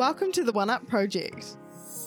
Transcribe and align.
Welcome 0.00 0.32
to 0.32 0.44
the 0.44 0.52
One 0.52 0.70
Up 0.70 0.86
Project. 0.86 1.58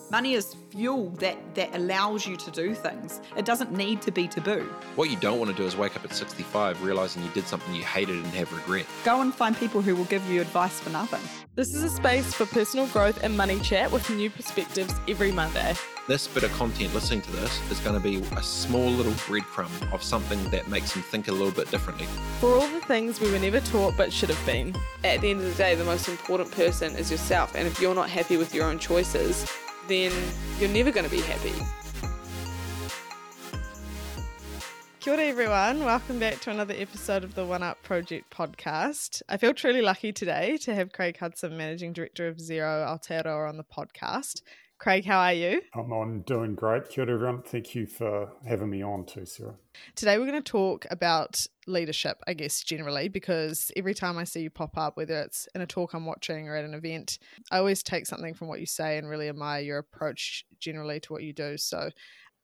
Money 0.10 0.34
is 0.34 0.56
fuel 0.72 1.12
that, 1.20 1.38
that 1.54 1.76
allows 1.76 2.26
you 2.26 2.36
to 2.38 2.50
do 2.50 2.74
things. 2.74 3.22
It 3.38 3.46
doesn't 3.46 3.72
need 3.72 4.02
to 4.02 4.12
be 4.12 4.28
taboo. 4.28 4.64
What 4.96 5.12
you 5.12 5.16
don't 5.18 5.38
want 5.38 5.52
to 5.52 5.56
do 5.56 5.64
is 5.64 5.78
wake 5.78 5.96
up 5.96 6.04
at 6.04 6.12
65 6.12 6.82
realizing 6.82 7.22
you 7.22 7.30
did 7.36 7.46
something 7.46 7.72
you 7.76 7.84
hated 7.84 8.16
and 8.16 8.26
have 8.30 8.52
regret. 8.52 8.88
Go 9.06 9.22
and 9.22 9.32
find 9.32 9.56
people 9.56 9.84
who 9.84 9.96
will 9.96 10.06
give 10.06 10.28
you 10.28 10.42
advice 10.42 10.80
for 10.80 10.90
nothing. 10.90 11.22
This 11.54 11.76
is 11.76 11.84
a 11.84 11.90
space 11.90 12.34
for 12.34 12.48
personal 12.48 12.88
growth 12.88 13.24
and 13.24 13.38
money 13.38 13.60
chat 13.60 13.92
with 13.92 14.10
new 14.10 14.32
perspectives 14.32 14.96
every 15.08 15.32
Monday. 15.32 15.76
This 16.06 16.28
bit 16.28 16.44
of 16.44 16.52
content, 16.52 16.94
listening 16.94 17.22
to 17.22 17.32
this, 17.32 17.72
is 17.72 17.80
going 17.80 17.96
to 17.96 18.02
be 18.02 18.18
a 18.36 18.44
small 18.44 18.90
little 18.90 19.14
breadcrumb 19.14 19.94
of 19.94 20.04
something 20.04 20.44
that 20.50 20.68
makes 20.68 20.92
them 20.92 21.02
think 21.02 21.30
a 21.30 21.32
little 21.32 21.50
bit 21.50 21.72
differently. 21.72 22.08
For 22.42 22.50
all 22.56 22.68
the 22.68 22.82
things 22.82 23.22
we 23.22 23.32
were 23.32 23.40
never 23.40 23.62
taught 23.62 23.96
but 23.96 24.12
should 24.12 24.28
have 24.28 24.46
been. 24.46 24.76
At 25.06 25.22
the 25.22 25.32
end 25.32 25.40
of 25.40 25.46
the 25.46 25.54
day, 25.54 25.76
the 25.76 25.86
most 25.86 26.10
important 26.10 26.52
person 26.52 26.94
is 26.98 27.10
yourself. 27.10 27.56
And 27.56 27.66
if 27.66 27.80
you're 27.80 27.96
not 27.96 28.10
happy 28.10 28.36
with 28.36 28.54
your 28.54 28.66
own 28.66 28.80
choices, 28.80 29.50
then 29.88 30.12
you're 30.60 30.70
never 30.70 30.92
going 30.92 31.06
to 31.06 31.10
be 31.10 31.22
happy. 31.22 31.54
Kia 35.00 35.14
ora 35.14 35.24
everyone, 35.24 35.86
welcome 35.86 36.20
back 36.20 36.42
to 36.42 36.50
another 36.50 36.76
episode 36.78 37.24
of 37.24 37.36
the 37.36 37.46
One 37.46 37.64
Up 37.64 37.82
Project 37.82 38.30
podcast. 38.30 39.22
I 39.30 39.38
feel 39.38 39.54
truly 39.54 39.82
lucky 39.82 40.12
today 40.12 40.58
to 40.64 40.76
have 40.76 40.92
Craig 40.92 41.18
Hudson, 41.18 41.56
Managing 41.56 41.94
Director 41.94 42.28
of 42.28 42.38
Xero 42.38 42.86
Aotearoa 42.86 43.48
on 43.48 43.56
the 43.56 43.64
podcast. 43.64 44.42
Craig, 44.84 45.06
how 45.06 45.20
are 45.20 45.32
you? 45.32 45.62
I'm 45.74 45.94
on 45.94 46.24
doing 46.24 46.56
great. 46.56 46.90
Kia 46.90 47.06
ora, 47.06 47.14
everyone. 47.14 47.42
Thank 47.42 47.74
you 47.74 47.88
for 47.88 48.30
having 48.46 48.70
me 48.70 48.84
on 48.84 49.06
too, 49.06 49.26
Sarah. 49.26 49.56
Today 49.96 50.18
we're 50.18 50.26
going 50.26 50.44
to 50.44 50.52
talk 50.52 50.86
about 50.92 51.48
leadership, 51.68 52.18
I 52.28 52.34
guess, 52.34 52.62
generally, 52.62 53.08
because 53.08 53.72
every 53.78 53.94
time 53.94 54.18
I 54.18 54.26
see 54.26 54.42
you 54.42 54.50
pop 54.50 54.78
up, 54.78 54.98
whether 54.98 55.22
it's 55.22 55.48
in 55.56 55.62
a 55.62 55.66
talk 55.66 55.94
I'm 55.94 56.06
watching 56.06 56.50
or 56.50 56.58
at 56.58 56.66
an 56.66 56.74
event, 56.74 57.18
I 57.50 57.60
always 57.60 57.82
take 57.82 58.06
something 58.06 58.34
from 58.34 58.50
what 58.50 58.60
you 58.60 58.66
say 58.66 58.98
and 58.98 59.10
really 59.10 59.30
admire 59.30 59.62
your 59.62 59.78
approach 59.78 60.44
generally 60.60 61.00
to 61.00 61.14
what 61.14 61.24
you 61.24 61.32
do. 61.32 61.58
So, 61.58 61.90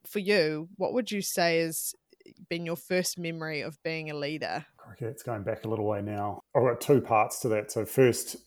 for 0.08 0.20
you, 0.20 0.70
what 0.78 0.94
would 0.94 1.12
you 1.12 1.22
say 1.22 1.60
has 1.60 1.94
been 2.48 2.66
your 2.66 2.78
first 2.78 3.20
memory 3.20 3.60
of 3.60 3.84
being 3.84 4.12
a 4.12 4.16
leader? 4.16 4.66
Okay, 4.94 5.08
it's 5.08 5.24
going 5.24 5.44
back 5.44 5.66
a 5.66 5.68
little 5.68 5.86
way 5.86 6.02
now. 6.02 6.40
I've 6.56 6.64
got 6.64 6.80
two 6.80 7.02
parts 7.02 7.42
to 7.42 7.50
that. 7.50 7.70
So, 7.70 7.84
first, 7.84 8.38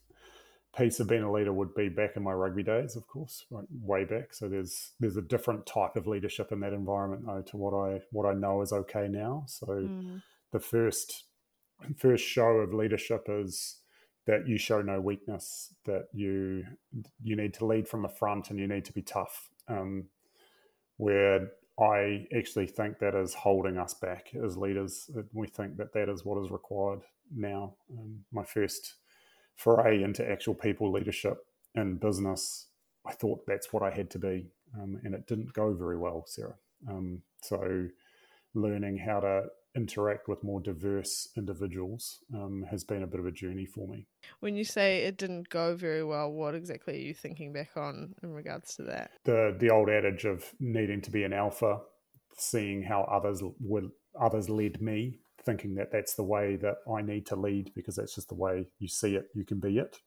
piece 0.77 1.01
of 1.01 1.09
being 1.09 1.23
a 1.23 1.31
leader 1.31 1.53
would 1.53 1.75
be 1.75 1.89
back 1.89 2.17
in 2.17 2.23
my 2.23 2.33
rugby 2.33 2.63
days, 2.63 2.97
of 2.97 3.07
course, 3.07 3.45
right, 3.51 3.65
way 3.83 4.05
back. 4.05 4.33
So 4.33 4.49
there's 4.49 4.93
there's 5.01 5.17
a 5.17 5.23
different 5.23 5.67
type 5.67 5.97
of 5.97 6.07
leadership 6.07 6.51
in 6.53 6.61
that 6.61 6.73
environment 6.73 7.27
though 7.27 7.43
to 7.43 7.57
what 7.57 7.75
I 7.75 8.01
what 8.11 8.27
I 8.27 8.35
know 8.35 8.63
is 8.63 8.73
okay 8.73 9.09
now. 9.09 9.45
So 9.47 9.67
mm. 9.67 10.23
the 10.51 10.61
first 10.61 11.25
first 11.97 12.25
show 12.25 12.49
of 12.59 12.73
leadership 12.73 13.27
is 13.29 13.79
that 14.27 14.47
you 14.47 14.57
show 14.57 14.81
no 14.81 15.01
weakness, 15.01 15.75
that 15.85 16.07
you 16.13 16.65
you 17.23 17.37
need 17.37 17.55
to 17.55 17.67
lead 17.67 17.87
from 17.87 18.03
the 18.03 18.09
front 18.09 18.51
and 18.51 18.59
you 18.59 18.67
need 18.67 18.85
to 18.87 18.93
be 18.93 19.03
tough. 19.03 19.51
Um, 19.69 20.05
where 20.97 21.51
I 21.81 22.27
actually 22.37 22.67
think 22.67 22.99
that 22.99 23.15
is 23.15 23.35
holding 23.35 23.77
us 23.77 23.95
back 23.95 24.35
as 24.35 24.57
leaders. 24.57 25.11
We 25.33 25.49
think 25.49 25.77
that 25.79 25.93
that 25.95 26.09
is 26.09 26.25
what 26.25 26.43
is 26.43 26.51
required 26.51 27.01
now. 27.35 27.75
Um, 27.99 28.21
my 28.31 28.45
first 28.45 28.95
foray 29.57 30.03
into 30.03 30.29
actual 30.29 30.55
people 30.55 30.93
leadership 30.93 31.39
in 31.75 31.97
business, 31.97 32.69
I 33.07 33.13
thought 33.13 33.47
that's 33.47 33.73
what 33.73 33.83
I 33.83 33.91
had 33.91 34.11
to 34.11 34.19
be. 34.19 34.47
Um, 34.81 35.01
and 35.05 35.15
it 35.15 35.27
didn't 35.27 35.53
go 35.53 35.75
very 35.75 35.99
well, 35.99 36.25
Sarah. 36.27 36.55
Um, 36.89 37.23
so, 37.43 37.89
learning 38.55 38.99
how 38.99 39.21
to 39.21 39.45
interact 39.75 40.29
with 40.29 40.43
more 40.45 40.61
diverse 40.61 41.29
individuals 41.37 42.19
um, 42.35 42.65
has 42.71 42.85
been 42.85 43.03
a 43.03 43.07
bit 43.07 43.21
of 43.21 43.27
a 43.27 43.31
journey 43.31 43.65
for 43.65 43.89
me. 43.89 44.07
When 44.41 44.55
you 44.55 44.65
say 44.65 45.05
it 45.05 45.17
didn't 45.17 45.49
go 45.49 45.75
very 45.75 46.05
well, 46.05 46.31
what 46.31 46.55
exactly 46.55 46.95
are 46.95 47.03
you 47.03 47.15
thinking 47.15 47.53
back 47.53 47.71
on 47.77 48.15
in 48.23 48.33
regards 48.33 48.77
to 48.77 48.83
that? 48.85 49.13
The 49.25 49.57
the 49.59 49.71
old 49.71 49.89
adage 49.89 50.25
of 50.25 50.45
needing 50.61 51.01
to 51.03 51.11
be 51.11 51.25
an 51.25 51.33
alpha, 51.33 51.81
seeing 52.37 52.83
how 52.83 53.03
others 53.03 53.43
were 53.61 53.89
others 54.21 54.49
led 54.49 54.81
me 54.83 55.21
thinking 55.45 55.75
that 55.77 55.91
that's 55.93 56.15
the 56.15 56.23
way 56.23 56.57
that 56.57 56.77
I 56.91 57.03
need 57.03 57.27
to 57.27 57.37
lead 57.37 57.73
because 57.75 57.97
that's 57.97 58.15
just 58.15 58.29
the 58.29 58.35
way 58.35 58.69
you 58.79 58.89
see 58.89 59.15
it. 59.17 59.27
You 59.35 59.45
can 59.45 59.61
be 59.61 59.79
it. 59.79 59.99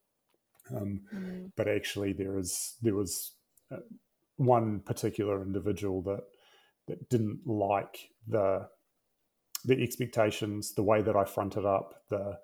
Um, 0.75 1.01
mm. 1.13 1.51
But 1.55 1.67
actually, 1.67 2.13
there 2.13 2.37
is 2.37 2.75
there 2.81 2.95
was 2.95 3.33
uh, 3.71 3.77
one 4.37 4.79
particular 4.79 5.41
individual 5.41 6.01
that 6.03 6.23
that 6.87 7.09
didn't 7.09 7.41
like 7.45 8.09
the 8.27 8.67
the 9.63 9.81
expectations, 9.81 10.73
the 10.73 10.83
way 10.83 11.01
that 11.01 11.15
I 11.15 11.25
fronted 11.25 11.65
up, 11.65 12.03
the 12.09 12.37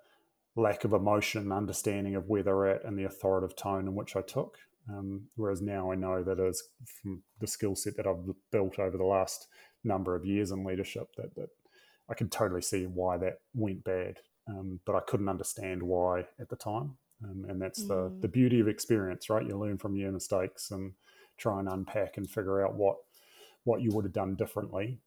lack 0.56 0.84
of 0.84 0.92
emotion, 0.92 1.52
understanding 1.52 2.16
of 2.16 2.28
where 2.28 2.42
they're 2.42 2.66
at, 2.66 2.84
and 2.84 2.98
the 2.98 3.04
authoritative 3.04 3.56
tone 3.56 3.86
in 3.86 3.94
which 3.94 4.16
I 4.16 4.22
took. 4.22 4.58
Um, 4.88 5.28
whereas 5.36 5.62
now 5.62 5.92
I 5.92 5.94
know 5.94 6.24
that 6.24 6.40
is 6.40 6.62
from 7.00 7.22
the 7.38 7.46
skill 7.46 7.76
set 7.76 7.96
that 7.96 8.06
I've 8.06 8.24
built 8.50 8.80
over 8.80 8.96
the 8.96 9.04
last 9.04 9.46
number 9.84 10.16
of 10.16 10.24
years 10.24 10.50
in 10.50 10.64
leadership 10.64 11.08
that 11.16 11.34
that 11.36 11.48
I 12.12 12.14
can 12.14 12.28
totally 12.28 12.60
see 12.60 12.84
why 12.84 13.16
that 13.16 13.40
went 13.54 13.84
bad, 13.84 14.18
um, 14.46 14.80
but 14.84 14.94
I 14.94 15.00
couldn't 15.00 15.30
understand 15.30 15.82
why 15.82 16.26
at 16.38 16.50
the 16.50 16.56
time. 16.56 16.98
Um, 17.24 17.46
and 17.48 17.58
that's 17.60 17.84
mm. 17.84 17.88
the 17.88 18.12
the 18.20 18.28
beauty 18.28 18.60
of 18.60 18.68
experience, 18.68 19.30
right? 19.30 19.46
You 19.46 19.56
learn 19.56 19.78
from 19.78 19.96
your 19.96 20.12
mistakes 20.12 20.70
and 20.70 20.92
try 21.38 21.58
and 21.58 21.68
unpack 21.68 22.18
and 22.18 22.28
figure 22.28 22.62
out 22.62 22.74
what 22.74 22.96
what 23.64 23.80
you 23.80 23.92
would 23.92 24.04
have 24.04 24.12
done 24.12 24.34
differently. 24.34 24.98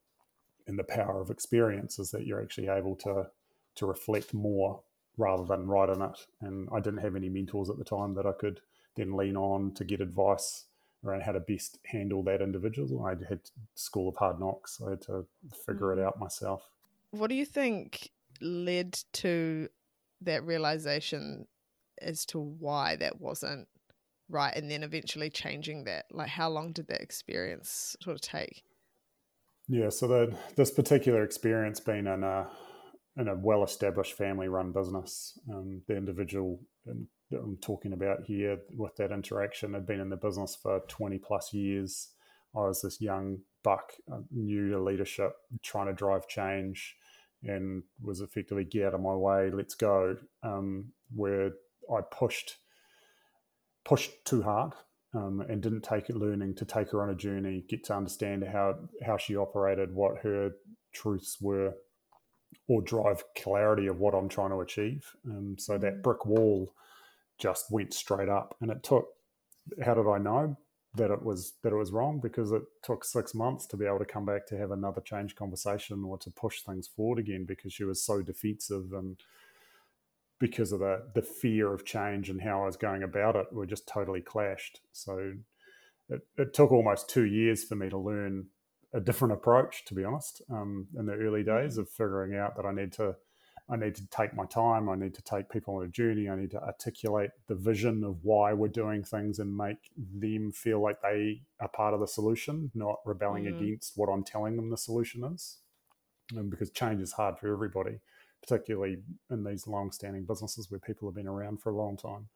And 0.65 0.79
the 0.79 0.83
power 0.83 1.21
of 1.21 1.29
experience 1.29 1.99
is 1.99 2.09
that 2.09 2.25
you're 2.25 2.41
actually 2.41 2.69
able 2.69 2.95
to 2.97 3.27
to 3.75 3.85
reflect 3.85 4.33
more 4.33 4.79
rather 5.15 5.43
than 5.43 5.67
write 5.67 5.89
in 5.89 6.01
it. 6.01 6.25
And 6.41 6.67
I 6.73 6.79
didn't 6.79 7.01
have 7.01 7.15
any 7.15 7.29
mentors 7.29 7.69
at 7.69 7.77
the 7.77 7.83
time 7.83 8.15
that 8.15 8.25
I 8.25 8.31
could 8.31 8.61
then 8.95 9.15
lean 9.15 9.37
on 9.37 9.73
to 9.75 9.83
get 9.83 10.01
advice 10.01 10.65
around 11.03 11.21
how 11.21 11.33
to 11.33 11.39
best 11.39 11.77
handle 11.85 12.23
that 12.23 12.41
individual. 12.41 13.05
I 13.05 13.11
had 13.29 13.41
school 13.75 14.09
of 14.09 14.15
hard 14.15 14.39
knocks. 14.39 14.81
I 14.85 14.91
had 14.91 15.01
to 15.03 15.27
figure 15.67 15.87
mm. 15.87 15.99
it 15.99 16.03
out 16.03 16.19
myself. 16.19 16.67
What 17.17 17.29
do 17.29 17.35
you 17.35 17.45
think 17.45 18.11
led 18.41 18.99
to 19.13 19.69
that 20.21 20.43
realization 20.43 21.47
as 22.01 22.25
to 22.27 22.39
why 22.39 22.95
that 22.97 23.21
wasn't 23.21 23.67
right 24.29 24.55
and 24.55 24.69
then 24.69 24.83
eventually 24.83 25.29
changing 25.29 25.85
that? 25.85 26.05
Like, 26.11 26.29
how 26.29 26.49
long 26.49 26.73
did 26.73 26.87
that 26.87 27.01
experience 27.01 27.95
sort 28.01 28.15
of 28.15 28.21
take? 28.21 28.63
Yeah, 29.67 29.89
so 29.89 30.07
the, 30.07 30.35
this 30.55 30.71
particular 30.71 31.23
experience 31.23 31.79
being 31.79 32.07
in 32.07 32.23
a 32.23 32.47
in 33.17 33.29
a 33.29 33.35
well 33.35 33.63
established 33.63 34.13
family 34.13 34.49
run 34.49 34.73
business, 34.73 35.39
um, 35.53 35.81
the 35.87 35.95
individual 35.95 36.59
that 36.85 37.39
I'm 37.39 37.57
talking 37.61 37.93
about 37.93 38.23
here 38.25 38.59
with 38.75 38.95
that 38.97 39.11
interaction 39.11 39.73
had 39.73 39.87
been 39.87 40.01
in 40.01 40.09
the 40.09 40.17
business 40.17 40.55
for 40.61 40.81
20 40.87 41.17
plus 41.19 41.53
years. 41.53 42.09
I 42.55 42.59
was 42.59 42.81
this 42.81 43.01
young 43.01 43.39
buck, 43.63 43.93
uh, 44.11 44.19
new 44.31 44.69
to 44.69 44.81
leadership, 44.81 45.33
trying 45.63 45.87
to 45.87 45.93
drive 45.93 46.27
change 46.27 46.95
and 47.43 47.83
was 48.01 48.21
effectively 48.21 48.63
get 48.63 48.87
out 48.87 48.93
of 48.93 49.01
my 49.01 49.13
way, 49.13 49.51
let's 49.51 49.75
go. 49.75 50.17
Um, 50.43 50.91
where 51.13 51.51
I 51.93 52.01
pushed 52.01 52.57
pushed 53.83 54.11
too 54.25 54.41
hard 54.41 54.73
um, 55.13 55.41
and 55.47 55.61
didn't 55.61 55.83
take 55.83 56.09
it 56.09 56.17
learning 56.17 56.55
to 56.55 56.65
take 56.65 56.91
her 56.91 57.03
on 57.03 57.11
a 57.11 57.15
journey, 57.15 57.63
get 57.69 57.83
to 57.85 57.95
understand 57.95 58.43
how 58.43 58.75
how 59.05 59.17
she 59.17 59.35
operated, 59.35 59.93
what 59.93 60.17
her 60.23 60.51
truths 60.93 61.37
were, 61.39 61.73
or 62.67 62.81
drive 62.81 63.23
clarity 63.37 63.87
of 63.87 63.99
what 63.99 64.13
I'm 64.13 64.29
trying 64.29 64.49
to 64.49 64.61
achieve. 64.61 65.05
Um, 65.29 65.55
so 65.57 65.77
that 65.77 65.97
mm. 65.97 66.01
brick 66.03 66.25
wall 66.25 66.73
just 67.37 67.71
went 67.71 67.93
straight 67.93 68.29
up, 68.29 68.55
and 68.61 68.71
it 68.71 68.83
took. 68.83 69.07
How 69.83 69.95
did 69.95 70.07
I 70.07 70.19
know? 70.19 70.57
That 70.97 71.11
it 71.11 71.23
was 71.23 71.53
that 71.61 71.73
it 71.73 71.75
was 71.75 71.91
wrong 71.91 72.19
because 72.19 72.51
it 72.51 72.63
took 72.83 73.03
six 73.03 73.33
months 73.33 73.65
to 73.67 73.77
be 73.77 73.85
able 73.85 73.99
to 73.99 74.05
come 74.05 74.25
back 74.25 74.45
to 74.47 74.57
have 74.57 74.71
another 74.71 75.01
change 75.01 75.35
conversation 75.35 76.03
or 76.03 76.17
to 76.17 76.29
push 76.31 76.61
things 76.61 76.87
forward 76.87 77.19
again 77.19 77.45
because 77.45 77.73
she 77.73 77.83
was 77.83 78.03
so 78.03 78.21
defensive 78.21 78.93
and 78.93 79.17
because 80.39 80.71
of 80.71 80.79
the 80.79 81.03
the 81.13 81.21
fear 81.21 81.73
of 81.73 81.85
change 81.85 82.29
and 82.29 82.41
how 82.41 82.63
I 82.63 82.65
was 82.65 82.77
going 82.77 83.03
about 83.03 83.35
it 83.35 83.47
we 83.51 83.65
just 83.67 83.87
totally 83.87 84.21
clashed. 84.21 84.79
So 84.91 85.33
it, 86.09 86.21
it 86.37 86.53
took 86.53 86.71
almost 86.71 87.09
two 87.09 87.25
years 87.25 87.63
for 87.63 87.75
me 87.75 87.89
to 87.89 87.97
learn 87.97 88.47
a 88.93 88.99
different 88.99 89.33
approach, 89.33 89.83
to 89.85 89.93
be 89.93 90.05
honest, 90.05 90.41
um, 90.49 90.87
in 90.97 91.05
the 91.05 91.13
early 91.13 91.43
days 91.43 91.73
mm-hmm. 91.73 91.81
of 91.81 91.89
figuring 91.89 92.35
out 92.35 92.55
that 92.55 92.65
I 92.65 92.73
need 92.73 92.93
to 92.93 93.15
I 93.67 93.77
need 93.77 93.95
to 93.95 94.07
take 94.07 94.35
my 94.35 94.45
time. 94.45 94.89
I 94.89 94.95
need 94.95 95.15
to 95.15 95.23
take 95.23 95.49
people 95.49 95.75
on 95.75 95.85
a 95.85 95.87
journey. 95.87 96.29
I 96.29 96.35
need 96.35 96.51
to 96.51 96.61
articulate 96.61 97.31
the 97.47 97.55
vision 97.55 98.03
of 98.03 98.17
why 98.21 98.53
we're 98.53 98.67
doing 98.67 99.03
things 99.03 99.39
and 99.39 99.57
make 99.57 99.89
them 99.97 100.51
feel 100.51 100.81
like 100.81 101.01
they 101.01 101.41
are 101.59 101.67
part 101.67 101.95
of 101.95 101.99
the 101.99 102.07
solution, 102.07 102.69
not 102.75 102.97
rebelling 103.05 103.45
mm-hmm. 103.45 103.63
against 103.63 103.93
what 103.95 104.07
I'm 104.07 104.23
telling 104.23 104.55
them 104.55 104.69
the 104.69 104.77
solution 104.77 105.23
is. 105.23 105.57
And 106.35 106.51
because 106.51 106.69
change 106.69 107.01
is 107.01 107.13
hard 107.13 107.39
for 107.39 107.51
everybody, 107.51 108.01
particularly 108.41 108.97
in 109.31 109.43
these 109.43 109.65
long-standing 109.65 110.25
businesses 110.25 110.69
where 110.69 110.79
people 110.79 111.07
have 111.07 111.15
been 111.15 111.27
around 111.27 111.61
for 111.61 111.71
a 111.71 111.75
long 111.75 111.97
time. 111.97 112.27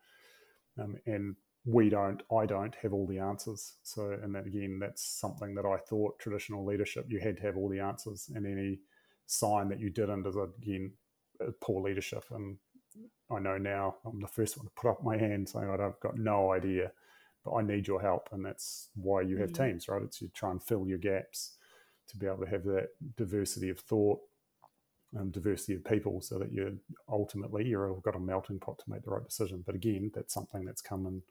Um, 0.79 0.95
and 1.05 1.35
we 1.65 1.89
don't, 1.89 2.23
I 2.35 2.47
don't 2.47 2.73
have 2.81 2.93
all 2.93 3.05
the 3.05 3.19
answers. 3.19 3.75
So, 3.83 4.17
and 4.23 4.33
then 4.33 4.45
again, 4.47 4.79
that's 4.79 5.03
something 5.03 5.53
that 5.55 5.65
I 5.65 5.77
thought 5.77 6.17
traditional 6.17 6.65
leadership, 6.65 7.05
you 7.07 7.19
had 7.19 7.37
to 7.37 7.43
have 7.43 7.57
all 7.57 7.69
the 7.69 7.81
answers, 7.81 8.31
and 8.33 8.47
any 8.47 8.79
sign 9.27 9.69
that 9.69 9.79
you 9.79 9.91
didn't 9.91 10.25
is 10.25 10.35
again 10.35 10.91
poor 11.61 11.81
leadership. 11.81 12.25
And 12.31 12.57
I 13.31 13.39
know 13.39 13.57
now 13.57 13.95
I'm 14.05 14.19
the 14.19 14.27
first 14.27 14.57
one 14.57 14.65
to 14.65 14.71
put 14.75 14.89
up 14.89 15.03
my 15.03 15.17
hand 15.17 15.49
saying 15.49 15.69
I've 15.69 15.99
got 15.99 16.17
no 16.17 16.51
idea, 16.51 16.91
but 17.45 17.53
I 17.53 17.61
need 17.61 17.87
your 17.87 18.01
help, 18.01 18.29
and 18.31 18.43
that's 18.43 18.89
why 18.95 19.21
you 19.21 19.37
have 19.37 19.51
mm. 19.51 19.57
teams, 19.57 19.87
right? 19.87 20.01
It's 20.01 20.21
you 20.21 20.29
try 20.33 20.51
and 20.51 20.61
fill 20.61 20.87
your 20.87 20.97
gaps 20.97 21.57
to 22.07 22.17
be 22.17 22.25
able 22.25 22.39
to 22.39 22.49
have 22.49 22.63
that 22.63 22.89
diversity 23.15 23.69
of 23.69 23.79
thought, 23.79 24.19
um, 25.17 25.29
diversity 25.29 25.75
of 25.75 25.85
people, 25.85 26.21
so 26.21 26.39
that 26.39 26.51
you 26.51 26.79
ultimately 27.07 27.65
you're 27.65 27.89
all 27.89 27.99
got 27.99 28.15
a 28.15 28.19
melting 28.19 28.59
pot 28.59 28.79
to 28.79 28.89
make 28.89 29.03
the 29.03 29.11
right 29.11 29.25
decision. 29.25 29.63
But 29.65 29.75
again, 29.75 30.11
that's 30.13 30.33
something 30.33 30.65
that's 30.65 30.81
come 30.81 31.05
and 31.05 31.21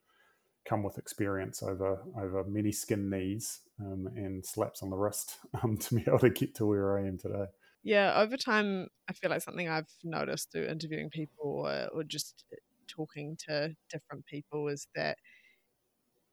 come 0.65 0.83
with 0.83 0.99
experience 0.99 1.63
over 1.63 1.99
over 2.17 2.45
many 2.45 2.71
skin 2.71 3.09
knees 3.09 3.61
um, 3.81 4.09
and 4.15 4.45
slaps 4.45 4.83
on 4.83 4.91
the 4.91 4.97
wrist 4.97 5.39
um, 5.63 5.77
to 5.79 5.95
be 5.97 6.05
able 6.07 6.19
to 6.21 6.31
get 6.31 6.55
to 6.57 6.67
where 6.67 6.99
I 6.99 7.07
am 7.07 7.19
today. 7.19 7.47
Yeah, 7.83 8.15
over 8.21 8.37
time, 8.37 8.89
I 9.09 9.13
feel 9.13 9.31
like 9.31 9.43
something 9.43 9.69
I've 9.69 9.89
noticed 10.05 10.51
through 10.53 10.67
interviewing 10.67 11.11
people 11.11 11.65
or, 11.67 11.89
or 11.93 12.05
just 12.05 12.45
talking 12.89 13.37
to 13.49 13.75
different 13.91 14.27
people 14.27 14.69
is 14.69 14.87
that 14.95 15.19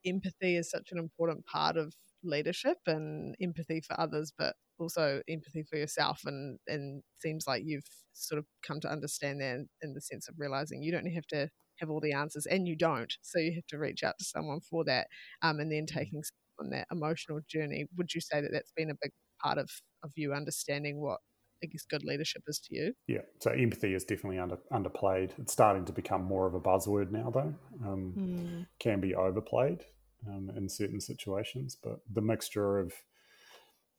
empathy 0.05 0.55
is 0.57 0.69
such 0.69 0.91
an 0.91 0.97
important 0.99 1.45
part 1.45 1.77
of 1.77 1.93
leadership 2.23 2.77
and 2.87 3.35
empathy 3.41 3.81
for 3.81 3.99
others, 3.99 4.31
but 4.37 4.55
also 4.79 5.21
empathy 5.29 5.63
for 5.63 5.77
yourself. 5.77 6.21
And 6.25 6.59
and 6.67 7.03
seems 7.17 7.45
like 7.47 7.63
you've 7.65 7.87
sort 8.13 8.39
of 8.39 8.45
come 8.65 8.79
to 8.81 8.91
understand 8.91 9.41
that 9.41 9.55
in, 9.55 9.69
in 9.81 9.93
the 9.93 10.01
sense 10.01 10.27
of 10.29 10.35
realizing 10.37 10.81
you 10.83 10.91
don't 10.91 11.07
have 11.07 11.27
to 11.27 11.49
have 11.79 11.89
all 11.89 11.99
the 12.01 12.13
answers, 12.13 12.45
and 12.45 12.67
you 12.67 12.75
don't. 12.75 13.13
So 13.21 13.39
you 13.39 13.53
have 13.55 13.67
to 13.67 13.77
reach 13.77 14.03
out 14.03 14.15
to 14.19 14.25
someone 14.25 14.61
for 14.61 14.83
that, 14.85 15.07
um, 15.41 15.59
and 15.59 15.71
then 15.71 15.83
mm. 15.83 15.87
taking 15.87 16.23
on 16.59 16.69
that 16.69 16.87
emotional 16.91 17.39
journey. 17.49 17.85
Would 17.97 18.13
you 18.13 18.21
say 18.21 18.41
that 18.41 18.49
that's 18.51 18.71
been 18.75 18.91
a 18.91 18.95
big 19.01 19.11
part 19.41 19.57
of 19.57 19.69
of 20.03 20.11
you 20.15 20.33
understanding 20.33 21.01
what 21.01 21.19
I 21.65 21.67
guess 21.71 21.85
good 21.85 22.03
leadership 22.03 22.43
is 22.47 22.59
to 22.59 22.75
you? 22.75 22.93
Yeah, 23.07 23.21
so 23.39 23.51
empathy 23.51 23.93
is 23.93 24.03
definitely 24.03 24.39
under 24.39 24.57
underplayed. 24.71 25.31
It's 25.39 25.53
starting 25.53 25.85
to 25.85 25.93
become 25.93 26.23
more 26.23 26.45
of 26.45 26.53
a 26.53 26.59
buzzword 26.59 27.11
now, 27.11 27.31
though. 27.31 27.53
Um, 27.83 28.13
mm. 28.17 28.67
Can 28.79 29.01
be 29.01 29.15
overplayed 29.15 29.83
um, 30.27 30.51
in 30.55 30.69
certain 30.69 31.01
situations. 31.01 31.75
But 31.81 31.99
the 32.11 32.21
mixture 32.21 32.79
of 32.79 32.93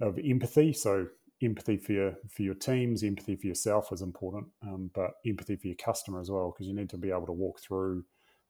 of 0.01 0.19
empathy, 0.19 0.73
so 0.73 1.09
empathy 1.43 1.77
for 1.77 1.93
your 1.93 2.15
for 2.31 2.43
your 2.43 2.55
teams, 2.55 3.03
empathy 3.03 3.37
for 3.37 3.47
yourself 3.47 3.93
is 3.93 4.03
important, 4.03 4.47
um, 4.63 4.91
but 4.95 5.13
empathy 5.27 5.57
for 5.57 5.67
your 5.67 5.77
customer 5.77 6.21
as 6.21 6.31
well, 6.31 6.53
because 6.53 6.69
you 6.69 6.75
need 6.75 6.91
to 6.91 6.99
be 6.99 7.11
able 7.11 7.27
to 7.27 7.33
walk 7.33 7.61
through 7.61 8.05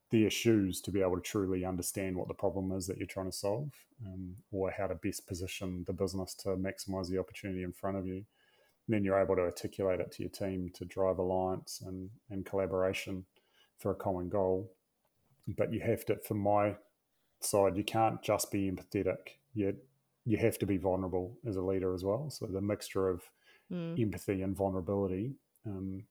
their 0.09 0.29
shoes 0.29 0.79
to 0.79 0.91
be 0.91 1.01
able 1.01 1.15
to 1.15 1.21
truly 1.21 1.65
understand 1.65 2.15
what 2.15 2.29
the 2.29 2.33
problem 2.33 2.71
is 2.71 2.87
that 2.87 2.97
you're 2.97 3.07
trying 3.07 3.29
to 3.29 3.37
solve, 3.37 3.69
um, 4.05 4.35
or 4.51 4.71
how 4.71 4.87
to 4.87 4.95
best 4.95 5.27
position 5.27 5.83
the 5.85 5.93
business 5.93 6.33
to 6.33 6.49
maximize 6.49 7.09
the 7.09 7.17
opportunity 7.17 7.63
in 7.63 7.73
front 7.73 7.97
of 7.97 8.07
you. 8.07 8.23
And 8.87 8.95
then 8.95 9.03
you're 9.03 9.21
able 9.21 9.35
to 9.35 9.41
articulate 9.41 9.99
it 9.99 10.11
to 10.13 10.23
your 10.23 10.29
team 10.29 10.71
to 10.75 10.85
drive 10.85 11.19
alliance 11.19 11.81
and, 11.85 12.09
and 12.29 12.45
collaboration 12.45 13.25
for 13.77 13.91
a 13.91 13.95
common 13.95 14.29
goal. 14.29 14.71
But 15.57 15.73
you 15.73 15.81
have 15.81 16.05
to, 16.05 16.15
for 16.17 16.35
my 16.35 16.75
side, 17.41 17.75
you 17.75 17.83
can't 17.83 18.21
just 18.21 18.49
be 18.51 18.71
empathetic. 18.71 19.37
You 19.53 19.75
you 20.25 20.37
have 20.37 20.57
to 20.59 20.65
be 20.65 20.77
vulnerable 20.77 21.37
as 21.47 21.55
a 21.55 21.61
leader 21.61 21.93
as 21.93 22.03
well. 22.03 22.29
So 22.29 22.47
the 22.47 22.59
mixture 22.59 23.07
of 23.07 23.21
mm. 23.71 23.97
empathy 23.97 24.41
and 24.41 24.55
vulnerability 24.55 25.35
um, 25.65 26.03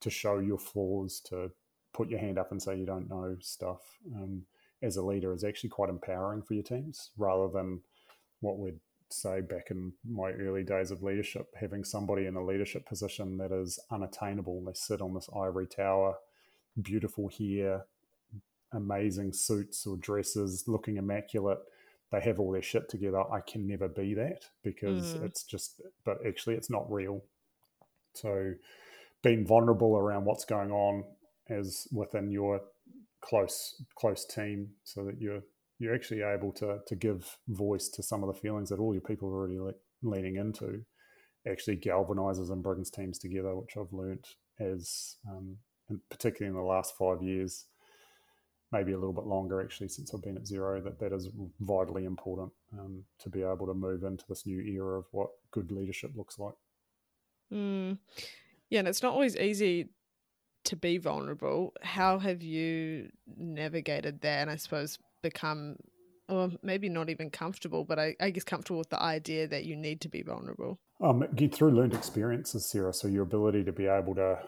to 0.00 0.10
show 0.10 0.38
your 0.38 0.58
flaws, 0.58 1.20
to 1.30 1.50
put 1.94 2.10
your 2.10 2.20
hand 2.20 2.38
up 2.38 2.52
and 2.52 2.62
say 2.62 2.76
you 2.76 2.84
don't 2.84 3.08
know 3.08 3.36
stuff 3.40 3.80
um, 4.14 4.42
as 4.82 4.98
a 4.98 5.02
leader 5.02 5.32
is 5.32 5.44
actually 5.44 5.70
quite 5.70 5.88
empowering 5.88 6.42
for 6.42 6.52
your 6.52 6.62
teams, 6.62 7.10
rather 7.16 7.48
than 7.48 7.80
what 8.40 8.58
we'd 8.58 8.80
say 9.14 9.40
back 9.40 9.70
in 9.70 9.92
my 10.08 10.32
early 10.32 10.62
days 10.62 10.90
of 10.90 11.02
leadership, 11.02 11.54
having 11.60 11.84
somebody 11.84 12.26
in 12.26 12.36
a 12.36 12.44
leadership 12.44 12.86
position 12.86 13.38
that 13.38 13.52
is 13.52 13.78
unattainable. 13.90 14.62
They 14.64 14.72
sit 14.74 15.00
on 15.00 15.14
this 15.14 15.28
ivory 15.34 15.66
tower, 15.66 16.16
beautiful 16.80 17.28
hair, 17.28 17.84
amazing 18.72 19.32
suits 19.32 19.86
or 19.86 19.96
dresses, 19.96 20.64
looking 20.66 20.96
immaculate. 20.96 21.58
They 22.10 22.20
have 22.20 22.38
all 22.38 22.52
their 22.52 22.62
shit 22.62 22.88
together. 22.88 23.22
I 23.32 23.40
can 23.40 23.66
never 23.66 23.88
be 23.88 24.14
that 24.14 24.44
because 24.62 25.14
mm. 25.14 25.24
it's 25.24 25.44
just, 25.44 25.80
but 26.04 26.18
actually, 26.26 26.54
it's 26.54 26.70
not 26.70 26.90
real. 26.90 27.22
So, 28.14 28.54
being 29.22 29.46
vulnerable 29.46 29.96
around 29.96 30.24
what's 30.24 30.44
going 30.44 30.70
on 30.70 31.04
as 31.48 31.88
within 31.92 32.30
your 32.30 32.60
close 33.20 33.82
close 33.96 34.24
team, 34.24 34.70
so 34.84 35.04
that 35.04 35.20
you're 35.20 35.42
you're 35.78 35.94
actually 35.94 36.22
able 36.22 36.52
to 36.52 36.78
to 36.86 36.94
give 36.94 37.36
voice 37.48 37.88
to 37.88 38.02
some 38.02 38.22
of 38.22 38.32
the 38.32 38.40
feelings 38.40 38.70
that 38.70 38.78
all 38.78 38.94
your 38.94 39.02
people 39.02 39.28
are 39.28 39.34
already 39.34 39.58
le- 39.58 39.72
leaning 40.02 40.36
into, 40.36 40.84
actually 41.46 41.76
galvanizes 41.76 42.50
and 42.50 42.62
brings 42.62 42.90
teams 42.90 43.18
together, 43.18 43.54
which 43.56 43.76
I've 43.76 43.92
learned 43.92 44.24
as, 44.60 45.16
um, 45.28 45.56
particularly 46.10 46.50
in 46.50 46.56
the 46.56 46.66
last 46.66 46.94
five 46.96 47.22
years, 47.22 47.66
maybe 48.72 48.92
a 48.92 48.98
little 48.98 49.12
bit 49.12 49.24
longer 49.26 49.60
actually 49.60 49.88
since 49.88 50.12
I've 50.12 50.22
been 50.22 50.36
at 50.36 50.44
Xero 50.44 50.82
that 50.82 50.98
that 51.00 51.12
is 51.12 51.28
vitally 51.60 52.04
important 52.04 52.52
um, 52.72 53.04
to 53.20 53.28
be 53.28 53.42
able 53.42 53.66
to 53.66 53.74
move 53.74 54.04
into 54.04 54.24
this 54.28 54.46
new 54.46 54.60
era 54.60 54.98
of 54.98 55.06
what 55.12 55.30
good 55.50 55.70
leadership 55.70 56.12
looks 56.16 56.38
like. 56.38 56.54
Mm. 57.52 57.98
Yeah, 58.70 58.80
and 58.80 58.88
it's 58.88 59.02
not 59.02 59.12
always 59.12 59.36
easy 59.36 59.90
to 60.64 60.76
be 60.76 60.98
vulnerable. 60.98 61.74
How 61.82 62.18
have 62.18 62.42
you 62.42 63.10
navigated 63.36 64.22
that? 64.22 64.40
And 64.40 64.50
I 64.50 64.56
suppose 64.56 64.98
become, 65.24 65.76
or 66.28 66.50
maybe 66.62 66.88
not 66.88 67.10
even 67.10 67.30
comfortable, 67.30 67.84
but 67.84 67.98
I, 67.98 68.14
I 68.20 68.30
guess 68.30 68.44
comfortable 68.44 68.78
with 68.78 68.90
the 68.90 69.02
idea 69.02 69.48
that 69.48 69.64
you 69.64 69.74
need 69.74 70.00
to 70.02 70.08
be 70.08 70.22
vulnerable. 70.22 70.78
Um, 71.02 71.24
through 71.52 71.72
learned 71.72 71.94
experiences, 71.94 72.66
Sarah. 72.66 72.92
So 72.92 73.08
your 73.08 73.24
ability 73.24 73.64
to 73.64 73.72
be 73.72 73.86
able 73.86 74.14
to 74.14 74.38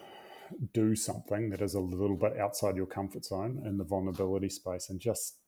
do 0.72 0.94
something 0.94 1.50
that 1.50 1.60
is 1.60 1.74
a 1.74 1.80
little 1.80 2.16
bit 2.16 2.38
outside 2.38 2.76
your 2.76 2.86
comfort 2.86 3.24
zone 3.24 3.62
in 3.66 3.78
the 3.78 3.84
vulnerability 3.84 4.48
space 4.48 4.88
and 4.88 5.00
just 5.00 5.38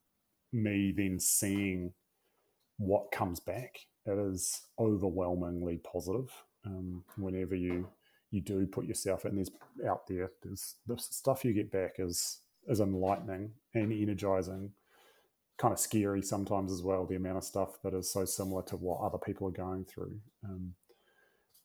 me 0.52 0.92
then 0.96 1.20
seeing 1.20 1.92
what 2.78 3.12
comes 3.12 3.38
back 3.38 3.78
it 4.06 4.18
is 4.18 4.62
overwhelmingly 4.78 5.78
positive 5.92 6.32
um, 6.66 7.04
whenever 7.16 7.54
you 7.54 7.88
you 8.30 8.40
do 8.40 8.66
put 8.66 8.86
yourself 8.86 9.24
in 9.24 9.36
there's 9.36 9.50
out 9.88 10.06
there 10.08 10.32
there's 10.42 10.76
the 10.86 10.98
stuff 10.98 11.44
you 11.44 11.52
get 11.52 11.70
back 11.70 11.94
is 11.98 12.40
is 12.68 12.80
enlightening 12.80 13.50
and 13.74 13.92
energizing 13.92 14.72
kind 15.58 15.72
of 15.72 15.78
scary 15.78 16.22
sometimes 16.22 16.72
as 16.72 16.82
well 16.82 17.04
the 17.04 17.16
amount 17.16 17.36
of 17.36 17.44
stuff 17.44 17.80
that 17.82 17.94
is 17.94 18.12
so 18.12 18.24
similar 18.24 18.62
to 18.62 18.76
what 18.76 19.00
other 19.00 19.18
people 19.18 19.46
are 19.48 19.52
going 19.52 19.84
through 19.84 20.16
um, 20.44 20.72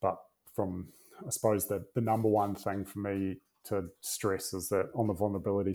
but 0.02 0.18
from 0.56 0.88
I 1.26 1.30
suppose 1.30 1.68
that 1.68 1.94
the 1.94 2.02
number 2.02 2.28
one 2.28 2.56
thing 2.56 2.86
for 2.86 3.00
me 3.00 3.38
to 3.66 3.86
stress 4.02 4.54
is 4.54 4.70
that 4.70 4.90
on 4.96 5.08
the 5.08 5.14
vulnerability 5.14 5.74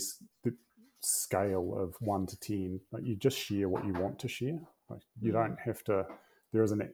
scale 1.01 1.77
of 1.79 1.95
one 2.01 2.27
to 2.27 2.39
ten, 2.39 2.81
like 2.93 3.05
you 3.05 3.17
just 3.17 3.39
share 3.39 3.69
what 3.69 3.85
you 3.85 3.93
want 3.93 4.19
to 4.21 4.29
share. 4.29 4.61
Like 4.89 5.01
you 5.21 5.33
mm-hmm. 5.33 5.41
don't 5.41 5.59
have 5.65 5.83
to. 5.85 6.07
There 6.53 6.63
is 6.63 6.73
an 6.73 6.93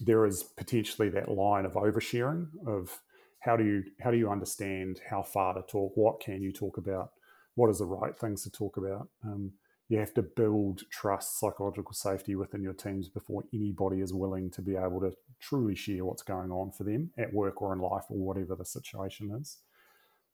there 0.00 0.24
is 0.26 0.42
potentially 0.42 1.10
that 1.10 1.30
line 1.30 1.64
of 1.64 1.74
oversharing 1.74 2.48
of 2.66 3.00
how 3.40 3.56
do 3.56 3.64
you 3.64 3.84
how 4.00 4.10
do 4.10 4.16
you 4.16 4.30
understand 4.30 5.00
how 5.08 5.22
far 5.22 5.54
to 5.54 5.62
talk, 5.62 5.92
what 5.96 6.20
can 6.20 6.42
you 6.42 6.52
talk 6.52 6.76
about, 6.76 7.10
what 7.54 7.70
is 7.70 7.78
the 7.78 7.84
right 7.84 8.16
things 8.16 8.42
to 8.44 8.50
talk 8.50 8.76
about. 8.76 9.08
Um, 9.24 9.52
you 9.88 9.98
have 9.98 10.14
to 10.14 10.22
build 10.22 10.82
trust, 10.90 11.38
psychological 11.38 11.92
safety 11.92 12.34
within 12.34 12.62
your 12.62 12.72
teams 12.72 13.08
before 13.08 13.44
anybody 13.52 14.00
is 14.00 14.14
willing 14.14 14.50
to 14.50 14.62
be 14.62 14.76
able 14.76 15.00
to 15.00 15.12
truly 15.40 15.74
share 15.74 16.04
what's 16.04 16.22
going 16.22 16.50
on 16.50 16.70
for 16.70 16.84
them 16.84 17.10
at 17.18 17.32
work 17.32 17.60
or 17.60 17.72
in 17.72 17.80
life 17.80 18.04
or 18.08 18.18
whatever 18.18 18.54
the 18.54 18.64
situation 18.64 19.30
is. 19.38 19.58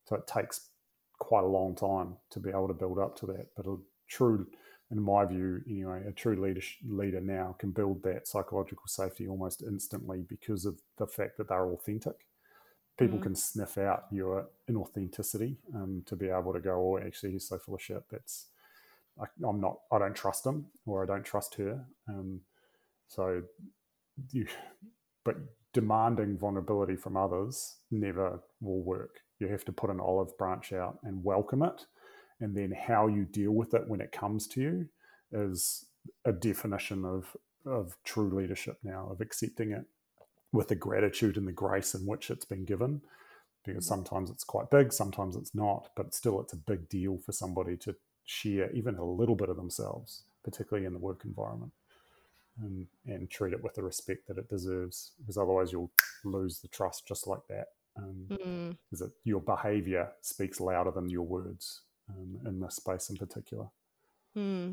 So 0.04 0.16
it 0.16 0.26
takes 0.26 0.70
quite 1.18 1.44
a 1.44 1.48
long 1.48 1.74
time 1.74 2.16
to 2.30 2.40
be 2.40 2.50
able 2.50 2.68
to 2.68 2.74
build 2.74 2.98
up 2.98 3.16
to 3.16 3.26
that. 3.26 3.48
But 3.56 3.66
a 3.66 3.76
true, 4.08 4.46
in 4.90 5.02
my 5.02 5.24
view, 5.24 5.60
anyway, 5.68 6.04
a 6.06 6.12
true 6.12 6.40
leader, 6.40 6.62
leader 6.86 7.20
now 7.20 7.56
can 7.58 7.72
build 7.72 8.02
that 8.04 8.28
psychological 8.28 8.86
safety 8.86 9.28
almost 9.28 9.62
instantly 9.62 10.24
because 10.28 10.64
of 10.64 10.80
the 10.98 11.06
fact 11.06 11.36
that 11.38 11.48
they're 11.48 11.66
authentic. 11.66 12.26
People 12.98 13.16
mm-hmm. 13.16 13.24
can 13.24 13.34
sniff 13.34 13.78
out 13.78 14.04
your 14.10 14.48
inauthenticity 14.70 15.56
um, 15.74 16.02
to 16.06 16.16
be 16.16 16.28
able 16.28 16.52
to 16.52 16.60
go, 16.60 16.74
oh, 16.74 16.98
actually, 17.04 17.32
he's 17.32 17.48
so 17.48 17.58
full 17.58 17.74
of 17.74 17.82
shit. 17.82 18.02
That's 18.10 18.46
I, 19.20 19.48
am 19.48 19.60
not, 19.60 19.78
I 19.92 19.98
don't 19.98 20.14
trust 20.14 20.44
them 20.44 20.66
or 20.86 21.02
I 21.02 21.06
don't 21.06 21.24
trust 21.24 21.54
her. 21.56 21.84
Um, 22.08 22.40
so 23.08 23.42
you, 24.30 24.46
but 25.24 25.36
demanding 25.72 26.38
vulnerability 26.38 26.96
from 26.96 27.16
others 27.16 27.76
never 27.90 28.40
will 28.60 28.82
work. 28.82 29.20
You 29.38 29.48
have 29.48 29.64
to 29.66 29.72
put 29.72 29.90
an 29.90 30.00
olive 30.00 30.36
branch 30.38 30.72
out 30.72 30.98
and 31.02 31.24
welcome 31.24 31.62
it. 31.62 31.86
And 32.40 32.56
then 32.56 32.72
how 32.72 33.08
you 33.08 33.24
deal 33.24 33.52
with 33.52 33.74
it 33.74 33.88
when 33.88 34.00
it 34.00 34.12
comes 34.12 34.46
to 34.48 34.60
you 34.60 34.88
is 35.32 35.86
a 36.24 36.32
definition 36.32 37.04
of, 37.04 37.36
of 37.66 37.96
true 38.04 38.34
leadership 38.34 38.78
now, 38.82 39.08
of 39.10 39.20
accepting 39.20 39.72
it 39.72 39.84
with 40.52 40.68
the 40.68 40.76
gratitude 40.76 41.36
and 41.36 41.46
the 41.46 41.52
grace 41.52 41.94
in 41.94 42.06
which 42.06 42.30
it's 42.30 42.44
been 42.44 42.64
given. 42.64 43.02
Because 43.64 43.84
mm. 43.84 43.88
sometimes 43.88 44.30
it's 44.30 44.44
quite 44.44 44.70
big, 44.70 44.92
sometimes 44.92 45.36
it's 45.36 45.54
not, 45.54 45.90
but 45.96 46.14
still 46.14 46.40
it's 46.40 46.52
a 46.52 46.56
big 46.56 46.88
deal 46.88 47.18
for 47.18 47.32
somebody 47.32 47.76
to 47.78 47.96
share 48.28 48.70
even 48.72 48.96
a 48.96 49.04
little 49.04 49.34
bit 49.34 49.48
of 49.48 49.56
themselves, 49.56 50.22
particularly 50.44 50.86
in 50.86 50.92
the 50.92 50.98
work 50.98 51.22
environment, 51.24 51.72
and 53.06 53.30
treat 53.30 53.52
it 53.52 53.62
with 53.62 53.74
the 53.74 53.82
respect 53.82 54.28
that 54.28 54.36
it 54.38 54.48
deserves, 54.48 55.12
because 55.18 55.38
otherwise 55.38 55.72
you'll 55.72 55.90
lose 56.24 56.58
the 56.58 56.68
trust 56.68 57.06
just 57.06 57.26
like 57.26 57.46
that. 57.48 57.68
Um, 57.96 58.26
Mm. 58.28 58.76
Your 59.24 59.40
behavior 59.40 60.12
speaks 60.20 60.60
louder 60.60 60.90
than 60.90 61.08
your 61.08 61.22
words 61.22 61.82
um, 62.10 62.38
in 62.46 62.60
this 62.60 62.76
space 62.76 63.10
in 63.10 63.16
particular? 63.16 63.66
Hmm. 64.34 64.72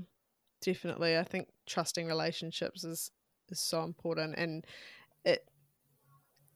Definitely. 0.61 1.17
I 1.17 1.23
think 1.23 1.49
trusting 1.65 2.07
relationships 2.07 2.83
is 2.83 3.11
is 3.49 3.59
so 3.59 3.83
important 3.83 4.35
and 4.37 4.65
it 5.23 5.47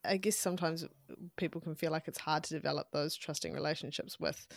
I 0.03 0.17
guess 0.17 0.37
sometimes 0.37 0.87
people 1.37 1.61
can 1.61 1.75
feel 1.75 1.91
like 1.91 2.07
it's 2.07 2.17
hard 2.17 2.43
to 2.45 2.53
develop 2.53 2.87
those 2.91 3.15
trusting 3.15 3.53
relationships 3.53 4.19
with 4.19 4.47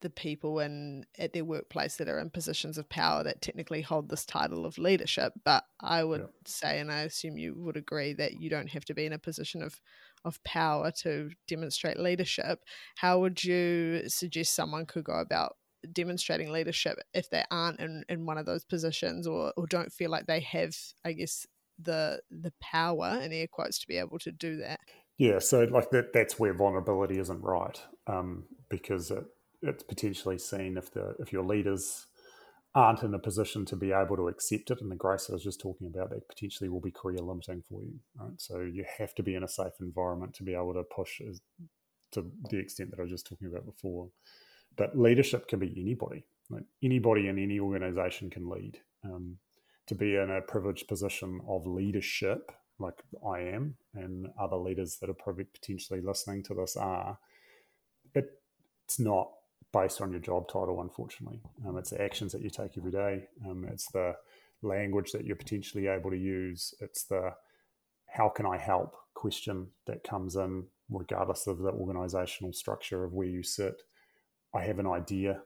the 0.00 0.10
people 0.10 0.58
in 0.58 1.04
at 1.18 1.32
their 1.32 1.44
workplace 1.44 1.96
that 1.96 2.08
are 2.08 2.18
in 2.18 2.28
positions 2.30 2.76
of 2.76 2.88
power 2.88 3.22
that 3.22 3.40
technically 3.40 3.82
hold 3.82 4.08
this 4.08 4.26
title 4.26 4.66
of 4.66 4.76
leadership. 4.78 5.32
But 5.44 5.64
I 5.80 6.02
would 6.02 6.22
Yeah. 6.22 6.26
say, 6.44 6.80
and 6.80 6.90
I 6.90 7.02
assume 7.02 7.38
you 7.38 7.54
would 7.56 7.76
agree, 7.76 8.12
that 8.14 8.40
you 8.40 8.50
don't 8.50 8.70
have 8.70 8.84
to 8.86 8.94
be 8.94 9.06
in 9.06 9.12
a 9.12 9.18
position 9.18 9.62
of 9.62 9.80
of 10.24 10.42
power 10.44 10.92
to 11.02 11.30
demonstrate 11.48 11.98
leadership. 11.98 12.60
How 12.96 13.18
would 13.20 13.42
you 13.42 14.08
suggest 14.08 14.54
someone 14.54 14.86
could 14.86 15.04
go 15.04 15.18
about 15.18 15.56
demonstrating 15.92 16.50
leadership 16.52 16.98
if 17.12 17.28
they 17.30 17.42
aren't 17.50 17.80
in, 17.80 18.04
in 18.08 18.24
one 18.24 18.38
of 18.38 18.46
those 18.46 18.64
positions 18.64 19.26
or, 19.26 19.52
or 19.56 19.66
don't 19.66 19.92
feel 19.92 20.10
like 20.10 20.26
they 20.26 20.38
have, 20.40 20.76
I 21.04 21.12
guess, 21.12 21.46
the 21.78 22.20
the 22.30 22.52
power 22.60 23.18
in 23.20 23.32
air 23.32 23.48
quotes 23.50 23.78
to 23.80 23.88
be 23.88 23.96
able 23.96 24.18
to 24.20 24.30
do 24.32 24.58
that? 24.58 24.80
Yeah, 25.18 25.38
so 25.38 25.64
like 25.64 25.90
that 25.90 26.12
that's 26.12 26.38
where 26.38 26.54
vulnerability 26.54 27.18
isn't 27.18 27.42
right. 27.42 27.80
Um, 28.06 28.44
because 28.68 29.10
it, 29.10 29.24
it's 29.62 29.82
potentially 29.82 30.38
seen 30.38 30.76
if 30.76 30.92
the 30.92 31.14
if 31.18 31.32
your 31.32 31.44
leaders 31.44 32.06
aren't 32.74 33.02
in 33.02 33.14
a 33.14 33.18
position 33.18 33.66
to 33.66 33.76
be 33.76 33.92
able 33.92 34.16
to 34.16 34.28
accept 34.28 34.70
it 34.70 34.80
and 34.80 34.90
the 34.90 34.96
grace 34.96 35.28
I 35.28 35.34
was 35.34 35.42
just 35.42 35.60
talking 35.60 35.86
about, 35.86 36.10
that 36.10 36.28
potentially 36.28 36.70
will 36.70 36.80
be 36.80 36.90
career 36.90 37.18
limiting 37.18 37.62
for 37.68 37.82
you. 37.82 38.00
Right. 38.18 38.40
So 38.40 38.60
you 38.60 38.84
have 38.98 39.14
to 39.16 39.22
be 39.22 39.34
in 39.34 39.42
a 39.44 39.48
safe 39.48 39.74
environment 39.80 40.34
to 40.34 40.42
be 40.42 40.54
able 40.54 40.72
to 40.74 40.82
push 40.82 41.20
as, 41.20 41.42
to 42.12 42.24
the 42.50 42.58
extent 42.58 42.90
that 42.90 42.98
I 42.98 43.02
was 43.02 43.10
just 43.10 43.26
talking 43.26 43.48
about 43.48 43.66
before. 43.66 44.08
But 44.76 44.98
leadership 44.98 45.48
can 45.48 45.58
be 45.58 45.74
anybody. 45.78 46.24
Like 46.48 46.64
anybody 46.82 47.28
in 47.28 47.38
any 47.38 47.60
organization 47.60 48.30
can 48.30 48.48
lead. 48.48 48.78
Um, 49.04 49.36
to 49.88 49.94
be 49.94 50.16
in 50.16 50.30
a 50.30 50.40
privileged 50.40 50.88
position 50.88 51.40
of 51.46 51.66
leadership, 51.66 52.52
like 52.78 53.02
I 53.26 53.40
am, 53.40 53.74
and 53.94 54.28
other 54.40 54.56
leaders 54.56 54.96
that 55.00 55.10
are 55.10 55.14
probably 55.14 55.44
potentially 55.44 56.00
listening 56.00 56.42
to 56.44 56.54
this 56.54 56.76
are, 56.76 57.18
it, 58.14 58.40
it's 58.86 58.98
not 58.98 59.30
based 59.72 60.00
on 60.00 60.10
your 60.10 60.20
job 60.20 60.48
title, 60.48 60.80
unfortunately. 60.80 61.40
Um, 61.66 61.78
it's 61.78 61.90
the 61.90 62.02
actions 62.02 62.32
that 62.32 62.42
you 62.42 62.50
take 62.50 62.76
every 62.76 62.90
day. 62.90 63.24
Um, 63.46 63.66
it's 63.70 63.90
the 63.90 64.14
language 64.62 65.12
that 65.12 65.24
you're 65.24 65.36
potentially 65.36 65.86
able 65.86 66.10
to 66.10 66.16
use. 66.16 66.74
It's 66.80 67.04
the 67.04 67.34
how 68.06 68.28
can 68.28 68.46
I 68.46 68.58
help 68.58 68.96
question 69.14 69.68
that 69.86 70.04
comes 70.04 70.36
in, 70.36 70.64
regardless 70.90 71.46
of 71.46 71.58
the 71.58 71.70
organizational 71.70 72.52
structure 72.52 73.04
of 73.04 73.12
where 73.12 73.26
you 73.26 73.42
sit. 73.42 73.82
I 74.54 74.62
have 74.62 74.78
an 74.78 74.86
idea. 74.86 75.40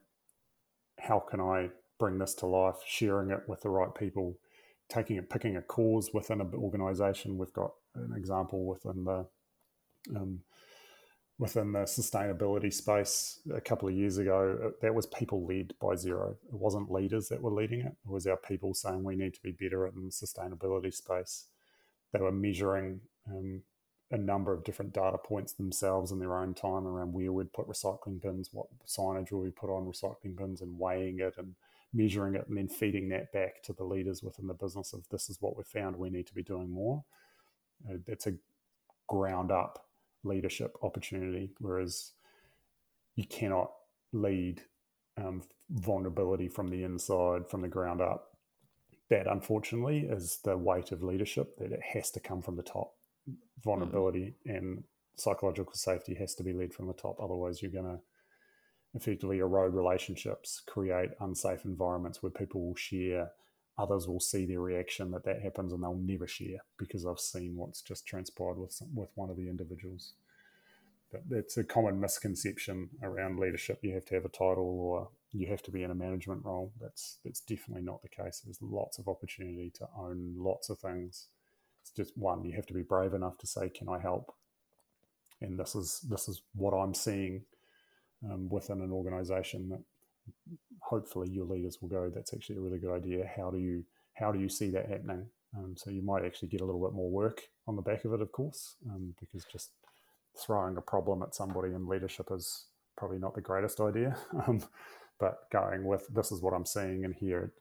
How 0.98 1.20
can 1.20 1.40
I 1.40 1.70
bring 1.98 2.18
this 2.18 2.34
to 2.36 2.46
life? 2.46 2.76
Sharing 2.84 3.30
it 3.30 3.48
with 3.48 3.62
the 3.62 3.70
right 3.70 3.94
people, 3.94 4.38
taking 4.88 5.16
it, 5.16 5.30
picking 5.30 5.56
a 5.56 5.62
cause 5.62 6.10
within 6.12 6.40
an 6.40 6.52
organization. 6.54 7.38
We've 7.38 7.52
got 7.52 7.72
an 7.94 8.14
example 8.16 8.64
within 8.64 9.04
the 9.04 9.26
um, 10.16 10.40
within 11.38 11.72
the 11.72 11.80
sustainability 11.80 12.72
space 12.72 13.40
a 13.54 13.60
couple 13.60 13.88
of 13.88 13.94
years 13.94 14.16
ago. 14.18 14.58
uh, 14.64 14.70
That 14.80 14.94
was 14.94 15.06
people 15.06 15.46
led 15.46 15.74
by 15.80 15.94
Xero. 15.94 16.32
It 16.32 16.54
wasn't 16.54 16.90
leaders 16.90 17.28
that 17.28 17.42
were 17.42 17.50
leading 17.50 17.80
it. 17.80 17.94
It 18.04 18.10
was 18.10 18.26
our 18.26 18.38
people 18.38 18.72
saying 18.72 19.04
we 19.04 19.16
need 19.16 19.34
to 19.34 19.42
be 19.42 19.52
better 19.52 19.86
in 19.86 20.04
the 20.04 20.10
sustainability 20.10 20.94
space. 20.94 21.46
They 22.12 22.20
were 22.20 22.32
measuring 22.32 23.00
um, 23.28 23.62
a 24.10 24.16
number 24.16 24.52
of 24.54 24.64
different 24.64 24.94
data 24.94 25.18
points 25.18 25.52
themselves 25.52 26.10
in 26.12 26.20
their 26.20 26.36
own 26.38 26.54
time 26.54 26.86
around 26.86 27.12
where 27.12 27.32
we'd 27.32 27.52
put 27.52 27.68
recycling 27.68 28.22
bins, 28.22 28.50
what 28.52 28.68
signage 28.86 29.30
would 29.32 29.42
we 29.42 29.50
put 29.50 29.68
on 29.68 29.84
recycling 29.84 30.36
bins, 30.36 30.62
and 30.62 30.78
weighing 30.78 31.20
it 31.20 31.34
and 31.36 31.54
measuring 31.92 32.34
it, 32.34 32.46
and 32.48 32.56
then 32.56 32.68
feeding 32.68 33.08
that 33.10 33.32
back 33.32 33.62
to 33.64 33.74
the 33.74 33.84
leaders 33.84 34.22
within 34.22 34.46
the 34.46 34.54
business 34.54 34.94
of 34.94 35.06
this 35.10 35.28
is 35.28 35.40
what 35.40 35.56
we 35.56 35.64
found. 35.64 35.96
We 35.96 36.08
need 36.08 36.26
to 36.28 36.34
be 36.34 36.42
doing 36.42 36.70
more. 36.70 37.04
Uh, 37.90 37.98
It's 38.06 38.26
a 38.26 38.34
ground 39.08 39.50
up 39.52 39.85
leadership 40.26 40.76
opportunity, 40.82 41.52
whereas 41.58 42.12
you 43.14 43.24
cannot 43.26 43.70
lead 44.12 44.62
um, 45.16 45.42
vulnerability 45.70 46.48
from 46.48 46.68
the 46.68 46.82
inside, 46.82 47.48
from 47.48 47.62
the 47.62 47.68
ground 47.68 48.00
up. 48.00 48.36
That 49.08 49.26
unfortunately 49.26 50.00
is 50.10 50.40
the 50.44 50.56
weight 50.56 50.92
of 50.92 51.02
leadership 51.02 51.56
that 51.58 51.72
it 51.72 51.80
has 51.94 52.10
to 52.12 52.20
come 52.20 52.42
from 52.42 52.56
the 52.56 52.62
top. 52.62 52.92
Vulnerability 53.64 54.34
and 54.44 54.82
psychological 55.16 55.74
safety 55.74 56.14
has 56.14 56.34
to 56.34 56.42
be 56.42 56.52
led 56.52 56.74
from 56.74 56.88
the 56.88 56.92
top. 56.92 57.16
Otherwise, 57.20 57.62
you're 57.62 57.70
going 57.70 57.84
to 57.84 58.00
effectively 58.94 59.38
erode 59.38 59.74
relationships, 59.74 60.62
create 60.66 61.10
unsafe 61.20 61.64
environments 61.64 62.22
where 62.22 62.30
people 62.30 62.66
will 62.66 62.74
share. 62.74 63.30
Others 63.78 64.08
will 64.08 64.20
see 64.20 64.46
their 64.46 64.60
reaction 64.60 65.10
that 65.10 65.24
that 65.24 65.42
happens, 65.42 65.72
and 65.72 65.82
they'll 65.82 65.94
never 65.94 66.26
share 66.26 66.58
because 66.78 67.04
I've 67.04 67.20
seen 67.20 67.56
what's 67.56 67.82
just 67.82 68.06
transpired 68.06 68.58
with 68.58 68.72
some, 68.72 68.94
with 68.94 69.10
one 69.14 69.28
of 69.28 69.36
the 69.36 69.48
individuals. 69.48 70.14
But 71.12 71.22
it's 71.30 71.56
a 71.56 71.64
common 71.64 72.00
misconception 72.00 72.90
around 73.02 73.38
leadership. 73.38 73.78
You 73.82 73.94
have 73.94 74.06
to 74.06 74.14
have 74.14 74.24
a 74.24 74.30
title, 74.30 74.80
or 74.80 75.08
you 75.32 75.46
have 75.48 75.62
to 75.64 75.70
be 75.70 75.82
in 75.82 75.90
a 75.90 75.94
management 75.94 76.44
role. 76.44 76.72
That's 76.80 77.18
that's 77.24 77.40
definitely 77.40 77.82
not 77.82 78.02
the 78.02 78.08
case. 78.08 78.40
There's 78.44 78.62
lots 78.62 78.98
of 78.98 79.08
opportunity 79.08 79.70
to 79.76 79.88
own 79.96 80.34
lots 80.38 80.70
of 80.70 80.78
things. 80.78 81.28
It's 81.82 81.90
just 81.90 82.16
one 82.16 82.44
you 82.44 82.52
have 82.56 82.66
to 82.66 82.74
be 82.74 82.82
brave 82.82 83.12
enough 83.14 83.38
to 83.38 83.46
say, 83.46 83.68
"Can 83.68 83.88
I 83.88 83.98
help?" 83.98 84.34
And 85.40 85.58
this 85.58 85.74
is 85.74 86.00
this 86.08 86.28
is 86.28 86.42
what 86.54 86.72
I'm 86.72 86.94
seeing 86.94 87.44
um, 88.24 88.48
within 88.48 88.80
an 88.80 88.90
organisation 88.90 89.68
that 89.68 89.82
hopefully 90.80 91.28
your 91.30 91.46
leaders 91.46 91.78
will 91.80 91.88
go. 91.88 92.10
That's 92.14 92.34
actually 92.34 92.56
a 92.56 92.60
really 92.60 92.78
good 92.78 92.94
idea. 92.94 93.30
How 93.36 93.50
do 93.50 93.58
you 93.58 93.84
how 94.14 94.32
do 94.32 94.38
you 94.38 94.48
see 94.48 94.70
that 94.70 94.88
happening? 94.88 95.26
Um, 95.56 95.74
so 95.76 95.90
you 95.90 96.02
might 96.02 96.24
actually 96.24 96.48
get 96.48 96.60
a 96.60 96.64
little 96.64 96.82
bit 96.82 96.94
more 96.94 97.10
work 97.10 97.42
on 97.66 97.76
the 97.76 97.82
back 97.82 98.04
of 98.04 98.12
it, 98.12 98.20
of 98.20 98.32
course, 98.32 98.76
um, 98.90 99.14
because 99.20 99.44
just 99.50 99.70
throwing 100.38 100.76
a 100.76 100.82
problem 100.82 101.22
at 101.22 101.34
somebody 101.34 101.74
in 101.74 101.88
leadership 101.88 102.28
is 102.30 102.66
probably 102.96 103.18
not 103.18 103.34
the 103.34 103.40
greatest 103.40 103.80
idea. 103.80 104.16
Um, 104.46 104.62
but 105.18 105.50
going 105.50 105.86
with 105.86 106.06
this 106.08 106.30
is 106.30 106.42
what 106.42 106.52
I'm 106.52 106.66
seeing 106.66 107.06
and 107.06 107.14
here, 107.14 107.54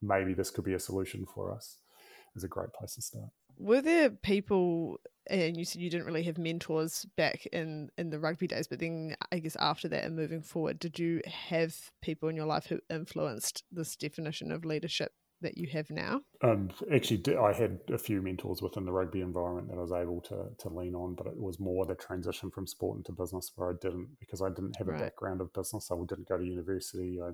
maybe 0.00 0.32
this 0.32 0.48
could 0.50 0.64
be 0.64 0.72
a 0.72 0.78
solution 0.78 1.26
for 1.26 1.54
us 1.54 1.76
is 2.34 2.44
a 2.44 2.48
great 2.48 2.72
place 2.72 2.94
to 2.94 3.02
start. 3.02 3.28
Were 3.56 3.80
there 3.82 4.10
people, 4.10 4.98
and 5.28 5.56
you 5.56 5.64
said 5.64 5.80
you 5.82 5.90
didn't 5.90 6.06
really 6.06 6.24
have 6.24 6.38
mentors 6.38 7.06
back 7.16 7.46
in, 7.46 7.90
in 7.96 8.10
the 8.10 8.18
rugby 8.18 8.46
days, 8.46 8.66
but 8.66 8.78
then 8.80 9.16
I 9.30 9.38
guess 9.38 9.56
after 9.56 9.88
that 9.88 10.04
and 10.04 10.16
moving 10.16 10.42
forward, 10.42 10.78
did 10.78 10.98
you 10.98 11.20
have 11.26 11.90
people 12.00 12.28
in 12.28 12.36
your 12.36 12.46
life 12.46 12.66
who 12.66 12.80
influenced 12.90 13.64
this 13.70 13.96
definition 13.96 14.50
of 14.52 14.64
leadership 14.64 15.12
that 15.40 15.56
you 15.58 15.68
have 15.68 15.90
now? 15.90 16.22
Um, 16.42 16.70
actually, 16.92 17.36
i 17.36 17.52
had 17.52 17.78
a 17.92 17.98
few 17.98 18.20
mentors 18.20 18.60
within 18.62 18.84
the 18.84 18.92
rugby 18.92 19.20
environment 19.20 19.68
that 19.68 19.76
I 19.78 19.80
was 19.80 19.92
able 19.92 20.20
to 20.22 20.48
to 20.58 20.68
lean 20.68 20.94
on, 20.96 21.14
but 21.14 21.28
it 21.28 21.36
was 21.36 21.60
more 21.60 21.86
the 21.86 21.94
transition 21.94 22.50
from 22.50 22.66
sport 22.66 22.96
into 22.98 23.12
business 23.12 23.52
where 23.54 23.70
I 23.70 23.74
didn't 23.80 24.16
because 24.18 24.42
I 24.42 24.48
didn't 24.48 24.76
have 24.76 24.88
a 24.88 24.92
Right. 24.92 25.04
background 25.04 25.40
of 25.40 25.52
business. 25.52 25.90
I 25.92 25.96
didn't 26.04 26.28
go 26.28 26.38
to 26.38 26.44
university. 26.44 27.20
I, 27.22 27.30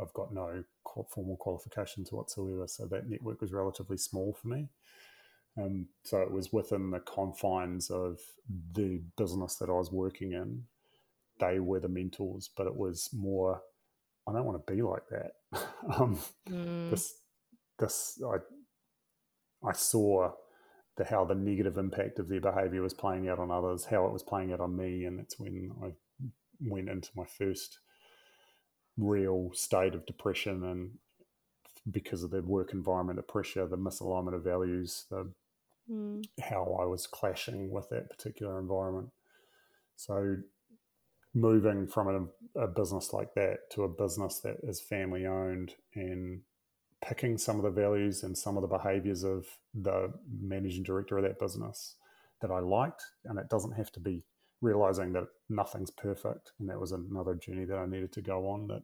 I've 0.00 0.12
got 0.14 0.32
no 0.32 0.64
formal 1.10 1.36
qualifications 1.36 2.12
whatsoever, 2.12 2.66
so 2.68 2.86
that 2.86 3.08
network 3.08 3.40
was 3.40 3.52
relatively 3.52 3.96
small 3.96 4.32
for 4.40 4.48
me. 4.48 4.68
Um, 5.58 5.88
so 6.04 6.20
it 6.20 6.30
was 6.30 6.52
within 6.52 6.90
the 6.90 7.00
confines 7.00 7.90
of 7.90 8.20
the 8.74 9.00
business 9.16 9.56
that 9.56 9.70
I 9.70 9.72
was 9.72 9.92
working 9.92 10.32
in. 10.32 10.64
They 11.40 11.60
were 11.60 11.80
the 11.80 11.88
mentors, 11.88 12.50
but 12.56 12.66
it 12.66 12.76
was 12.76 13.10
more. 13.12 13.62
I 14.28 14.32
don't 14.32 14.44
want 14.44 14.66
to 14.66 14.72
be 14.74 14.82
like 14.82 15.04
that. 15.10 15.32
um, 15.98 16.18
Mm, 16.48 16.90
this 16.90 17.14
this 17.78 18.20
I 18.26 18.38
I 19.68 19.72
saw 19.72 20.32
the 20.96 21.04
how 21.04 21.24
the 21.24 21.34
negative 21.34 21.78
impact 21.78 22.18
of 22.18 22.28
their 22.28 22.40
behavior 22.40 22.82
was 22.82 22.94
playing 22.94 23.28
out 23.28 23.38
on 23.38 23.50
others, 23.50 23.86
how 23.86 24.06
it 24.06 24.12
was 24.12 24.22
playing 24.22 24.52
out 24.52 24.60
on 24.60 24.76
me, 24.76 25.04
and 25.04 25.18
that's 25.18 25.38
when 25.38 25.70
I 25.82 25.92
went 26.60 26.88
into 26.88 27.10
my 27.16 27.24
first 27.26 27.78
real 28.98 29.50
state 29.54 29.94
of 29.94 30.06
depression 30.06 30.64
and 30.64 30.90
because 31.90 32.22
of 32.22 32.30
the 32.30 32.42
work 32.42 32.72
environment, 32.72 33.16
the 33.16 33.22
pressure, 33.22 33.66
the 33.66 33.78
misalignment 33.78 34.34
of 34.34 34.44
values, 34.44 35.06
the 35.10 35.30
mm, 35.90 36.24
how 36.40 36.78
I 36.80 36.86
was 36.86 37.06
clashing 37.06 37.70
with 37.70 37.88
that 37.90 38.10
particular 38.10 38.58
environment. 38.58 39.10
So, 39.96 40.36
moving 41.34 41.86
from 41.86 42.30
a, 42.56 42.60
a 42.62 42.66
business 42.66 43.12
like 43.12 43.34
that 43.34 43.70
to 43.70 43.84
a 43.84 43.88
business 43.88 44.40
that 44.40 44.56
is 44.62 44.80
family 44.80 45.26
owned 45.26 45.74
and 45.94 46.40
picking 47.06 47.36
some 47.36 47.56
of 47.56 47.62
the 47.62 47.70
values 47.70 48.22
and 48.22 48.36
some 48.36 48.56
of 48.56 48.62
the 48.62 48.68
behaviors 48.68 49.22
of 49.22 49.46
the 49.74 50.12
managing 50.40 50.82
director 50.82 51.18
of 51.18 51.24
that 51.24 51.38
business 51.38 51.96
that 52.40 52.50
I 52.50 52.60
liked, 52.60 53.02
and 53.24 53.38
it 53.38 53.48
doesn't 53.48 53.72
have 53.72 53.92
to 53.92 54.00
be 54.00 54.24
realizing 54.60 55.12
that 55.12 55.26
nothing's 55.48 55.90
perfect. 55.90 56.52
And 56.58 56.68
that 56.68 56.80
was 56.80 56.92
another 56.92 57.34
journey 57.34 57.64
that 57.66 57.78
I 57.78 57.86
needed 57.86 58.12
to 58.12 58.22
go 58.22 58.48
on 58.48 58.66
that 58.68 58.82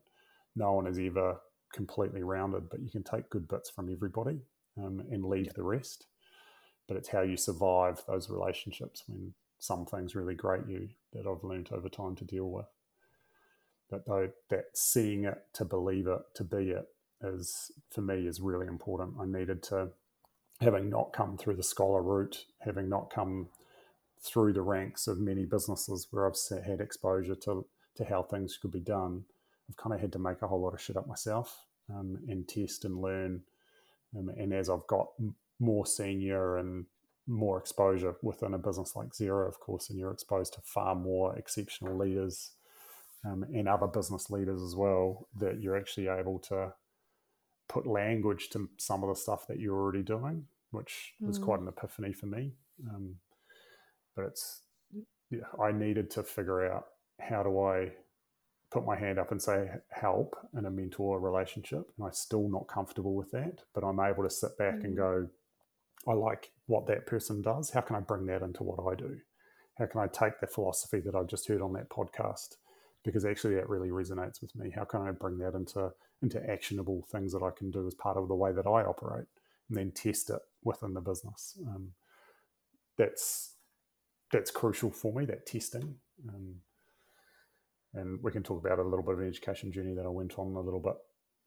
no 0.55 0.73
one 0.73 0.87
is 0.87 0.99
ever 0.99 1.37
completely 1.73 2.23
rounded, 2.23 2.69
but 2.71 2.81
you 2.81 2.91
can 2.91 3.03
take 3.03 3.31
good 3.31 3.49
bits 3.49 3.71
from 3.71 3.91
everybody 3.91 4.41
um, 4.79 5.03
and 5.11 5.25
leave 5.25 5.53
the 5.55 5.63
rest 5.63 6.07
but 6.89 6.97
it's 6.97 7.09
how 7.09 7.23
you 7.23 7.37
survive 7.37 8.03
those 8.07 8.31
relationships 8.31 9.05
when 9.07 9.35
some 9.59 9.87
things 9.87 10.15
really 10.15 10.35
grate 10.35 10.67
you 10.69 10.89
that 11.13 11.27
I've 11.27 11.45
learned 11.45 11.69
over 11.73 11.89
time 11.89 12.17
to 12.17 12.25
deal 12.25 12.51
with. 12.51 12.67
But 13.91 14.07
though 14.07 14.31
that 14.49 14.65
seeing 14.75 15.25
it 15.25 15.39
to 15.55 15.65
believe 15.65 16.07
it 16.07 16.21
to 16.35 16.45
be 16.45 16.71
it 16.71 16.89
is 17.23 17.71
for 17.91 18.01
me 18.01 18.27
is 18.27 18.41
really 18.41 18.67
important. 18.67 19.15
I 19.21 19.27
needed 19.27 19.63
to 19.65 19.91
having 20.61 20.89
not 20.89 21.13
come 21.13 21.37
through 21.37 21.57
the 21.57 21.63
scholar 21.63 22.03
route, 22.03 22.47
having 22.61 22.89
not 22.89 23.13
come 23.13 23.49
through 24.21 24.53
the 24.53 24.63
ranks 24.63 25.07
of 25.09 25.19
many 25.19 25.45
businesses 25.45 26.07
where 26.11 26.27
I've 26.27 26.65
had 26.65 26.81
exposure 26.81 27.35
to 27.37 27.67
to 27.97 28.05
how 28.05 28.23
things 28.23 28.57
could 28.57 28.73
be 28.73 28.81
done, 28.81 29.25
I've 29.69 29.77
kind 29.77 29.95
of 29.95 30.01
had 30.01 30.13
to 30.13 30.19
make 30.19 30.41
a 30.41 30.49
whole 30.49 30.63
lot 30.63 30.75
of 30.75 30.81
shit 30.81 30.97
up 30.97 31.07
myself 31.07 31.67
um, 31.91 32.19
and 32.29 32.49
test 32.49 32.85
and 32.85 33.01
learn. 33.01 33.43
Um, 34.17 34.31
and 34.31 34.53
as 34.53 34.71
I've 34.71 34.87
got 34.87 35.09
more 35.63 35.87
senior 35.87 36.57
and 36.57 36.85
more 37.27 37.59
exposure 37.59 38.17
within 38.21 38.53
a 38.53 38.59
business 38.59 38.97
like 38.97 39.11
Xero, 39.11 39.47
of 39.47 39.61
course, 39.61 39.89
and 39.89 39.99
you're 39.99 40.11
exposed 40.11 40.55
to 40.55 40.61
far 40.63 40.95
more 40.95 41.37
exceptional 41.37 41.97
leaders 41.97 42.51
um, 43.25 43.45
and 43.55 43.69
other 43.69 43.87
business 43.87 44.29
leaders 44.29 44.61
as 44.61 44.75
well, 44.75 45.29
that 45.39 45.61
you're 45.61 45.77
actually 45.77 46.09
able 46.09 46.41
to 46.41 46.75
put 47.69 47.87
language 47.87 48.51
to 48.51 48.69
some 48.77 49.05
of 49.05 49.09
the 49.09 49.15
stuff 49.15 49.47
that 49.47 49.61
you're 49.61 49.79
already 49.79 50.03
doing, 50.03 50.45
which 50.73 51.15
was 51.21 51.39
mm. 51.39 51.45
quite 51.45 51.61
an 51.61 51.69
epiphany 51.69 52.13
for 52.13 52.27
me. 52.27 52.53
Um, 52.93 53.17
but 54.17 54.25
it's, 54.25 54.63
yeah, 55.31 55.47
I 55.63 55.71
needed 55.71 56.11
to 56.11 56.25
figure 56.25 56.71
out 56.71 56.87
how 57.21 57.45
do 57.45 57.63
I 57.63 57.93
put 58.73 58.85
my 58.85 58.97
hand 58.97 59.19
up 59.19 59.31
and 59.31 59.41
say 59.41 59.71
help 59.91 60.35
in 60.59 60.67
a 60.67 60.71
mentor 60.71 61.21
relationship. 61.21 61.89
And 61.97 62.07
I'm 62.07 62.13
still 62.13 62.49
not 62.49 62.67
comfortable 62.67 63.15
with 63.15 63.31
that, 63.31 63.61
but 63.75 63.85
I'm 63.85 64.01
able 64.01 64.25
to 64.25 64.31
sit 64.31 64.59
back 64.59 64.77
mm. 64.81 64.85
and 64.85 64.97
go, 64.97 65.29
I 66.09 66.15
like 66.15 66.51
what 66.67 66.87
that 66.87 67.07
person 67.07 67.43
does. 67.43 67.71
How 67.71 67.81
can 67.81 67.97
I 67.97 68.01
bring 68.01 68.27
that 68.27 68.43
into 68.43 68.63
what 68.63 68.81
I 68.91 68.95
do? 68.95 69.19
How 69.79 69.87
can 69.87 70.01
I 70.01 70.07
take 70.07 70.41
the 70.41 70.47
philosophy 70.47 71.01
that 71.01 71.15
I've 71.15 71.29
just 71.29 71.49
heard 71.49 71.63
on 71.63 71.73
that 71.75 71.89
podcast? 71.89 72.57
Because 73.05 73.25
actually 73.25 73.55
that 73.55 73.69
really 73.69 73.89
resonates 73.89 74.41
with 74.41 74.55
me. 74.55 74.71
How 74.71 74.85
can 74.85 75.03
I 75.03 75.11
bring 75.13 75.39
that 75.39 75.55
into 75.55 75.93
into 76.23 76.41
actionable 76.49 77.05
things 77.11 77.33
that 77.33 77.43
I 77.43 77.51
can 77.51 77.71
do 77.71 77.87
as 77.87 77.95
part 77.95 78.17
of 78.17 78.29
the 78.29 78.35
way 78.35 78.53
that 78.53 78.67
I 78.67 78.85
operate 78.85 79.27
and 79.69 79.79
then 79.79 79.91
test 79.91 80.31
it 80.31 80.41
within 80.63 80.95
the 80.95 81.01
business? 81.01 81.59
Um, 81.67 81.93
that's 82.97 83.55
that's 84.31 84.51
crucial 84.51 84.91
for 84.91 85.13
me, 85.13 85.25
that 85.27 85.47
testing. 85.47 85.97
Um, 86.29 86.57
and 87.95 88.19
we 88.23 88.33
can 88.33 88.43
talk 88.43 88.65
about 88.65 88.79
a 88.79 88.83
little 88.83 89.05
bit 89.05 89.15
of 89.15 89.21
an 89.21 89.29
education 89.29 89.73
journey 89.73 89.95
that 89.95 90.07
I 90.07 90.09
went 90.09 90.39
on 90.39 90.55
a 90.55 90.61
little 90.61 90.81
bit 90.81 90.95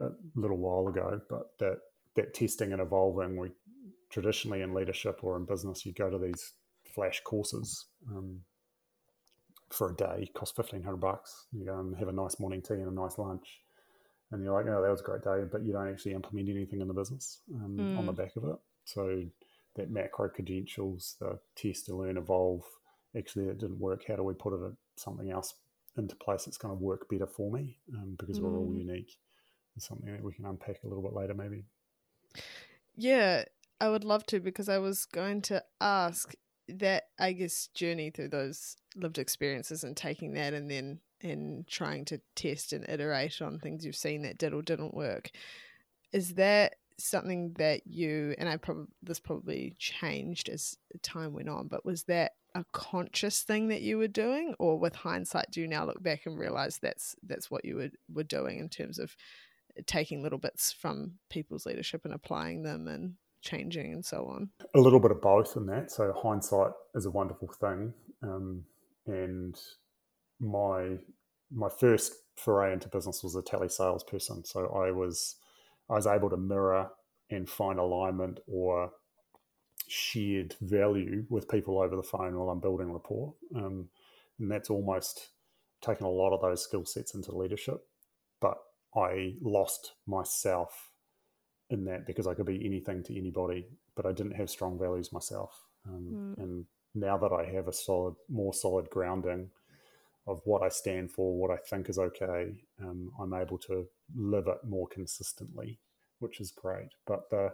a 0.01 0.09
little 0.35 0.57
while 0.57 0.87
ago, 0.87 1.21
but 1.29 1.57
that 1.59 1.77
that 2.15 2.33
testing 2.33 2.71
and 2.73 2.81
evolving 2.81 3.37
we 3.37 3.49
traditionally 4.09 4.61
in 4.61 4.73
leadership 4.73 5.19
or 5.23 5.37
in 5.37 5.45
business, 5.45 5.85
you 5.85 5.93
go 5.93 6.09
to 6.09 6.17
these 6.17 6.53
flash 6.93 7.21
courses 7.23 7.85
um, 8.09 8.41
for 9.69 9.91
a 9.91 9.95
day, 9.95 10.29
cost 10.33 10.55
fifteen 10.55 10.83
hundred 10.83 10.97
bucks. 10.97 11.45
You 11.51 11.65
go 11.65 11.79
and 11.79 11.95
have 11.97 12.07
a 12.07 12.13
nice 12.13 12.39
morning 12.39 12.61
tea 12.61 12.75
and 12.75 12.87
a 12.87 12.93
nice 12.93 13.17
lunch, 13.17 13.61
and 14.31 14.43
you're 14.43 14.53
like, 14.53 14.67
"Oh, 14.67 14.81
that 14.81 14.91
was 14.91 15.01
a 15.01 15.03
great 15.03 15.23
day," 15.23 15.43
but 15.51 15.63
you 15.63 15.73
don't 15.73 15.89
actually 15.89 16.13
implement 16.13 16.49
anything 16.49 16.81
in 16.81 16.87
the 16.87 16.93
business 16.93 17.39
um, 17.55 17.77
mm. 17.77 17.97
on 17.97 18.05
the 18.05 18.13
mm. 18.13 18.17
back 18.17 18.35
of 18.35 18.45
it. 18.45 18.57
So 18.85 19.23
that 19.75 19.91
macro 19.91 20.29
credentials, 20.29 21.15
the 21.19 21.39
test, 21.55 21.87
to 21.87 21.95
learn, 21.95 22.17
evolve. 22.17 22.63
Actually, 23.17 23.45
it 23.45 23.59
didn't 23.59 23.79
work. 23.79 24.03
How 24.07 24.15
do 24.15 24.23
we 24.23 24.33
put 24.33 24.53
it 24.53 24.73
something 24.95 25.31
else 25.31 25.55
into 25.97 26.15
place 26.15 26.45
that's 26.45 26.57
going 26.57 26.77
to 26.77 26.83
work 26.83 27.09
better 27.09 27.27
for 27.27 27.51
me? 27.51 27.77
Um, 27.93 28.15
because 28.17 28.39
mm. 28.39 28.43
we're 28.43 28.57
all 28.57 28.67
mm. 28.67 28.85
unique. 28.85 29.17
It's 29.75 29.87
something 29.87 30.11
that 30.11 30.23
we 30.23 30.33
can 30.33 30.45
unpack 30.45 30.83
a 30.83 30.87
little 30.87 31.03
bit 31.03 31.13
later, 31.13 31.33
maybe. 31.33 31.65
Yeah, 32.95 33.43
I 33.79 33.89
would 33.89 34.03
love 34.03 34.25
to 34.27 34.39
because 34.39 34.69
I 34.69 34.77
was 34.77 35.05
going 35.05 35.41
to 35.43 35.63
ask 35.81 36.33
that 36.67 37.03
I 37.19 37.33
guess 37.33 37.67
journey 37.73 38.09
through 38.09 38.29
those 38.29 38.75
lived 38.95 39.17
experiences 39.17 39.83
and 39.83 39.95
taking 39.95 40.33
that 40.33 40.53
and 40.53 40.69
then 40.69 40.99
and 41.21 41.67
trying 41.67 42.05
to 42.05 42.21
test 42.35 42.73
and 42.73 42.87
iterate 42.87 43.41
on 43.41 43.59
things 43.59 43.85
you've 43.85 43.95
seen 43.95 44.23
that 44.23 44.37
did 44.37 44.53
or 44.53 44.61
didn't 44.61 44.93
work. 44.93 45.31
Is 46.11 46.35
that 46.35 46.75
something 46.97 47.53
that 47.57 47.85
you 47.85 48.33
and 48.37 48.47
I 48.47 48.57
probably 48.57 48.87
this 49.03 49.19
probably 49.19 49.75
changed 49.77 50.49
as 50.49 50.77
time 51.01 51.33
went 51.33 51.49
on, 51.49 51.67
but 51.67 51.85
was 51.85 52.03
that 52.03 52.33
a 52.55 52.65
conscious 52.71 53.41
thing 53.41 53.67
that 53.67 53.81
you 53.81 53.97
were 53.97 54.07
doing, 54.07 54.55
or 54.59 54.79
with 54.79 54.95
hindsight, 54.95 55.51
do 55.51 55.59
you 55.61 55.67
now 55.67 55.85
look 55.85 56.01
back 56.01 56.25
and 56.25 56.39
realize 56.39 56.79
that's 56.81 57.15
that's 57.21 57.51
what 57.51 57.65
you 57.65 57.75
were 57.75 57.89
were 58.11 58.23
doing 58.23 58.59
in 58.59 58.69
terms 58.69 58.97
of 58.97 59.15
taking 59.85 60.23
little 60.23 60.39
bits 60.39 60.71
from 60.71 61.15
people's 61.29 61.65
leadership 61.65 62.05
and 62.05 62.13
applying 62.13 62.63
them 62.63 62.87
and 62.87 63.15
changing 63.45 63.93
and 63.93 64.05
so 64.05 64.25
on? 64.25 64.49
A 64.73 64.79
little 64.79 64.99
bit 64.99 65.11
of 65.11 65.21
both 65.21 65.55
in 65.55 65.65
that. 65.67 65.91
So 65.91 66.13
hindsight 66.13 66.71
is 66.93 67.05
a 67.05 67.11
wonderful 67.11 67.47
thing, 67.47 67.93
um, 68.21 68.65
and 69.07 69.57
my 70.39 70.97
my 71.51 71.69
first 71.69 72.13
foray 72.35 72.73
into 72.73 72.89
business 72.89 73.23
was 73.23 73.35
a 73.35 73.41
tele 73.41 73.69
salesperson. 73.69 74.43
So 74.43 74.67
I 74.67 74.91
was 74.91 75.37
I 75.89 75.93
was 75.93 76.07
able 76.07 76.29
to 76.29 76.37
mirror 76.37 76.89
and 77.29 77.49
find 77.49 77.79
alignment 77.79 78.39
or 78.47 78.91
shared 79.87 80.55
value 80.61 81.25
with 81.29 81.47
people 81.47 81.79
over 81.79 81.95
the 81.95 82.03
phone 82.03 82.37
while 82.37 82.49
I'm 82.49 82.59
building 82.59 82.91
rapport, 82.91 83.33
um, 83.55 83.89
and 84.39 84.51
that's 84.51 84.69
almost 84.69 85.29
taken 85.81 86.05
a 86.05 86.09
lot 86.09 86.33
of 86.33 86.41
those 86.41 86.63
skill 86.63 86.85
sets 86.85 87.13
into 87.13 87.35
leadership. 87.35 87.85
But 88.41 88.57
I 88.95 89.35
lost 89.41 89.93
myself 90.07 90.91
in 91.69 91.85
that 91.85 92.05
because 92.05 92.27
I 92.27 92.33
could 92.33 92.45
be 92.45 92.65
anything 92.65 93.03
to 93.03 93.17
anybody, 93.17 93.67
but 93.95 94.05
I 94.05 94.11
didn't 94.11 94.35
have 94.35 94.49
strong 94.49 94.77
values 94.77 95.11
myself. 95.11 95.65
Um, 95.87 96.35
mm. 96.37 96.43
And 96.43 96.65
now 96.93 97.17
that 97.17 97.31
I 97.31 97.45
have 97.53 97.67
a 97.67 97.73
solid, 97.73 98.15
more 98.29 98.53
solid 98.53 98.89
grounding 98.89 99.49
of 100.27 100.41
what 100.45 100.63
I 100.63 100.69
stand 100.69 101.11
for, 101.11 101.37
what 101.37 101.51
I 101.51 101.57
think 101.57 101.89
is 101.89 101.99
okay, 101.99 102.53
um, 102.81 103.11
I'm 103.19 103.33
able 103.33 103.57
to 103.59 103.85
live 104.15 104.47
it 104.47 104.57
more 104.67 104.87
consistently, 104.87 105.79
which 106.19 106.39
is 106.39 106.51
great. 106.51 106.89
But 107.05 107.29
the 107.29 107.51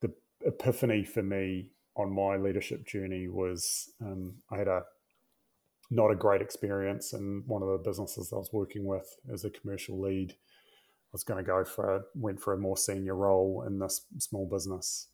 the 0.00 0.12
epiphany 0.44 1.04
for 1.04 1.22
me 1.22 1.70
on 1.96 2.12
my 2.12 2.36
leadership 2.36 2.86
journey 2.86 3.28
was 3.28 3.90
um, 4.00 4.34
I 4.50 4.58
had 4.58 4.68
a 4.68 4.82
not 5.90 6.10
a 6.10 6.16
great 6.16 6.42
experience 6.42 7.12
in 7.12 7.44
one 7.46 7.62
of 7.62 7.68
the 7.68 7.78
businesses 7.78 8.32
I 8.32 8.36
was 8.36 8.52
working 8.52 8.84
with 8.84 9.16
as 9.32 9.44
a 9.44 9.50
commercial 9.50 10.00
lead 10.00 10.34
was 11.16 11.24
going 11.24 11.42
to 11.42 11.50
go 11.50 11.64
for 11.64 11.96
a, 11.96 12.00
went 12.14 12.38
for 12.38 12.52
a 12.52 12.58
more 12.58 12.76
senior 12.76 13.14
role 13.14 13.64
in 13.66 13.78
this 13.78 14.02
small 14.18 14.46
business. 14.46 15.08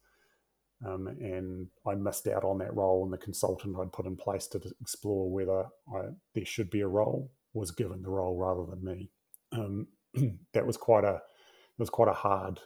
Um, 0.84 1.06
and 1.06 1.68
I 1.86 1.94
missed 1.94 2.26
out 2.26 2.42
on 2.42 2.58
that 2.58 2.74
role, 2.74 3.04
and 3.04 3.12
the 3.12 3.18
consultant 3.18 3.76
I'd 3.78 3.92
put 3.92 4.06
in 4.06 4.16
place 4.16 4.48
to 4.48 4.60
explore 4.80 5.30
whether 5.30 5.66
I, 5.94 6.08
there 6.34 6.44
should 6.44 6.70
be 6.70 6.80
a 6.80 6.88
role 6.88 7.30
was 7.54 7.70
given 7.70 8.02
the 8.02 8.10
role 8.10 8.36
rather 8.36 8.68
than 8.68 8.84
me. 8.84 9.10
Um, 9.52 9.86
that 10.54 10.66
was 10.66 10.76
quite 10.76 11.04
a 11.04 11.14
it 11.14 11.78
was 11.78 11.90
quite 11.90 12.08
a 12.08 12.14
hard 12.14 12.58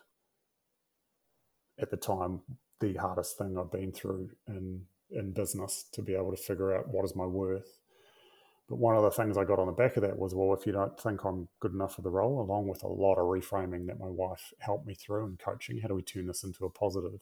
at 1.79 1.91
the 1.91 1.99
time 1.99 2.41
the 2.81 2.95
hardest 2.95 3.37
thing 3.37 3.59
I've 3.59 3.71
been 3.71 3.93
through 3.93 4.31
in 4.49 4.83
in 5.11 5.33
business 5.33 5.85
to 5.93 6.01
be 6.01 6.15
able 6.15 6.31
to 6.31 6.43
figure 6.43 6.75
out 6.75 6.89
what 6.89 7.05
is 7.05 7.15
my 7.15 7.27
worth 7.27 7.81
but 8.69 8.79
one 8.79 8.97
of 8.97 9.03
the 9.03 9.11
things 9.11 9.37
I 9.37 9.45
got 9.45 9.61
on 9.61 9.67
the 9.67 9.73
back 9.73 9.97
of 9.97 10.03
that 10.03 10.19
was, 10.19 10.35
well, 10.35 10.53
if 10.53 10.67
you 10.67 10.73
don't 10.73 10.99
think 10.99 11.25
I'm 11.25 11.49
good 11.61 11.73
enough 11.73 11.95
for 11.95 12.03
the 12.03 12.11
role, 12.11 12.41
along 12.41 12.67
with 12.67 12.83
a 12.83 12.89
lot 12.89 13.15
of 13.15 13.27
reframing 13.27 13.87
that 13.87 14.01
my 14.01 14.09
wife 14.09 14.53
helped 14.59 14.87
me 14.87 14.95
through 14.95 15.25
and 15.25 15.39
coaching, 15.39 15.81
how 15.81 15.89
do 15.89 15.95
we 15.95 16.03
turn 16.03 16.27
this 16.27 16.43
into 16.43 16.65
a 16.65 16.71
positive? 16.71 17.21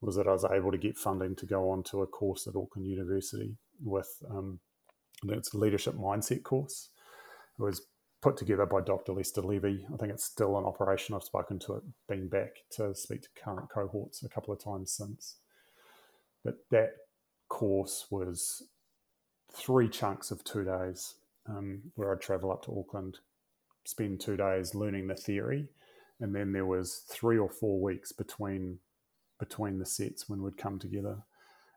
Was 0.00 0.16
that 0.16 0.26
I 0.26 0.32
was 0.32 0.44
able 0.44 0.72
to 0.72 0.78
get 0.78 0.98
funding 0.98 1.36
to 1.36 1.46
go 1.46 1.70
on 1.70 1.84
to 1.84 2.02
a 2.02 2.06
course 2.06 2.46
at 2.46 2.56
Auckland 2.56 2.88
University 2.88 3.56
with 3.82 4.22
um, 4.28 4.58
it's 5.28 5.54
leadership 5.54 5.94
mindset 5.94 6.42
course. 6.42 6.90
It 7.58 7.62
was 7.62 7.86
put 8.20 8.36
together 8.36 8.66
by 8.66 8.80
Dr. 8.80 9.12
Lester 9.12 9.42
Levy. 9.42 9.86
I 9.92 9.96
think 9.96 10.12
it's 10.12 10.24
still 10.24 10.58
in 10.58 10.64
operation. 10.64 11.14
I've 11.14 11.22
spoken 11.22 11.58
to 11.60 11.74
it, 11.74 11.82
been 12.08 12.28
back 12.28 12.56
to 12.72 12.94
speak 12.94 13.22
to 13.22 13.28
current 13.42 13.70
cohorts 13.70 14.22
a 14.22 14.28
couple 14.28 14.52
of 14.52 14.62
times 14.62 14.92
since. 14.92 15.36
But 16.44 16.56
that 16.70 16.90
course 17.48 18.06
was 18.10 18.62
three 19.54 19.88
chunks 19.88 20.30
of 20.30 20.44
two 20.44 20.64
days 20.64 21.14
um, 21.48 21.82
where 21.94 22.12
I'd 22.12 22.20
travel 22.20 22.50
up 22.50 22.64
to 22.64 22.78
Auckland, 22.78 23.18
spend 23.84 24.20
two 24.20 24.36
days 24.36 24.74
learning 24.74 25.06
the 25.06 25.14
theory, 25.14 25.68
and 26.20 26.34
then 26.34 26.52
there 26.52 26.66
was 26.66 27.04
three 27.08 27.38
or 27.38 27.50
four 27.50 27.80
weeks 27.80 28.12
between 28.12 28.78
between 29.38 29.78
the 29.78 29.86
sets 29.86 30.28
when 30.28 30.42
we'd 30.42 30.56
come 30.56 30.78
together. 30.78 31.18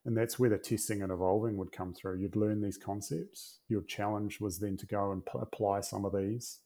And 0.05 0.15
that's 0.15 0.39
where 0.39 0.49
the 0.49 0.57
testing 0.57 1.01
and 1.01 1.11
evolving 1.11 1.57
would 1.57 1.71
come 1.71 1.93
through. 1.93 2.19
You'd 2.19 2.35
learn 2.35 2.61
these 2.61 2.77
concepts. 2.77 3.57
Your 3.67 3.81
challenge 3.81 4.39
was 4.39 4.59
then 4.59 4.77
to 4.77 4.85
go 4.85 5.11
and 5.11 5.25
p- 5.25 5.39
apply 5.41 5.81
some 5.81 6.05
of 6.05 6.15
these 6.15 6.59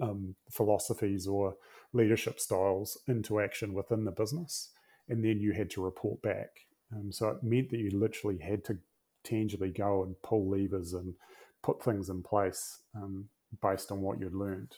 um, 0.00 0.34
philosophies 0.50 1.26
or 1.26 1.56
leadership 1.92 2.40
styles 2.40 2.96
into 3.06 3.40
action 3.40 3.74
within 3.74 4.04
the 4.04 4.12
business. 4.12 4.70
And 5.08 5.22
then 5.22 5.40
you 5.40 5.52
had 5.52 5.68
to 5.70 5.84
report 5.84 6.22
back. 6.22 6.50
Um, 6.94 7.12
so 7.12 7.28
it 7.28 7.42
meant 7.42 7.70
that 7.70 7.78
you 7.78 7.90
literally 7.90 8.38
had 8.38 8.64
to 8.66 8.78
tangibly 9.28 9.70
go 9.70 10.02
and 10.02 10.20
pull 10.22 10.48
levers 10.50 10.92
and 10.92 11.14
put 11.62 11.82
things 11.82 12.08
in 12.08 12.22
place 12.22 12.80
um, 12.94 13.28
based 13.62 13.92
on 13.92 14.00
what 14.00 14.20
you'd 14.20 14.34
learned. 14.34 14.74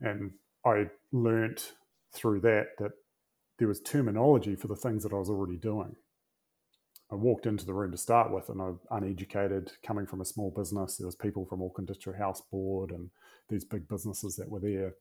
And 0.00 0.32
I 0.64 0.86
learnt 1.12 1.72
through 2.12 2.40
that 2.40 2.68
that 2.78 2.92
there 3.58 3.68
was 3.68 3.80
terminology 3.80 4.54
for 4.54 4.68
the 4.68 4.76
things 4.76 5.02
that 5.02 5.12
I 5.12 5.16
was 5.16 5.30
already 5.30 5.56
doing. 5.56 5.96
I 7.10 7.14
walked 7.14 7.46
into 7.46 7.64
the 7.64 7.74
room 7.74 7.90
to 7.92 7.96
start 7.96 8.32
with, 8.32 8.50
and 8.50 8.60
I'm 8.60 8.80
uneducated, 8.90 9.72
coming 9.82 10.06
from 10.06 10.20
a 10.20 10.26
small 10.26 10.52
business. 10.54 10.96
There 10.96 11.06
was 11.06 11.16
people 11.16 11.46
from 11.46 11.62
Auckland 11.62 11.88
District 11.88 12.18
Health 12.18 12.42
Board 12.50 12.90
and 12.90 13.10
these 13.48 13.64
big 13.64 13.88
businesses 13.88 14.36
that 14.36 14.50
were 14.50 14.60
there, 14.60 14.94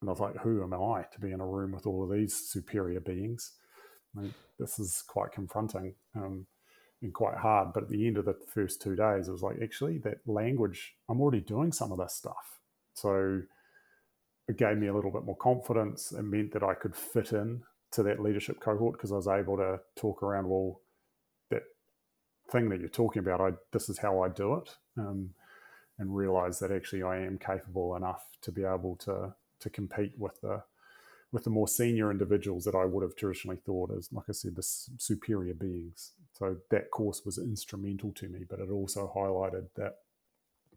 and 0.00 0.08
I 0.08 0.12
was 0.12 0.20
like, 0.20 0.36
"Who 0.42 0.62
am 0.62 0.74
I 0.74 1.04
to 1.12 1.20
be 1.20 1.32
in 1.32 1.40
a 1.40 1.46
room 1.46 1.72
with 1.72 1.86
all 1.86 2.04
of 2.04 2.10
these 2.10 2.34
superior 2.34 3.00
beings?" 3.00 3.52
this 4.58 4.78
is 4.78 5.02
quite 5.06 5.32
confronting 5.32 5.94
um, 6.14 6.46
and 7.02 7.12
quite 7.12 7.36
hard. 7.36 7.72
But 7.72 7.84
at 7.84 7.88
the 7.88 8.06
end 8.06 8.16
of 8.16 8.24
the 8.24 8.36
first 8.54 8.80
two 8.80 8.96
days, 8.96 9.28
it 9.28 9.32
was 9.32 9.42
like, 9.42 9.56
actually, 9.62 9.98
that 9.98 10.18
language, 10.26 10.94
I'm 11.08 11.20
already 11.20 11.40
doing 11.40 11.72
some 11.72 11.92
of 11.92 11.98
this 11.98 12.14
stuff. 12.14 12.60
So 12.94 13.42
it 14.48 14.56
gave 14.56 14.78
me 14.78 14.86
a 14.86 14.94
little 14.94 15.10
bit 15.10 15.24
more 15.24 15.36
confidence. 15.36 16.12
It 16.12 16.22
meant 16.22 16.52
that 16.52 16.62
I 16.62 16.74
could 16.74 16.96
fit 16.96 17.32
in 17.32 17.62
to 17.92 18.02
that 18.04 18.20
leadership 18.22 18.60
cohort 18.60 18.96
because 18.96 19.12
I 19.12 19.16
was 19.16 19.28
able 19.28 19.56
to 19.56 19.80
talk 19.96 20.22
around, 20.22 20.48
well, 20.48 20.80
that 21.50 21.62
thing 22.50 22.68
that 22.68 22.80
you're 22.80 22.88
talking 22.88 23.20
about, 23.20 23.40
I 23.40 23.50
this 23.72 23.88
is 23.88 23.98
how 23.98 24.22
I 24.22 24.28
do 24.28 24.54
it, 24.54 24.76
um, 24.98 25.30
and 25.98 26.14
realize 26.14 26.58
that 26.58 26.70
actually 26.70 27.02
I 27.02 27.18
am 27.18 27.38
capable 27.38 27.96
enough 27.96 28.24
to 28.42 28.52
be 28.52 28.64
able 28.64 28.96
to 29.04 29.34
to 29.60 29.70
compete 29.70 30.12
with 30.18 30.40
the 30.42 30.62
with 31.32 31.44
the 31.44 31.50
more 31.50 31.68
senior 31.68 32.10
individuals 32.10 32.64
that 32.64 32.74
I 32.74 32.84
would 32.84 33.02
have 33.02 33.16
traditionally 33.16 33.56
thought 33.56 33.90
as, 33.96 34.12
like 34.12 34.26
I 34.28 34.32
said, 34.32 34.56
the 34.56 34.62
superior 34.62 35.54
beings. 35.54 36.12
So 36.32 36.56
that 36.70 36.90
course 36.90 37.22
was 37.24 37.38
instrumental 37.38 38.12
to 38.12 38.28
me, 38.28 38.44
but 38.48 38.60
it 38.60 38.70
also 38.70 39.10
highlighted 39.14 39.66
that 39.76 39.96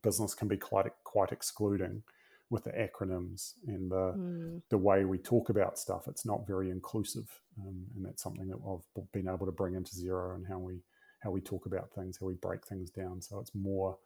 business 0.01 0.33
can 0.33 0.47
be 0.47 0.57
quite 0.57 0.91
quite 1.03 1.31
excluding 1.31 2.03
with 2.49 2.63
the 2.63 2.71
acronyms 2.71 3.53
and 3.67 3.91
the 3.91 4.13
mm. 4.17 4.62
the 4.69 4.77
way 4.77 5.05
we 5.05 5.17
talk 5.17 5.49
about 5.49 5.77
stuff. 5.77 6.07
It's 6.07 6.25
not 6.25 6.47
very 6.47 6.69
inclusive, 6.69 7.29
um, 7.59 7.85
and 7.95 8.05
that's 8.05 8.23
something 8.23 8.47
that 8.47 8.59
I've 8.67 9.12
been 9.12 9.27
able 9.27 9.45
to 9.45 9.51
bring 9.51 9.75
into 9.75 9.95
Xero 9.95 10.35
and 10.35 10.47
how 10.47 10.57
we 10.57 10.79
how 11.19 11.31
we 11.31 11.41
talk 11.41 11.65
about 11.65 11.91
things, 11.93 12.17
how 12.19 12.27
we 12.27 12.35
break 12.35 12.65
things 12.65 12.89
down. 12.89 13.21
So 13.21 13.39
it's 13.39 13.53
more 13.53 13.97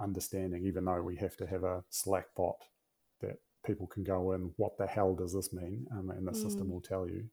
understanding, 0.00 0.64
even 0.66 0.84
though 0.84 1.02
we 1.02 1.16
have 1.16 1.36
to 1.38 1.46
have 1.46 1.64
a 1.64 1.84
Slack 1.88 2.26
bot 2.36 2.64
that 3.20 3.38
people 3.64 3.86
can 3.86 4.04
go 4.04 4.32
in. 4.32 4.52
What 4.56 4.78
the 4.78 4.86
hell 4.86 5.14
does 5.14 5.34
this 5.34 5.52
mean? 5.52 5.86
Um, 5.92 6.10
and 6.10 6.26
the 6.26 6.32
mm. 6.32 6.42
system 6.42 6.70
will 6.70 6.80
tell 6.80 7.08
you. 7.08 7.24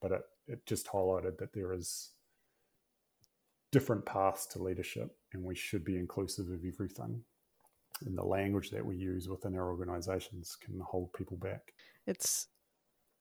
But 0.00 0.12
it 0.12 0.22
it 0.48 0.66
just 0.66 0.86
highlighted 0.86 1.38
that 1.38 1.52
there 1.52 1.72
is 1.72 2.10
different 3.70 4.04
paths 4.04 4.46
to 4.46 4.62
leadership, 4.62 5.16
and 5.32 5.44
we 5.44 5.54
should 5.54 5.84
be 5.84 5.96
inclusive 5.96 6.48
of 6.48 6.64
everything 6.66 7.22
and 8.06 8.16
the 8.16 8.24
language 8.24 8.70
that 8.70 8.84
we 8.84 8.96
use 8.96 9.28
within 9.28 9.54
our 9.56 9.68
organizations 9.68 10.56
can 10.60 10.80
hold 10.80 11.12
people 11.12 11.36
back. 11.36 11.72
It's 12.06 12.48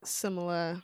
similar 0.03 0.81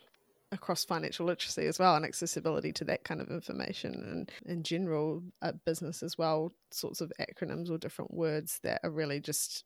across 0.51 0.85
financial 0.85 1.25
literacy 1.25 1.65
as 1.65 1.79
well 1.79 1.95
and 1.95 2.05
accessibility 2.05 2.71
to 2.71 2.83
that 2.85 3.03
kind 3.03 3.19
of 3.19 3.29
information 3.29 3.93
and 3.93 4.31
in 4.45 4.63
general 4.63 5.23
business 5.65 6.03
as 6.03 6.17
well 6.17 6.53
sorts 6.71 7.01
of 7.01 7.11
acronyms 7.19 7.69
or 7.69 7.77
different 7.77 8.13
words 8.13 8.59
that 8.63 8.79
are 8.83 8.91
really 8.91 9.19
just 9.19 9.63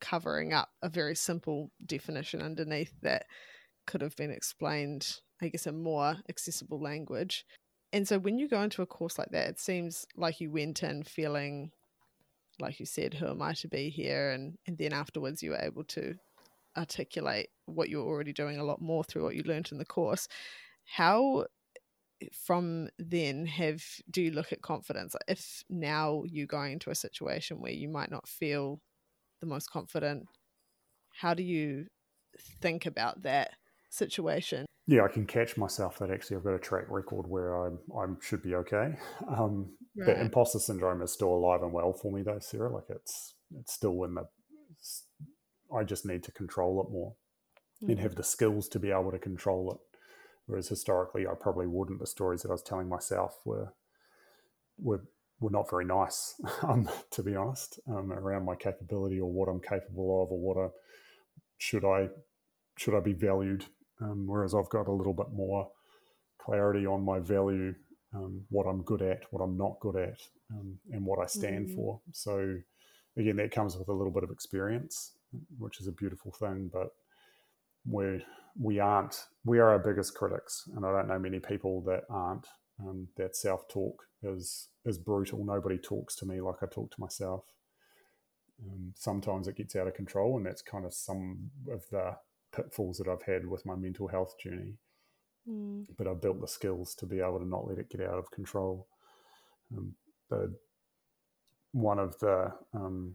covering 0.00 0.52
up 0.52 0.68
a 0.82 0.88
very 0.88 1.14
simple 1.14 1.70
definition 1.84 2.42
underneath 2.42 2.92
that 3.02 3.26
could 3.86 4.00
have 4.00 4.16
been 4.16 4.30
explained 4.30 5.20
i 5.42 5.48
guess 5.48 5.66
in 5.66 5.82
more 5.82 6.16
accessible 6.28 6.80
language 6.80 7.46
and 7.92 8.06
so 8.06 8.18
when 8.18 8.38
you 8.38 8.48
go 8.48 8.62
into 8.62 8.82
a 8.82 8.86
course 8.86 9.18
like 9.18 9.30
that 9.30 9.48
it 9.48 9.58
seems 9.58 10.06
like 10.16 10.40
you 10.40 10.50
went 10.50 10.82
in 10.82 11.02
feeling 11.02 11.70
like 12.60 12.80
you 12.80 12.86
said, 12.86 13.14
who 13.14 13.26
am 13.28 13.42
I 13.42 13.54
to 13.54 13.68
be 13.68 13.88
here? 13.88 14.30
And, 14.30 14.58
and 14.66 14.76
then 14.78 14.92
afterwards, 14.92 15.42
you 15.42 15.50
were 15.50 15.60
able 15.60 15.84
to 15.84 16.14
articulate 16.76 17.48
what 17.66 17.88
you 17.88 17.98
were 17.98 18.10
already 18.10 18.32
doing 18.32 18.58
a 18.58 18.64
lot 18.64 18.80
more 18.80 19.04
through 19.04 19.24
what 19.24 19.34
you 19.34 19.42
learned 19.44 19.70
in 19.72 19.78
the 19.78 19.84
course. 19.84 20.28
How 20.84 21.46
from 22.32 22.88
then 22.98 23.46
have 23.46 23.80
do 24.10 24.20
you 24.20 24.32
look 24.32 24.52
at 24.52 24.60
confidence 24.60 25.14
if 25.28 25.62
now 25.70 26.24
you're 26.26 26.48
going 26.48 26.72
into 26.72 26.90
a 26.90 26.94
situation 26.94 27.60
where 27.60 27.70
you 27.70 27.88
might 27.88 28.10
not 28.10 28.26
feel 28.26 28.80
the 29.40 29.46
most 29.46 29.70
confident 29.70 30.24
how 31.20 31.34
do 31.34 31.42
you 31.42 31.86
think 32.60 32.86
about 32.86 33.22
that 33.22 33.50
situation 33.90 34.66
yeah, 34.88 35.04
I 35.04 35.08
can 35.08 35.26
catch 35.26 35.58
myself 35.58 35.98
that 35.98 36.10
actually 36.10 36.38
I've 36.38 36.44
got 36.44 36.54
a 36.54 36.58
track 36.58 36.86
record 36.88 37.26
where 37.28 37.62
I 37.62 37.68
I 37.94 38.06
should 38.22 38.42
be 38.42 38.54
okay. 38.54 38.96
Um, 39.28 39.76
right. 39.94 40.06
The 40.06 40.20
imposter 40.22 40.58
syndrome 40.58 41.02
is 41.02 41.12
still 41.12 41.28
alive 41.28 41.62
and 41.62 41.74
well 41.74 41.92
for 41.92 42.10
me 42.10 42.22
though, 42.22 42.38
Sarah. 42.38 42.74
Like 42.74 42.88
it's 42.88 43.34
it's 43.60 43.74
still 43.74 44.02
in 44.04 44.14
the. 44.14 44.24
I 45.76 45.84
just 45.84 46.06
need 46.06 46.22
to 46.22 46.32
control 46.32 46.82
it 46.82 46.90
more, 46.90 47.14
mm. 47.84 47.90
and 47.90 48.00
have 48.00 48.14
the 48.14 48.22
skills 48.22 48.66
to 48.68 48.78
be 48.78 48.90
able 48.90 49.10
to 49.10 49.18
control 49.18 49.72
it. 49.72 49.98
Whereas 50.46 50.68
historically, 50.68 51.26
I 51.26 51.34
probably 51.38 51.66
wouldn't. 51.66 52.00
The 52.00 52.06
stories 52.06 52.40
that 52.40 52.48
I 52.48 52.52
was 52.52 52.62
telling 52.62 52.88
myself 52.88 53.36
were 53.44 53.74
were 54.78 55.04
were 55.40 55.50
not 55.50 55.70
very 55.70 55.84
nice, 55.84 56.34
um, 56.62 56.88
to 57.10 57.22
be 57.22 57.36
honest, 57.36 57.80
um, 57.88 58.12
around 58.12 58.44
my 58.44 58.56
capability 58.56 59.20
or 59.20 59.30
what 59.30 59.48
I'm 59.48 59.60
capable 59.60 60.22
of 60.22 60.32
or 60.32 60.38
what 60.38 60.56
I 60.56 60.68
should 61.58 61.84
I 61.84 62.08
should 62.76 62.94
I 62.94 63.00
be 63.00 63.12
valued 63.12 63.64
um, 64.00 64.26
whereas 64.26 64.54
I've 64.54 64.68
got 64.68 64.88
a 64.88 64.92
little 64.92 65.12
bit 65.12 65.30
more 65.32 65.70
clarity 66.38 66.86
on 66.86 67.04
my 67.04 67.18
value, 67.18 67.74
um, 68.14 68.42
what 68.48 68.66
I'm 68.66 68.82
good 68.82 69.02
at, 69.02 69.22
what 69.30 69.42
I'm 69.42 69.56
not 69.56 69.80
good 69.80 69.96
at, 69.96 70.20
um, 70.52 70.78
and 70.92 71.04
what 71.04 71.18
I 71.18 71.26
stand 71.26 71.66
mm-hmm. 71.66 71.76
for. 71.76 72.00
So, 72.12 72.56
again, 73.16 73.36
that 73.36 73.50
comes 73.50 73.76
with 73.76 73.88
a 73.88 73.92
little 73.92 74.12
bit 74.12 74.22
of 74.22 74.30
experience, 74.30 75.12
which 75.58 75.80
is 75.80 75.88
a 75.88 75.92
beautiful 75.92 76.32
thing. 76.32 76.70
But 76.72 76.88
we 77.88 78.24
we 78.60 78.78
aren't 78.78 79.24
we 79.44 79.58
are 79.58 79.70
our 79.70 79.78
biggest 79.78 80.14
critics, 80.14 80.68
and 80.74 80.86
I 80.86 80.92
don't 80.92 81.08
know 81.08 81.18
many 81.18 81.40
people 81.40 81.82
that 81.82 82.04
aren't. 82.08 82.46
Um, 82.80 83.08
that 83.16 83.34
self 83.34 83.66
talk 83.66 84.04
is 84.22 84.68
is 84.84 84.98
brutal. 84.98 85.44
Nobody 85.44 85.78
talks 85.78 86.16
to 86.16 86.26
me 86.26 86.40
like 86.40 86.62
I 86.62 86.66
talk 86.66 86.90
to 86.90 87.00
myself. 87.00 87.44
Um, 88.62 88.92
sometimes 88.96 89.46
it 89.46 89.56
gets 89.56 89.76
out 89.76 89.86
of 89.86 89.94
control, 89.94 90.36
and 90.36 90.46
that's 90.46 90.62
kind 90.62 90.84
of 90.84 90.92
some 90.92 91.50
of 91.70 91.84
the 91.90 92.16
pitfalls 92.54 92.98
that 92.98 93.08
I've 93.08 93.22
had 93.22 93.46
with 93.46 93.64
my 93.64 93.76
mental 93.76 94.08
health 94.08 94.38
journey. 94.38 94.74
Mm. 95.48 95.86
But 95.96 96.08
I've 96.08 96.20
built 96.20 96.40
the 96.40 96.48
skills 96.48 96.94
to 96.96 97.06
be 97.06 97.20
able 97.20 97.38
to 97.38 97.46
not 97.46 97.68
let 97.68 97.78
it 97.78 97.90
get 97.90 98.00
out 98.00 98.18
of 98.18 98.30
control. 98.30 98.88
Um, 99.76 99.94
the, 100.28 100.54
one 101.72 101.98
of 101.98 102.18
the 102.18 102.52
um, 102.74 103.14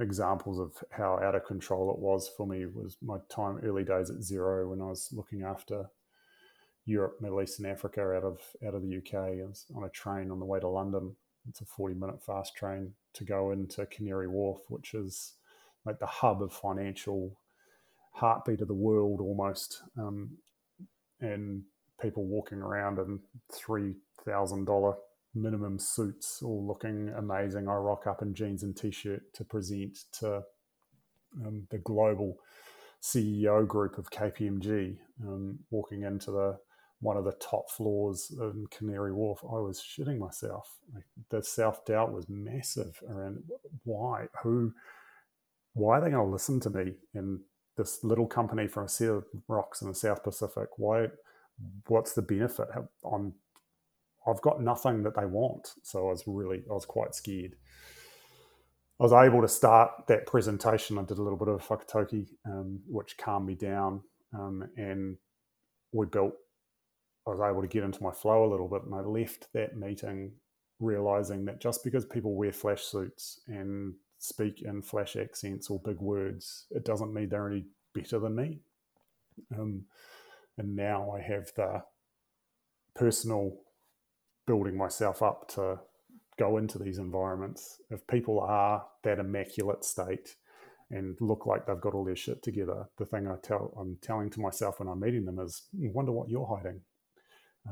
examples 0.00 0.58
of 0.58 0.72
how 0.90 1.18
out 1.22 1.34
of 1.34 1.44
control 1.44 1.90
it 1.90 1.98
was 1.98 2.30
for 2.36 2.46
me 2.46 2.66
was 2.66 2.96
my 3.02 3.18
time 3.28 3.60
early 3.62 3.84
days 3.84 4.10
at 4.10 4.18
Xero 4.18 4.70
when 4.70 4.80
I 4.80 4.86
was 4.86 5.10
looking 5.12 5.42
after 5.42 5.90
Europe, 6.88 7.20
Middle 7.20 7.42
East, 7.42 7.58
and 7.58 7.68
Africa 7.68 8.00
out 8.00 8.24
of 8.24 8.40
out 8.66 8.74
of 8.74 8.82
the 8.82 8.96
UK. 8.96 9.14
I 9.14 9.44
was 9.46 9.66
on 9.76 9.84
a 9.84 9.90
train 9.90 10.30
on 10.30 10.38
the 10.40 10.46
way 10.46 10.58
to 10.58 10.68
London. 10.68 11.14
It's 11.48 11.60
a 11.60 11.66
forty 11.66 11.94
minute 11.94 12.22
fast 12.24 12.56
train 12.56 12.94
to 13.14 13.24
go 13.24 13.52
into 13.52 13.86
Canary 13.86 14.26
Wharf, 14.26 14.60
which 14.68 14.94
is 14.94 15.34
like 15.84 15.98
the 15.98 16.06
hub 16.06 16.42
of 16.42 16.52
financial 16.52 17.38
heartbeat 18.12 18.62
of 18.62 18.68
the 18.68 18.74
world 18.74 19.20
almost, 19.20 19.82
um, 19.98 20.30
and 21.20 21.62
people 22.00 22.24
walking 22.24 22.58
around 22.58 22.98
in 22.98 23.20
three 23.52 23.94
thousand 24.24 24.64
dollar 24.64 24.94
minimum 25.34 25.78
suits, 25.78 26.42
all 26.42 26.66
looking 26.66 27.10
amazing. 27.10 27.68
I 27.68 27.74
rock 27.74 28.06
up 28.06 28.22
in 28.22 28.34
jeans 28.34 28.62
and 28.62 28.76
t-shirt 28.76 29.34
to 29.34 29.44
present 29.44 29.98
to 30.20 30.42
um, 31.44 31.66
the 31.70 31.78
global 31.78 32.38
CEO 33.02 33.66
group 33.66 33.98
of 33.98 34.10
KPMG, 34.10 34.96
um, 35.22 35.58
walking 35.70 36.02
into 36.02 36.30
the 36.30 36.58
one 37.00 37.16
of 37.16 37.24
the 37.24 37.32
top 37.32 37.70
floors 37.70 38.32
in 38.40 38.66
Canary 38.70 39.12
Wharf. 39.12 39.40
I 39.44 39.60
was 39.60 39.80
shitting 39.80 40.18
myself. 40.18 40.76
Like, 40.94 41.04
the 41.30 41.42
self 41.42 41.84
doubt 41.84 42.12
was 42.12 42.28
massive 42.28 43.00
around 43.08 43.42
why, 43.84 44.26
who, 44.42 44.72
why 45.74 45.98
are 45.98 46.00
they 46.00 46.10
going 46.10 46.26
to 46.26 46.32
listen 46.32 46.60
to 46.60 46.70
me? 46.70 46.94
in 47.14 47.40
this 47.76 48.02
little 48.02 48.26
company 48.26 48.66
from 48.66 48.84
a 48.84 48.88
set 48.88 49.08
of 49.08 49.24
rocks 49.46 49.80
in 49.80 49.88
the 49.88 49.94
South 49.94 50.22
Pacific. 50.22 50.68
Why? 50.76 51.06
What's 51.86 52.12
the 52.12 52.22
benefit? 52.22 52.68
I'm, 53.10 53.34
I've 54.26 54.42
got 54.42 54.60
nothing 54.60 55.02
that 55.04 55.14
they 55.16 55.24
want. 55.24 55.74
So 55.82 56.08
I 56.08 56.10
was 56.10 56.24
really, 56.26 56.62
I 56.68 56.74
was 56.74 56.84
quite 56.84 57.14
scared. 57.14 57.54
I 59.00 59.04
was 59.04 59.12
able 59.12 59.42
to 59.42 59.48
start 59.48 59.92
that 60.08 60.26
presentation. 60.26 60.98
I 60.98 61.02
did 61.02 61.18
a 61.18 61.22
little 61.22 61.38
bit 61.38 61.48
of 61.48 61.66
whakataukī, 61.66 62.26
um, 62.44 62.80
which 62.88 63.16
calmed 63.16 63.46
me 63.46 63.54
down, 63.54 64.02
um, 64.34 64.68
and 64.76 65.16
we 65.92 66.06
built. 66.06 66.34
I 67.28 67.34
was 67.34 67.50
able 67.50 67.62
to 67.62 67.68
get 67.68 67.84
into 67.84 68.02
my 68.02 68.12
flow 68.12 68.44
a 68.44 68.50
little 68.50 68.68
bit, 68.68 68.84
and 68.84 68.94
I 68.94 69.00
left 69.00 69.52
that 69.52 69.76
meeting 69.76 70.32
realizing 70.80 71.44
that 71.44 71.60
just 71.60 71.84
because 71.84 72.04
people 72.04 72.34
wear 72.34 72.52
flash 72.52 72.82
suits 72.82 73.40
and 73.48 73.94
speak 74.18 74.62
in 74.62 74.82
flash 74.82 75.16
accents 75.16 75.70
or 75.70 75.80
big 75.80 76.00
words, 76.00 76.66
it 76.70 76.84
doesn't 76.84 77.12
mean 77.12 77.28
they're 77.28 77.50
any 77.50 77.64
better 77.94 78.18
than 78.18 78.36
me. 78.36 78.60
Um, 79.56 79.84
and 80.56 80.74
now 80.74 81.12
I 81.12 81.20
have 81.20 81.52
the 81.54 81.82
personal 82.94 83.56
building 84.46 84.76
myself 84.76 85.22
up 85.22 85.48
to 85.48 85.78
go 86.38 86.56
into 86.56 86.78
these 86.78 86.98
environments. 86.98 87.80
If 87.90 88.06
people 88.06 88.40
are 88.40 88.84
that 89.02 89.18
immaculate 89.18 89.84
state 89.84 90.36
and 90.90 91.16
look 91.20 91.46
like 91.46 91.66
they've 91.66 91.80
got 91.80 91.94
all 91.94 92.04
their 92.04 92.16
shit 92.16 92.42
together, 92.42 92.88
the 92.98 93.04
thing 93.04 93.28
I 93.28 93.36
tell 93.42 93.76
I'm 93.78 93.98
telling 94.00 94.30
to 94.30 94.40
myself 94.40 94.80
when 94.80 94.88
I'm 94.88 95.00
meeting 95.00 95.26
them 95.26 95.38
is, 95.38 95.62
wonder 95.72 96.12
what 96.12 96.28
you're 96.28 96.46
hiding. 96.46 96.80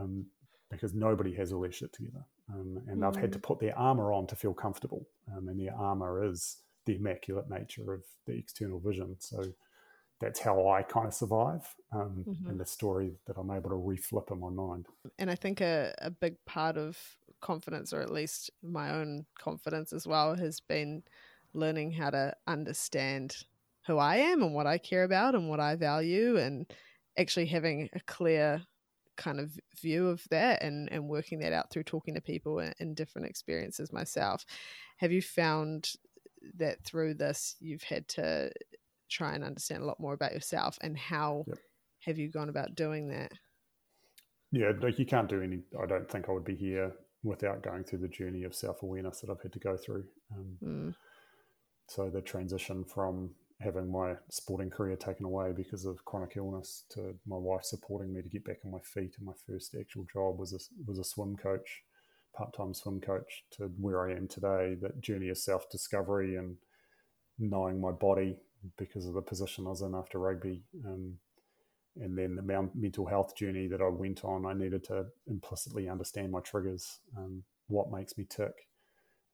Um, 0.01 0.27
because 0.71 0.95
nobody 0.95 1.33
has 1.35 1.53
all 1.53 1.61
their 1.61 1.73
shit 1.73 1.93
together. 1.93 2.25
Um, 2.53 2.81
and 2.89 3.01
mm. 3.01 3.13
they've 3.13 3.21
had 3.21 3.33
to 3.33 3.39
put 3.39 3.61
their 3.61 3.79
armor 3.79 4.13
on 4.13 4.27
to 4.29 4.37
feel 4.37 4.53
comfortable. 4.53 5.07
Um, 5.35 5.49
and 5.49 5.61
their 5.61 5.75
armor 5.75 6.25
is 6.25 6.59
the 6.87 6.97
immaculate 6.97 7.49
nature 7.49 7.93
of 7.93 8.03
the 8.27 8.33
external 8.33 8.81
vision. 8.81 9.17
So 9.19 9.45
that's 10.21 10.41
how 10.41 10.69
I 10.69 10.83
kind 10.83 11.07
of 11.07 11.15
survive 11.15 11.75
um, 11.93 12.25
mm-hmm. 12.27 12.51
and 12.51 12.61
the 12.61 12.67
story 12.67 13.13
that 13.27 13.37
I'm 13.37 13.51
able 13.51 13.71
to 13.71 13.77
reflip 13.77 14.33
in 14.33 14.41
my 14.41 14.49
mind. 14.49 14.87
And 15.19 15.31
I 15.31 15.35
think 15.35 15.61
a, 15.61 15.95
a 15.99 16.11
big 16.11 16.37
part 16.47 16.77
of 16.77 16.99
confidence, 17.41 17.93
or 17.93 18.01
at 18.01 18.13
least 18.13 18.51
my 18.63 18.91
own 18.91 19.27
confidence 19.39 19.93
as 19.93 20.07
well, 20.07 20.35
has 20.37 20.61
been 20.61 21.03
learning 21.53 21.93
how 21.93 22.11
to 22.11 22.35
understand 22.47 23.37
who 23.87 23.99
I 23.99 24.17
am 24.17 24.43
and 24.43 24.55
what 24.55 24.67
I 24.67 24.79
care 24.79 25.05
about 25.05 25.35
and 25.35 25.49
what 25.49 25.61
I 25.61 25.77
value, 25.77 26.39
and 26.39 26.67
actually 27.17 27.47
having 27.47 27.89
a 27.93 28.01
clear 28.01 28.63
kind 29.17 29.41
of 29.41 29.59
view 29.81 30.09
of 30.09 30.23
that 30.31 30.63
and, 30.63 30.91
and 30.93 31.09
working 31.09 31.39
that 31.41 31.53
out 31.53 31.71
through 31.71 31.85
talking 31.85 32.15
to 32.15 32.21
people 32.21 32.59
and, 32.59 32.75
in 32.79 32.95
different 32.95 33.29
experiences 33.29 33.93
myself. 33.93 34.45
Have 34.99 35.13
you 35.13 35.23
found 35.23 35.93
that 36.57 36.85
through 36.85 37.15
this 37.15 37.57
you've 37.61 37.83
had 37.83 38.07
to 38.09 38.51
try 39.11 39.35
and 39.35 39.45
understand 39.45 39.83
a 39.83 39.87
lot 39.87 40.01
more 40.01 40.15
about 40.15 40.33
yourself 40.33 40.79
and 40.81 40.97
how 40.97 41.45
yep. 41.47 41.59
have 42.01 42.19
you 42.19 42.31
gone 42.31 42.49
about 42.49 42.75
doing 42.75 43.09
that? 43.09 43.33
Yeah, 44.53 44.73
like 44.81 44.99
you 44.99 45.07
can't 45.07 45.29
do 45.29 45.43
any. 45.43 45.61
I 45.81 45.87
don't 45.87 46.09
think 46.11 46.29
I 46.29 46.33
would 46.33 46.45
be 46.45 46.55
here 46.55 46.93
without 47.23 47.63
going 47.63 47.85
through 47.85 47.99
the 47.99 48.09
journey 48.09 48.45
of 48.45 48.55
self 48.55 48.83
awareness 48.83 49.21
that 49.21 49.31
I've 49.31 49.43
had 49.43 49.53
to 49.53 49.59
go 49.59 49.77
through. 49.77 50.05
Um, 50.33 50.57
mm. 50.63 50.95
So 51.89 52.11
the 52.11 52.21
transition 52.21 52.85
from 52.85 53.31
having 53.61 53.91
my 53.91 54.15
sporting 54.31 54.71
career 54.71 54.97
taken 54.97 55.25
away 55.25 55.53
because 55.53 55.87
of 55.87 56.05
chronic 56.05 56.35
illness 56.37 56.85
to 56.91 57.15
my 57.27 57.37
wife 57.37 57.65
supporting 57.65 58.13
me 58.13 58.21
to 58.23 58.29
get 58.29 58.45
back 58.45 58.59
on 58.65 58.71
my 58.71 58.81
feet, 58.81 59.15
and 59.17 59.27
my 59.27 59.33
first 59.47 59.75
actual 59.79 60.07
job 60.13 60.39
was 60.39 60.53
a, 60.53 60.59
was 60.87 60.99
a 60.99 61.05
swim 61.05 61.37
coach, 61.37 61.83
part 62.35 62.55
time 62.55 62.75
swim 62.75 63.01
coach, 63.01 63.45
to 63.53 63.71
where 63.81 64.09
I 64.09 64.13
am 64.13 64.29
today. 64.29 64.77
That 64.81 65.01
journey 65.01 65.31
of 65.31 65.39
self 65.39 65.71
discovery 65.71 66.37
and 66.37 66.57
knowing 67.39 67.81
my 67.81 67.93
body 67.93 68.39
because 68.77 69.07
of 69.07 69.15
the 69.15 69.23
position 69.23 69.67
I 69.67 69.71
was 69.71 69.83
in 69.83 69.95
after 69.95 70.19
rugby. 70.19 70.63
Um, 70.85 71.19
and 71.99 72.17
then 72.17 72.37
the 72.37 72.69
mental 72.75 73.07
health 73.07 73.35
journey 73.37 73.69
that 73.69 73.81
I 73.81 73.89
went 73.89 74.25
on, 74.25 74.45
I 74.45 74.53
needed 74.53 74.85
to 74.85 75.07
implicitly 75.27 75.89
understand 75.89 76.31
my 76.31 76.41
triggers, 76.41 76.99
um, 77.17 77.43
what 77.69 77.91
makes 77.91 78.19
me 78.19 78.27
tick, 78.29 78.69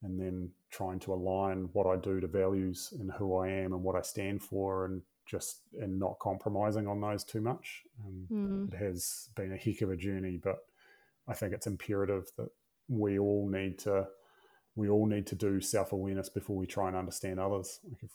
and 0.03 0.19
then 0.21 0.51
trying 0.71 0.99
to 1.01 1.12
align 1.12 1.69
what 1.73 1.87
I 1.87 1.97
do 1.97 2.21
to 2.21 2.27
values 2.27 2.93
and 2.99 3.11
who 3.12 3.37
I 3.37 3.49
am 3.49 3.73
and 3.73 3.83
what 3.83 3.97
I 3.97 4.03
stand 4.03 4.43
for, 4.43 4.87
and 4.87 5.03
just 5.27 5.61
and 5.81 5.99
not 5.99 6.19
compromising 6.19 6.87
on 6.87 7.01
those 7.01 7.25
too 7.25 7.41
much. 7.41 7.83
Um, 8.05 8.27
mm. 8.31 8.73
It 8.73 8.77
has 8.77 9.29
been 9.37 9.53
a 9.53 9.57
heck 9.57 9.83
of 9.83 9.91
a 9.91 9.97
journey, 9.97 10.38
but 10.43 10.59
I 11.29 11.35
think 11.35 11.53
it's 11.53 11.67
imperative 11.67 12.31
that 12.37 12.49
we 12.88 13.19
all 13.19 13.49
need 13.49 13.79
to 13.81 14.07
we 14.75 14.88
all 14.88 15.07
need 15.07 15.27
to 15.29 15.35
do 15.35 15.61
self 15.61 15.93
awareness 15.93 16.29
before 16.29 16.57
we 16.57 16.67
try 16.67 16.88
and 16.88 16.97
understand 16.97 17.38
others. 17.38 17.81
Like 17.88 18.03
if 18.03 18.11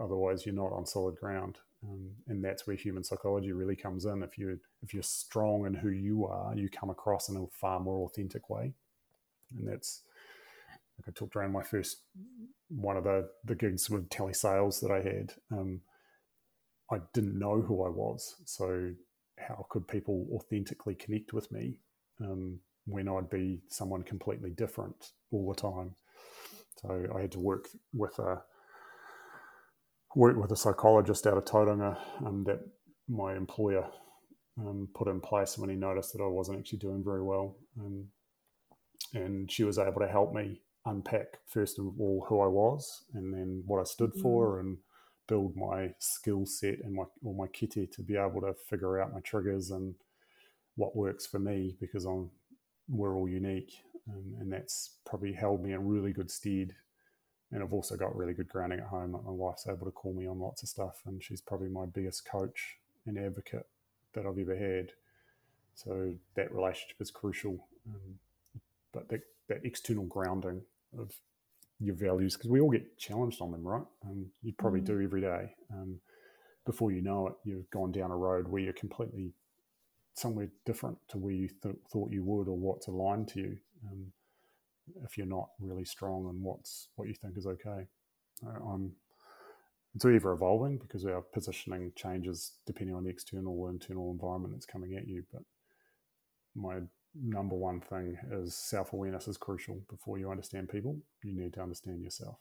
otherwise 0.00 0.44
you're 0.44 0.54
not 0.54 0.72
on 0.72 0.86
solid 0.86 1.16
ground. 1.16 1.58
Um, 1.86 2.10
and 2.26 2.44
that's 2.44 2.66
where 2.66 2.76
human 2.76 3.04
psychology 3.04 3.52
really 3.52 3.76
comes 3.76 4.06
in. 4.06 4.22
If 4.22 4.38
you 4.38 4.58
if 4.82 4.92
you're 4.94 5.02
strong 5.02 5.66
in 5.66 5.74
who 5.74 5.90
you 5.90 6.26
are, 6.26 6.54
you 6.56 6.68
come 6.68 6.90
across 6.90 7.28
in 7.28 7.36
a 7.36 7.46
far 7.52 7.80
more 7.80 8.06
authentic 8.06 8.50
way. 8.50 8.72
And 9.56 9.68
that's 9.68 10.02
like 10.98 11.08
I 11.08 11.12
talked 11.12 11.36
around 11.36 11.52
my 11.52 11.62
first 11.62 12.02
one 12.68 12.96
of 12.96 13.04
the 13.04 13.28
the 13.44 13.54
gigs 13.54 13.88
with 13.90 14.08
telesales 14.08 14.80
that 14.80 14.90
I 14.90 15.00
had. 15.00 15.32
Um, 15.52 15.80
I 16.90 16.98
didn't 17.12 17.38
know 17.38 17.62
who 17.62 17.84
I 17.84 17.88
was, 17.88 18.36
so 18.44 18.92
how 19.38 19.66
could 19.70 19.88
people 19.88 20.26
authentically 20.32 20.94
connect 20.94 21.32
with 21.32 21.50
me 21.50 21.80
um, 22.20 22.60
when 22.86 23.08
I'd 23.08 23.28
be 23.28 23.62
someone 23.68 24.02
completely 24.02 24.50
different 24.50 25.10
all 25.30 25.52
the 25.52 25.60
time? 25.60 25.96
So 26.80 27.06
I 27.14 27.22
had 27.22 27.32
to 27.32 27.40
work 27.40 27.68
with 27.92 28.18
a 28.18 28.42
worked 30.14 30.38
with 30.38 30.52
a 30.52 30.56
psychologist 30.56 31.26
out 31.26 31.36
of 31.36 31.44
Tauranga 31.44 31.98
um, 32.24 32.44
that 32.44 32.60
my 33.08 33.36
employer 33.36 33.86
um, 34.58 34.88
put 34.94 35.08
in 35.08 35.20
place 35.20 35.58
when 35.58 35.70
he 35.70 35.76
noticed 35.76 36.12
that 36.12 36.22
I 36.22 36.26
wasn't 36.26 36.58
actually 36.58 36.78
doing 36.78 37.04
very 37.04 37.22
well. 37.22 37.56
Um, 37.78 38.06
and 39.12 39.50
she 39.50 39.64
was 39.64 39.78
able 39.78 40.00
to 40.00 40.08
help 40.08 40.32
me 40.34 40.62
unpack, 40.86 41.38
first 41.46 41.78
of 41.78 41.86
all, 42.00 42.24
who 42.28 42.40
I 42.40 42.46
was 42.46 43.04
and 43.14 43.32
then 43.32 43.62
what 43.66 43.80
I 43.80 43.84
stood 43.84 44.14
mm. 44.14 44.22
for 44.22 44.60
and 44.60 44.78
build 45.28 45.56
my 45.56 45.92
skill 45.98 46.46
set 46.46 46.78
and 46.84 46.94
my 46.94 47.04
all 47.24 47.34
my 47.34 47.48
kite 47.48 47.92
to 47.92 48.02
be 48.02 48.16
able 48.16 48.40
to 48.42 48.54
figure 48.54 49.00
out 49.00 49.12
my 49.12 49.20
triggers 49.20 49.70
and 49.70 49.94
what 50.76 50.94
works 50.94 51.26
for 51.26 51.40
me 51.40 51.76
because 51.80 52.04
I'm 52.04 52.30
we're 52.88 53.16
all 53.16 53.28
unique 53.28 53.82
and, 54.06 54.40
and 54.40 54.52
that's 54.52 54.98
probably 55.04 55.32
held 55.32 55.64
me 55.64 55.72
in 55.72 55.84
really 55.84 56.12
good 56.12 56.30
stead 56.30 56.74
and 57.52 57.62
I've 57.62 57.72
also 57.72 57.96
got 57.96 58.16
really 58.16 58.34
good 58.34 58.48
grounding 58.48 58.80
at 58.80 58.86
home. 58.86 59.12
My 59.12 59.18
wife's 59.24 59.66
able 59.68 59.86
to 59.86 59.92
call 59.92 60.12
me 60.12 60.26
on 60.26 60.40
lots 60.40 60.62
of 60.62 60.68
stuff, 60.68 61.02
and 61.06 61.22
she's 61.22 61.40
probably 61.40 61.68
my 61.68 61.86
biggest 61.86 62.28
coach 62.28 62.78
and 63.06 63.16
advocate 63.16 63.66
that 64.14 64.26
I've 64.26 64.38
ever 64.38 64.56
had. 64.56 64.90
So 65.74 66.14
that 66.34 66.52
relationship 66.52 66.96
is 67.00 67.10
crucial. 67.10 67.68
Um, 67.86 68.18
but 68.92 69.08
that, 69.10 69.20
that 69.48 69.64
external 69.64 70.04
grounding 70.04 70.62
of 70.98 71.12
your 71.78 71.94
values, 71.94 72.36
because 72.36 72.50
we 72.50 72.60
all 72.60 72.70
get 72.70 72.98
challenged 72.98 73.40
on 73.40 73.52
them, 73.52 73.66
right? 73.66 73.84
Um, 74.04 74.26
you 74.42 74.52
probably 74.58 74.80
mm. 74.80 74.86
do 74.86 75.00
every 75.00 75.20
day. 75.20 75.54
Um, 75.72 76.00
before 76.64 76.90
you 76.90 77.02
know 77.02 77.28
it, 77.28 77.34
you've 77.44 77.70
gone 77.70 77.92
down 77.92 78.10
a 78.10 78.16
road 78.16 78.48
where 78.48 78.62
you're 78.62 78.72
completely 78.72 79.34
somewhere 80.14 80.48
different 80.64 80.98
to 81.08 81.18
where 81.18 81.34
you 81.34 81.48
th- 81.62 81.76
thought 81.92 82.10
you 82.10 82.24
would 82.24 82.48
or 82.48 82.56
what's 82.56 82.88
aligned 82.88 83.28
to 83.28 83.40
you. 83.40 83.56
Um, 83.86 84.12
if 85.04 85.18
you're 85.18 85.26
not 85.26 85.48
really 85.60 85.84
strong 85.84 86.26
on 86.26 86.42
what's 86.42 86.88
what 86.96 87.08
you 87.08 87.14
think 87.14 87.36
is 87.36 87.46
okay. 87.46 87.86
Uh, 88.44 88.64
I'm 88.64 88.92
it's 89.94 90.04
ever 90.04 90.32
evolving 90.32 90.76
because 90.76 91.06
our 91.06 91.22
positioning 91.22 91.90
changes 91.96 92.52
depending 92.66 92.94
on 92.94 93.04
the 93.04 93.10
external 93.10 93.58
or 93.58 93.70
internal 93.70 94.10
environment 94.10 94.52
that's 94.52 94.66
coming 94.66 94.94
at 94.94 95.08
you. 95.08 95.24
But 95.32 95.42
my 96.56 96.80
number 97.14 97.54
one 97.54 97.80
thing 97.80 98.16
is 98.32 98.54
self 98.54 98.92
awareness 98.92 99.28
is 99.28 99.36
crucial. 99.36 99.80
Before 99.88 100.18
you 100.18 100.30
understand 100.30 100.68
people, 100.68 100.98
you 101.22 101.34
need 101.34 101.54
to 101.54 101.62
understand 101.62 102.02
yourself. 102.02 102.38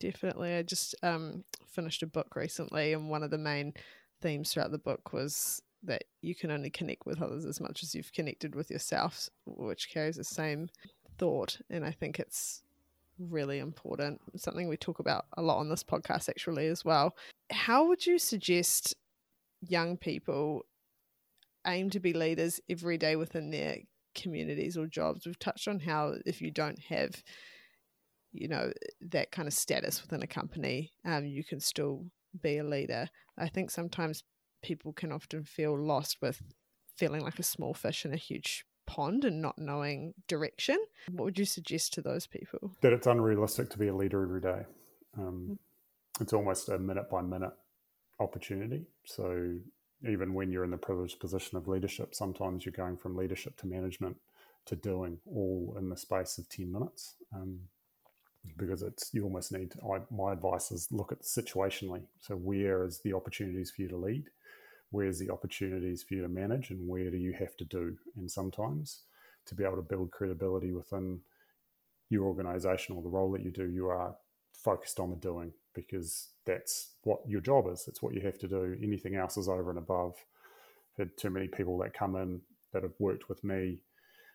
Definitely. 0.00 0.54
I 0.54 0.62
just 0.62 0.94
um, 1.02 1.44
finished 1.66 2.02
a 2.02 2.06
book 2.06 2.36
recently, 2.36 2.92
and 2.92 3.10
one 3.10 3.22
of 3.22 3.30
the 3.30 3.38
main 3.38 3.74
themes 4.20 4.52
throughout 4.52 4.70
the 4.70 4.78
book 4.78 5.12
was 5.12 5.62
that 5.82 6.04
you 6.22 6.34
can 6.34 6.50
only 6.50 6.70
connect 6.70 7.06
with 7.06 7.22
others 7.22 7.44
as 7.44 7.60
much 7.60 7.82
as 7.82 7.94
you've 7.94 8.12
connected 8.12 8.54
with 8.54 8.70
yourself, 8.70 9.28
which 9.46 9.90
carries 9.90 10.16
the 10.16 10.24
same 10.24 10.68
thought. 11.18 11.58
And 11.70 11.84
I 11.84 11.92
think 11.92 12.18
it's 12.18 12.62
really 13.18 13.58
important. 13.58 14.20
It's 14.34 14.42
something 14.42 14.68
we 14.68 14.76
talk 14.76 14.98
about 14.98 15.26
a 15.36 15.42
lot 15.42 15.58
on 15.58 15.68
this 15.68 15.84
podcast, 15.84 16.28
actually, 16.28 16.66
as 16.66 16.84
well. 16.84 17.16
How 17.50 17.86
would 17.86 18.06
you 18.06 18.18
suggest 18.18 18.94
young 19.60 19.96
people 19.96 20.64
aim 21.68 21.90
to 21.90 22.00
be 22.00 22.12
leaders 22.12 22.60
every 22.68 22.98
day 22.98 23.16
within 23.16 23.50
their 23.50 23.78
communities 24.14 24.76
or 24.76 24.86
jobs? 24.86 25.26
We've 25.26 25.38
touched 25.38 25.68
on 25.68 25.80
how 25.80 26.14
if 26.26 26.40
you 26.40 26.50
don't 26.50 26.78
have, 26.88 27.22
you 28.32 28.48
know, 28.48 28.72
that 29.00 29.30
kind 29.30 29.46
of 29.46 29.54
status 29.54 30.02
within 30.02 30.22
a 30.22 30.26
company, 30.26 30.92
um, 31.04 31.26
you 31.26 31.44
can 31.44 31.60
still 31.60 32.06
be 32.40 32.58
a 32.58 32.64
leader. 32.64 33.08
I 33.38 33.48
think 33.48 33.70
sometimes 33.70 34.24
people 34.62 34.92
can 34.92 35.12
often 35.12 35.44
feel 35.44 35.78
lost 35.78 36.18
with 36.20 36.42
feeling 36.96 37.22
like 37.22 37.38
a 37.38 37.44
small 37.44 37.74
fish 37.74 38.04
in 38.04 38.12
a 38.12 38.16
huge 38.16 38.64
pond 38.86 39.24
and 39.24 39.40
not 39.40 39.58
knowing 39.58 40.14
direction. 40.26 40.78
What 41.10 41.24
would 41.24 41.38
you 41.38 41.44
suggest 41.44 41.92
to 41.94 42.02
those 42.02 42.26
people? 42.26 42.72
That 42.80 42.92
it's 42.92 43.06
unrealistic 43.06 43.70
to 43.70 43.78
be 43.78 43.88
a 43.88 43.94
leader 43.94 44.22
every 44.22 44.40
day. 44.40 44.62
Um, 45.16 45.48
mm. 45.50 45.58
It's 46.20 46.32
almost 46.32 46.68
a 46.68 46.78
minute 46.78 47.08
by 47.10 47.22
minute 47.22 47.52
opportunity. 48.18 48.86
So 49.04 49.58
even 50.06 50.34
when 50.34 50.50
you're 50.50 50.64
in 50.64 50.70
the 50.70 50.76
privileged 50.76 51.20
position 51.20 51.56
of 51.56 51.68
leadership, 51.68 52.14
sometimes 52.14 52.64
you're 52.64 52.72
going 52.72 52.96
from 52.96 53.16
leadership 53.16 53.56
to 53.58 53.66
management 53.66 54.16
to 54.66 54.76
doing 54.76 55.18
all 55.26 55.74
in 55.78 55.88
the 55.88 55.96
space 55.96 56.38
of 56.38 56.48
10 56.48 56.70
minutes. 56.70 57.14
Um, 57.34 57.60
because 58.56 58.82
it's 58.82 59.10
you 59.12 59.24
almost 59.24 59.52
need 59.52 59.72
to, 59.72 59.78
I, 59.82 60.00
my 60.10 60.32
advice 60.32 60.70
is 60.70 60.88
look 60.90 61.12
at 61.12 61.22
situationally. 61.22 62.02
So 62.20 62.36
where 62.36 62.84
is 62.84 63.00
the 63.00 63.12
opportunities 63.12 63.70
for 63.70 63.82
you 63.82 63.88
to 63.88 63.96
lead? 63.96 64.24
Where's 64.90 65.18
the 65.18 65.30
opportunities 65.30 66.02
for 66.02 66.14
you 66.14 66.22
to 66.22 66.28
manage? 66.28 66.70
And 66.70 66.88
where 66.88 67.10
do 67.10 67.16
you 67.16 67.32
have 67.32 67.56
to 67.58 67.64
do? 67.64 67.96
And 68.16 68.30
sometimes 68.30 69.00
to 69.46 69.54
be 69.54 69.64
able 69.64 69.76
to 69.76 69.82
build 69.82 70.12
credibility 70.12 70.72
within 70.72 71.20
your 72.10 72.24
organization 72.24 72.96
or 72.96 73.02
the 73.02 73.08
role 73.08 73.32
that 73.32 73.42
you 73.42 73.50
do 73.50 73.68
you 73.68 73.88
are 73.88 74.14
focused 74.62 75.00
on 75.00 75.10
the 75.10 75.16
doing 75.16 75.52
because 75.74 76.28
that's 76.44 76.94
what 77.04 77.20
your 77.26 77.40
job 77.40 77.66
is 77.72 77.84
it's 77.86 78.02
what 78.02 78.14
you 78.14 78.20
have 78.20 78.38
to 78.38 78.48
do 78.48 78.76
anything 78.82 79.14
else 79.14 79.36
is 79.36 79.48
over 79.48 79.70
and 79.70 79.78
above 79.78 80.14
I've 80.92 81.06
had 81.06 81.16
too 81.16 81.30
many 81.30 81.48
people 81.48 81.78
that 81.78 81.94
come 81.94 82.16
in 82.16 82.40
that 82.72 82.82
have 82.82 82.94
worked 82.98 83.28
with 83.28 83.44
me 83.44 83.78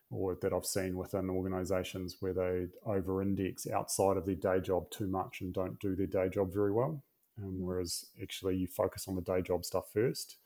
or 0.10 0.38
that 0.42 0.54
I've 0.54 0.66
seen 0.66 0.96
within 0.96 1.30
organizations 1.30 2.18
where 2.20 2.34
they 2.34 2.68
over 2.86 3.22
index 3.22 3.68
outside 3.68 4.18
of 4.18 4.26
their 4.26 4.36
day 4.36 4.60
job 4.60 4.90
too 4.92 5.08
much 5.08 5.42
and 5.42 5.54
don't 5.54 5.80
do 5.80 5.96
their 5.96 6.08
day 6.08 6.30
job 6.30 6.54
very 6.54 6.72
well. 6.72 7.04
Um, 7.42 7.60
whereas 7.60 8.06
actually 8.22 8.58
you 8.58 8.68
focus 8.68 9.08
on 9.08 9.16
the 9.16 9.22
day 9.22 9.42
job 9.42 9.66
stuff 9.66 9.86
first 9.92 10.38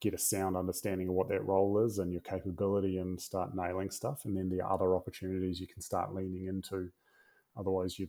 get 0.00 0.14
a 0.14 0.18
sound 0.18 0.56
understanding 0.56 1.08
of 1.08 1.14
what 1.14 1.28
that 1.28 1.44
role 1.44 1.78
is 1.84 1.98
and 1.98 2.12
your 2.12 2.20
capability 2.20 2.98
and 2.98 3.20
start 3.20 3.54
nailing 3.54 3.90
stuff. 3.90 4.24
And 4.24 4.36
then 4.36 4.50
the 4.50 4.66
other 4.66 4.94
opportunities 4.94 5.60
you 5.60 5.66
can 5.66 5.80
start 5.80 6.14
leaning 6.14 6.46
into. 6.46 6.90
Otherwise, 7.56 7.98
you 7.98 8.08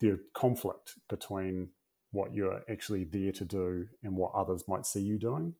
there's 0.00 0.20
conflict 0.34 0.94
between 1.08 1.68
what 2.12 2.34
you're 2.34 2.62
actually 2.70 3.04
there 3.04 3.32
to 3.32 3.44
do 3.44 3.86
and 4.02 4.16
what 4.16 4.32
others 4.34 4.64
might 4.68 4.86
see 4.86 5.00
you 5.00 5.18
doing. 5.18 5.54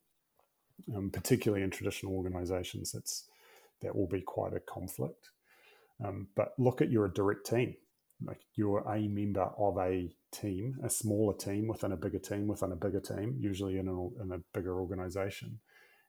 Um, 0.94 1.10
particularly 1.10 1.64
in 1.64 1.70
traditional 1.70 2.14
organizations, 2.14 2.92
that's 2.92 3.24
that 3.82 3.96
will 3.96 4.06
be 4.06 4.20
quite 4.20 4.52
a 4.52 4.60
conflict. 4.60 5.30
Um, 6.04 6.28
but 6.36 6.52
look 6.58 6.80
at 6.82 6.90
your 6.90 7.08
direct 7.08 7.46
team. 7.46 7.74
Like 8.24 8.40
you're 8.54 8.84
a 8.88 9.08
member 9.08 9.50
of 9.58 9.78
a 9.78 10.10
team, 10.32 10.78
a 10.82 10.90
smaller 10.90 11.34
team 11.34 11.68
within 11.68 11.92
a 11.92 11.96
bigger 11.96 12.18
team 12.18 12.46
within 12.46 12.72
a 12.72 12.76
bigger 12.76 13.00
team, 13.00 13.36
usually 13.38 13.78
in 13.78 13.88
a, 13.88 14.22
in 14.22 14.32
a 14.32 14.40
bigger 14.52 14.80
organization. 14.80 15.60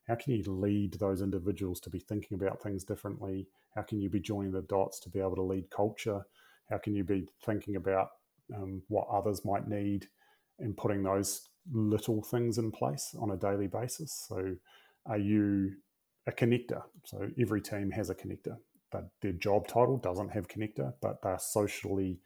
How 0.07 0.15
can 0.15 0.33
you 0.33 0.43
lead 0.47 0.93
those 0.93 1.21
individuals 1.21 1.81
to 1.81 1.89
be 1.89 1.99
thinking 1.99 2.35
about 2.35 2.61
things 2.61 2.85
differently? 2.85 3.47
How 3.75 3.81
can 3.81 3.99
you 3.99 4.09
be 4.09 4.21
joining 4.21 4.51
the 4.51 4.61
dots 4.61 4.99
to 5.01 5.09
be 5.09 5.19
able 5.19 5.35
to 5.35 5.41
lead 5.41 5.69
culture? 5.69 6.25
How 6.69 6.77
can 6.77 6.95
you 6.95 7.03
be 7.03 7.27
thinking 7.45 7.75
about 7.75 8.09
um, 8.55 8.81
what 8.87 9.07
others 9.11 9.43
might 9.45 9.67
need 9.67 10.07
and 10.59 10.75
putting 10.75 11.03
those 11.03 11.49
little 11.71 12.21
things 12.21 12.57
in 12.57 12.71
place 12.71 13.15
on 13.19 13.31
a 13.31 13.37
daily 13.37 13.67
basis? 13.67 14.25
So, 14.27 14.55
are 15.05 15.17
you 15.17 15.73
a 16.27 16.31
connector? 16.31 16.83
So, 17.05 17.29
every 17.39 17.61
team 17.61 17.91
has 17.91 18.09
a 18.09 18.15
connector, 18.15 18.57
but 18.91 19.09
their 19.21 19.33
job 19.33 19.67
title 19.67 19.97
doesn't 19.97 20.29
have 20.29 20.47
connector, 20.47 20.93
but 21.01 21.21
they're 21.21 21.39
socially 21.39 22.19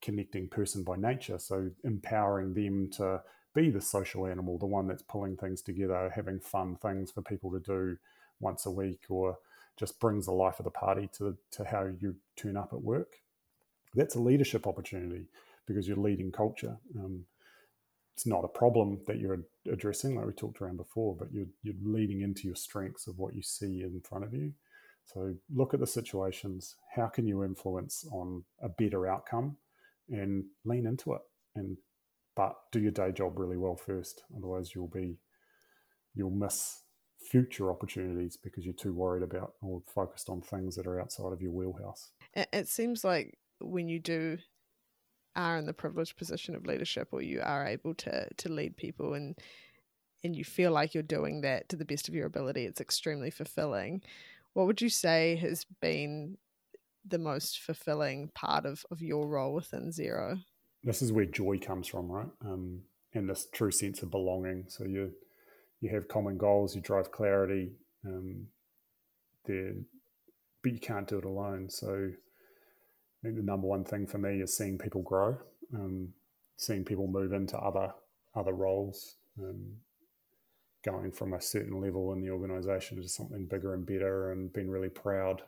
connecting 0.00 0.48
person 0.48 0.84
by 0.84 0.96
nature. 0.96 1.38
So 1.38 1.70
empowering 1.84 2.54
them 2.54 2.90
to 2.92 3.22
be 3.54 3.70
the 3.70 3.80
social 3.80 4.26
animal, 4.26 4.58
the 4.58 4.66
one 4.66 4.86
that's 4.86 5.02
pulling 5.02 5.36
things 5.36 5.62
together, 5.62 6.10
having 6.14 6.40
fun 6.40 6.76
things 6.76 7.10
for 7.10 7.22
people 7.22 7.50
to 7.52 7.60
do 7.60 7.96
once 8.40 8.66
a 8.66 8.70
week, 8.70 9.02
or 9.08 9.36
just 9.76 9.98
brings 10.00 10.26
the 10.26 10.32
life 10.32 10.58
of 10.58 10.64
the 10.64 10.70
party 10.70 11.08
to, 11.18 11.36
to 11.52 11.64
how 11.64 11.88
you 12.00 12.14
turn 12.36 12.56
up 12.56 12.72
at 12.72 12.82
work. 12.82 13.16
That's 13.94 14.14
a 14.14 14.20
leadership 14.20 14.66
opportunity 14.66 15.26
because 15.68 15.86
you're 15.86 15.96
leading 15.96 16.32
culture. 16.32 16.76
Um, 16.98 17.24
it's 18.16 18.26
not 18.26 18.44
a 18.44 18.48
problem 18.48 18.98
that 19.06 19.20
you're 19.20 19.38
addressing, 19.70 20.16
like 20.16 20.26
we 20.26 20.32
talked 20.32 20.60
around 20.60 20.78
before, 20.78 21.14
but 21.16 21.28
you're, 21.32 21.46
you're 21.62 21.74
leading 21.84 22.22
into 22.22 22.48
your 22.48 22.56
strengths 22.56 23.06
of 23.06 23.16
what 23.16 23.36
you 23.36 23.42
see 23.42 23.82
in 23.82 24.00
front 24.02 24.24
of 24.24 24.34
you. 24.34 24.52
So 25.04 25.34
look 25.54 25.72
at 25.72 25.78
the 25.78 25.86
situations. 25.86 26.74
How 26.96 27.06
can 27.06 27.26
you 27.26 27.44
influence 27.44 28.04
on 28.10 28.42
a 28.60 28.68
better 28.68 29.06
outcome? 29.06 29.56
and 30.10 30.44
lean 30.64 30.86
into 30.86 31.12
it 31.14 31.20
and 31.54 31.76
but 32.34 32.54
do 32.72 32.80
your 32.80 32.92
day 32.92 33.12
job 33.12 33.38
really 33.38 33.56
well 33.56 33.76
first 33.76 34.22
otherwise 34.36 34.74
you'll 34.74 34.88
be 34.88 35.18
you'll 36.14 36.30
miss 36.30 36.82
future 37.30 37.70
opportunities 37.70 38.36
because 38.36 38.64
you're 38.64 38.74
too 38.74 38.92
worried 38.92 39.22
about 39.22 39.54
or 39.60 39.82
focused 39.92 40.28
on 40.28 40.40
things 40.40 40.76
that 40.76 40.86
are 40.86 41.00
outside 41.00 41.32
of 41.32 41.42
your 41.42 41.50
wheelhouse 41.50 42.12
it 42.34 42.68
seems 42.68 43.04
like 43.04 43.38
when 43.60 43.88
you 43.88 43.98
do 43.98 44.38
are 45.38 45.56
in 45.56 45.64
the 45.64 45.72
privileged 45.72 46.18
position 46.18 46.54
of 46.54 46.66
leadership 46.66 47.08
or 47.12 47.22
you 47.22 47.40
are 47.42 47.66
able 47.66 47.94
to 47.94 48.28
to 48.34 48.50
lead 48.50 48.76
people 48.76 49.14
and 49.14 49.38
and 50.22 50.36
you 50.36 50.44
feel 50.44 50.72
like 50.72 50.92
you're 50.92 51.02
doing 51.02 51.40
that 51.40 51.68
to 51.70 51.76
the 51.76 51.84
best 51.84 52.08
of 52.08 52.14
your 52.14 52.26
ability 52.26 52.66
it's 52.66 52.80
extremely 52.80 53.30
fulfilling 53.30 54.02
what 54.52 54.66
would 54.66 54.82
you 54.82 54.90
say 54.90 55.36
has 55.36 55.64
been 55.80 56.36
the 57.06 57.18
most 57.18 57.60
fulfilling 57.60 58.28
part 58.34 58.66
of, 58.66 58.84
of 58.90 59.00
your 59.00 59.26
role 59.26 59.54
within 59.54 59.90
Xero? 59.90 60.42
This 60.84 61.02
is 61.02 61.12
where 61.12 61.24
joy 61.24 61.58
comes 61.58 61.88
from, 61.88 62.10
right? 62.10 62.28
Um, 62.44 62.82
and 63.14 63.28
this 63.28 63.46
true 63.52 63.70
sense 63.70 64.02
of 64.02 64.10
belonging. 64.10 64.64
So 64.68 64.84
you 64.84 65.12
you 65.80 65.90
have 65.90 66.08
common 66.08 66.36
goals, 66.36 66.74
you 66.74 66.80
drive 66.80 67.12
clarity, 67.12 67.70
um, 68.04 68.48
there, 69.46 69.74
but 70.62 70.72
you 70.72 70.80
can't 70.80 71.06
do 71.06 71.18
it 71.18 71.24
alone. 71.24 71.70
So 71.70 72.10
I 73.20 73.26
think 73.26 73.36
the 73.36 73.42
number 73.42 73.66
one 73.66 73.84
thing 73.84 74.06
for 74.06 74.18
me 74.18 74.40
is 74.40 74.56
seeing 74.56 74.78
people 74.78 75.02
grow, 75.02 75.36
um, 75.74 76.08
seeing 76.56 76.84
people 76.84 77.06
move 77.06 77.32
into 77.32 77.58
other 77.58 77.92
other 78.34 78.52
roles, 78.52 79.16
um, 79.40 79.72
going 80.84 81.10
from 81.10 81.34
a 81.34 81.40
certain 81.40 81.80
level 81.80 82.12
in 82.12 82.20
the 82.20 82.30
organisation 82.30 83.00
to 83.02 83.08
something 83.08 83.46
bigger 83.46 83.74
and 83.74 83.86
better, 83.86 84.30
and 84.32 84.52
being 84.52 84.70
really 84.70 84.88
proud 84.88 85.42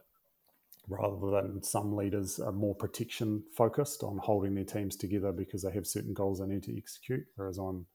rather 0.89 1.31
than 1.31 1.63
some 1.63 1.95
leaders 1.95 2.41
are 2.41 2.53
more 2.53 2.75
protection 2.75 3.43
focused 3.57 4.03
on 4.03 4.19
holding 4.19 4.55
their 4.55 4.65
teams 4.65 4.97
together 4.97 5.31
because 5.31 5.63
they 5.63 5.71
have 5.71 5.87
certain 5.87 6.13
goals 6.13 6.41
they 6.41 6.47
need 6.47 6.65
to 6.65 6.77
execute. 6.77 7.25
Whereas 7.37 7.59
I'm 7.59 7.87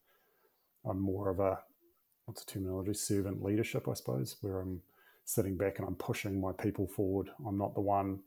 I'm 0.87 0.99
more 0.99 1.29
of 1.29 1.39
a 1.39 1.59
what's 2.25 2.45
the 2.45 2.51
terminology 2.51 2.93
servant 2.93 3.43
leadership, 3.43 3.87
I 3.89 3.93
suppose, 3.93 4.37
where 4.41 4.61
I'm 4.61 4.81
sitting 5.25 5.57
back 5.57 5.79
and 5.79 5.87
I'm 5.87 5.95
pushing 5.95 6.39
my 6.39 6.51
people 6.53 6.87
forward. 6.87 7.29
I'm 7.45 7.57
not 7.57 7.73
the 7.73 7.81
one 7.81 8.19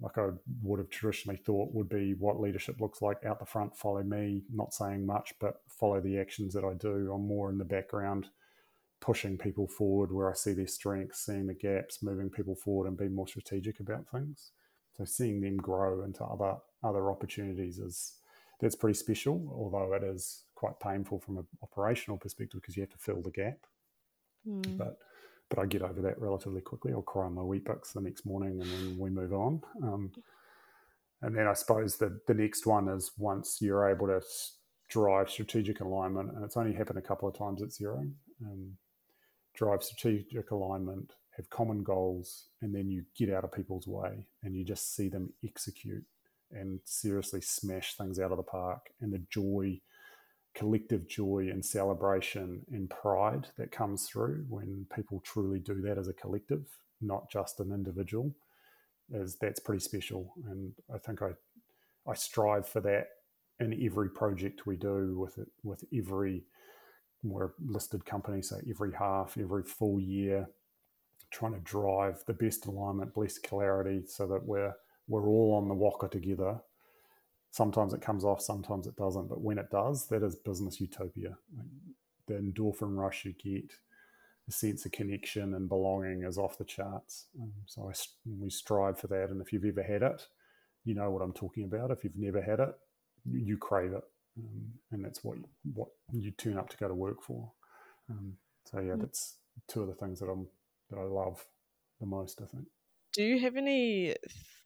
like 0.00 0.18
I 0.18 0.28
would 0.62 0.78
have 0.78 0.90
traditionally 0.90 1.38
thought 1.38 1.72
would 1.72 1.88
be 1.88 2.14
what 2.14 2.40
leadership 2.40 2.80
looks 2.80 3.00
like 3.00 3.24
out 3.24 3.38
the 3.38 3.46
front, 3.46 3.76
follow 3.76 4.02
me, 4.02 4.42
not 4.52 4.74
saying 4.74 5.06
much, 5.06 5.34
but 5.40 5.60
follow 5.68 6.00
the 6.00 6.18
actions 6.18 6.52
that 6.54 6.64
I 6.64 6.74
do. 6.74 7.12
I'm 7.12 7.26
more 7.26 7.50
in 7.50 7.58
the 7.58 7.64
background 7.64 8.28
pushing 9.00 9.38
people 9.38 9.66
forward 9.66 10.12
where 10.12 10.30
I 10.30 10.34
see 10.34 10.52
their 10.52 10.66
strengths, 10.66 11.24
seeing 11.24 11.46
the 11.46 11.54
gaps, 11.54 12.02
moving 12.02 12.30
people 12.30 12.54
forward, 12.54 12.88
and 12.88 12.96
being 12.96 13.14
more 13.14 13.28
strategic 13.28 13.80
about 13.80 14.08
things. 14.10 14.52
So 14.96 15.04
seeing 15.04 15.40
them 15.40 15.56
grow 15.56 16.02
into 16.04 16.24
other 16.24 16.56
other 16.82 17.10
opportunities 17.10 17.78
is 17.78 18.14
that's 18.60 18.76
pretty 18.76 18.98
special. 18.98 19.50
Although 19.54 19.94
it 19.94 20.02
is 20.02 20.44
quite 20.54 20.80
painful 20.80 21.20
from 21.20 21.38
an 21.38 21.46
operational 21.62 22.18
perspective 22.18 22.60
because 22.60 22.76
you 22.76 22.82
have 22.82 22.90
to 22.90 22.98
fill 22.98 23.22
the 23.22 23.30
gap. 23.30 23.58
Mm. 24.48 24.78
But 24.78 24.98
but 25.48 25.58
I 25.58 25.66
get 25.66 25.82
over 25.82 26.00
that 26.02 26.20
relatively 26.20 26.60
quickly. 26.60 26.92
I'll 26.92 27.02
cry 27.02 27.26
on 27.26 27.34
my 27.34 27.42
Weet-Bix 27.42 27.92
the 27.92 28.00
next 28.00 28.26
morning, 28.26 28.60
and 28.60 28.70
then 28.70 28.98
we 28.98 29.10
move 29.10 29.32
on. 29.32 29.62
Um, 29.82 30.12
and 31.22 31.36
then 31.36 31.46
I 31.46 31.54
suppose 31.54 31.96
the 31.96 32.20
the 32.26 32.34
next 32.34 32.66
one 32.66 32.88
is 32.88 33.12
once 33.18 33.58
you're 33.60 33.88
able 33.88 34.06
to 34.08 34.20
drive 34.88 35.30
strategic 35.30 35.80
alignment, 35.80 36.32
and 36.34 36.44
it's 36.44 36.56
only 36.56 36.74
happened 36.74 36.98
a 36.98 37.02
couple 37.02 37.28
of 37.28 37.36
times 37.36 37.62
at 37.62 37.70
Xero. 37.70 38.10
Um, 38.44 38.76
drive 39.54 39.82
strategic 39.82 40.50
alignment, 40.50 41.14
have 41.36 41.50
common 41.50 41.82
goals, 41.82 42.48
and 42.60 42.74
then 42.74 42.90
you 42.90 43.04
get 43.16 43.32
out 43.32 43.44
of 43.44 43.52
people's 43.52 43.86
way 43.86 44.26
and 44.42 44.54
you 44.54 44.64
just 44.64 44.94
see 44.94 45.08
them 45.08 45.32
execute 45.44 46.04
and 46.52 46.80
seriously 46.84 47.40
smash 47.40 47.96
things 47.96 48.20
out 48.20 48.30
of 48.30 48.36
the 48.36 48.42
park. 48.42 48.90
And 49.00 49.12
the 49.12 49.22
joy, 49.30 49.80
collective 50.56 51.06
joy 51.06 51.48
and 51.50 51.64
celebration 51.64 52.62
and 52.72 52.90
pride 52.90 53.46
that 53.58 53.70
comes 53.70 54.08
through 54.08 54.44
when 54.48 54.86
people 54.94 55.20
truly 55.20 55.60
do 55.60 55.82
that 55.82 55.98
as 55.98 56.08
a 56.08 56.14
collective, 56.14 56.64
not 57.00 57.30
just 57.30 57.60
an 57.60 57.72
individual, 57.72 58.34
is 59.12 59.36
that's 59.36 59.60
pretty 59.60 59.80
special. 59.80 60.32
And 60.48 60.72
I 60.92 60.98
think 60.98 61.22
I 61.22 61.32
I 62.08 62.14
strive 62.14 62.66
for 62.66 62.80
that 62.82 63.08
in 63.60 63.84
every 63.84 64.10
project 64.10 64.66
we 64.66 64.76
do 64.76 65.18
with 65.18 65.38
it, 65.38 65.48
with 65.62 65.84
every 65.94 66.44
we're 67.22 67.52
listed 67.64 68.04
company, 68.04 68.42
so 68.42 68.60
every 68.68 68.92
half, 68.92 69.36
every 69.38 69.64
full 69.64 70.00
year, 70.00 70.48
trying 71.30 71.54
to 71.54 71.60
drive 71.60 72.22
the 72.26 72.34
best 72.34 72.66
alignment, 72.66 73.14
best 73.14 73.42
clarity, 73.42 74.02
so 74.06 74.26
that 74.26 74.44
we're 74.44 74.74
we're 75.08 75.28
all 75.28 75.54
on 75.54 75.68
the 75.68 75.74
waka 75.74 76.08
together. 76.08 76.58
Sometimes 77.56 77.94
it 77.94 78.02
comes 78.02 78.24
off, 78.24 78.42
sometimes 78.42 78.86
it 78.86 78.96
doesn't, 78.96 79.28
but 79.28 79.40
when 79.40 79.58
it 79.58 79.70
does, 79.70 80.08
that 80.08 80.22
is 80.22 80.36
business 80.36 80.78
utopia. 80.80 81.38
The 82.26 82.34
endorphin 82.34 82.96
rush 82.98 83.24
you 83.24 83.32
get, 83.32 83.72
the 84.46 84.52
sense 84.52 84.84
of 84.84 84.92
connection 84.92 85.54
and 85.54 85.68
belonging 85.68 86.24
is 86.24 86.36
off 86.36 86.58
the 86.58 86.64
charts. 86.64 87.26
Um, 87.40 87.52
so 87.64 87.90
I, 87.90 87.94
we 88.40 88.50
strive 88.50 88.98
for 88.98 89.06
that, 89.06 89.30
and 89.30 89.40
if 89.40 89.52
you've 89.52 89.64
ever 89.64 89.82
had 89.82 90.02
it, 90.02 90.26
you 90.84 90.94
know 90.94 91.10
what 91.10 91.22
I'm 91.22 91.32
talking 91.32 91.64
about. 91.64 91.90
If 91.90 92.04
you've 92.04 92.18
never 92.18 92.42
had 92.42 92.60
it, 92.60 92.74
you 93.24 93.56
crave 93.56 93.92
it 93.92 94.04
um, 94.38 94.72
and 94.92 95.04
that's 95.04 95.24
what 95.24 95.38
what 95.74 95.88
you 96.12 96.30
turn 96.30 96.58
up 96.58 96.68
to 96.70 96.76
go 96.76 96.88
to 96.88 96.94
work 96.94 97.22
for. 97.22 97.50
Um, 98.10 98.34
so 98.64 98.80
yeah, 98.80 98.94
mm. 98.94 99.00
that's 99.00 99.36
two 99.68 99.82
of 99.82 99.88
the 99.88 99.94
things 99.94 100.20
that 100.20 100.26
I'm 100.26 100.46
that 100.90 100.98
I 100.98 101.04
love 101.04 101.44
the 102.00 102.06
most. 102.06 102.40
I 102.42 102.46
think. 102.46 102.66
Do 103.16 103.22
you 103.22 103.40
have 103.40 103.56
any 103.56 104.14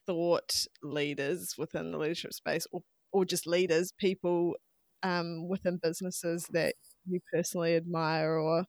thought 0.07 0.67
leaders 0.83 1.55
within 1.57 1.93
the 1.93 1.99
leadership 1.99 2.33
space, 2.33 2.67
or 2.73 2.83
or 3.13 3.25
just 3.25 3.47
leaders, 3.47 3.93
people 3.97 4.57
um, 5.05 5.49
within 5.49 5.79
businesses 5.81 6.47
that 6.51 6.75
you 7.07 7.21
personally 7.33 7.77
admire 7.77 8.33
or 8.33 8.65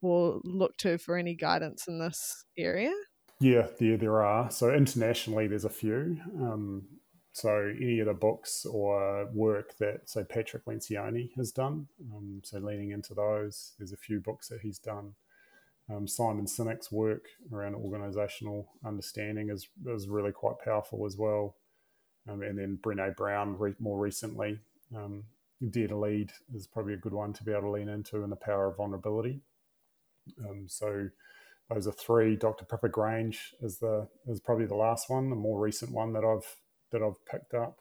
or 0.00 0.40
look 0.42 0.76
to 0.78 0.96
for 0.96 1.18
any 1.18 1.34
guidance 1.34 1.86
in 1.86 1.98
this 1.98 2.44
area? 2.56 2.94
Yeah, 3.40 3.66
there 3.78 3.98
there 3.98 4.22
are. 4.22 4.50
So 4.50 4.72
internationally, 4.72 5.46
there's 5.46 5.66
a 5.66 5.70
few. 5.70 6.18
Um, 6.40 6.86
so 7.32 7.72
any 7.76 8.00
of 8.00 8.06
the 8.06 8.14
books 8.14 8.64
or 8.64 9.28
work 9.34 9.76
that 9.80 10.08
say 10.08 10.24
Patrick 10.24 10.64
Lencioni 10.64 11.30
has 11.36 11.52
done, 11.52 11.88
um, 12.14 12.40
so 12.42 12.58
leaning 12.58 12.92
into 12.92 13.12
those, 13.12 13.74
there's 13.78 13.92
a 13.92 13.98
few 13.98 14.20
books 14.20 14.48
that 14.48 14.60
he's 14.62 14.78
done. 14.78 15.12
Um, 15.90 16.06
Simon 16.06 16.46
Sinek's 16.46 16.92
work 16.92 17.24
around 17.52 17.74
organizational 17.74 18.68
understanding 18.84 19.50
is, 19.50 19.68
is 19.86 20.08
really 20.08 20.32
quite 20.32 20.56
powerful 20.64 21.04
as 21.06 21.16
well. 21.16 21.56
Um, 22.28 22.42
and 22.42 22.58
then 22.58 22.78
Brene 22.80 23.16
Brown 23.16 23.58
re- 23.58 23.74
more 23.80 23.98
recently, 23.98 24.60
um, 24.94 25.24
Dare 25.68 25.88
to 25.88 25.96
Lead 25.96 26.30
is 26.54 26.66
probably 26.66 26.94
a 26.94 26.98
good 26.98 27.12
one 27.12 27.32
to 27.32 27.44
be 27.44 27.52
able 27.52 27.62
to 27.62 27.70
lean 27.70 27.88
into 27.88 28.22
and 28.22 28.30
the 28.30 28.36
power 28.36 28.68
of 28.68 28.76
vulnerability. 28.76 29.40
Um, 30.48 30.66
so 30.68 31.08
those 31.68 31.86
are 31.86 31.92
three. 31.92 32.36
Dr. 32.36 32.64
Pippa 32.64 32.88
Grange 32.88 33.54
is 33.60 33.78
the 33.78 34.08
is 34.28 34.40
probably 34.40 34.66
the 34.66 34.74
last 34.74 35.10
one, 35.10 35.30
the 35.30 35.36
more 35.36 35.60
recent 35.60 35.92
one 35.92 36.12
that 36.12 36.24
I've 36.24 36.56
that 36.92 37.02
I've 37.02 37.24
picked 37.26 37.54
up. 37.54 37.80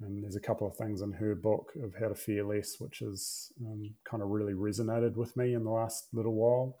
And 0.00 0.22
there's 0.22 0.36
a 0.36 0.40
couple 0.40 0.66
of 0.66 0.76
things 0.76 1.00
in 1.02 1.12
her 1.12 1.34
book 1.34 1.72
of 1.82 1.94
how 2.00 2.08
to 2.08 2.14
fear 2.14 2.44
less, 2.44 2.76
which 2.78 3.00
has 3.00 3.52
um, 3.66 3.94
kind 4.04 4.22
of 4.22 4.28
really 4.28 4.52
resonated 4.52 5.16
with 5.16 5.36
me 5.36 5.54
in 5.54 5.64
the 5.64 5.70
last 5.70 6.08
little 6.12 6.34
while. 6.34 6.78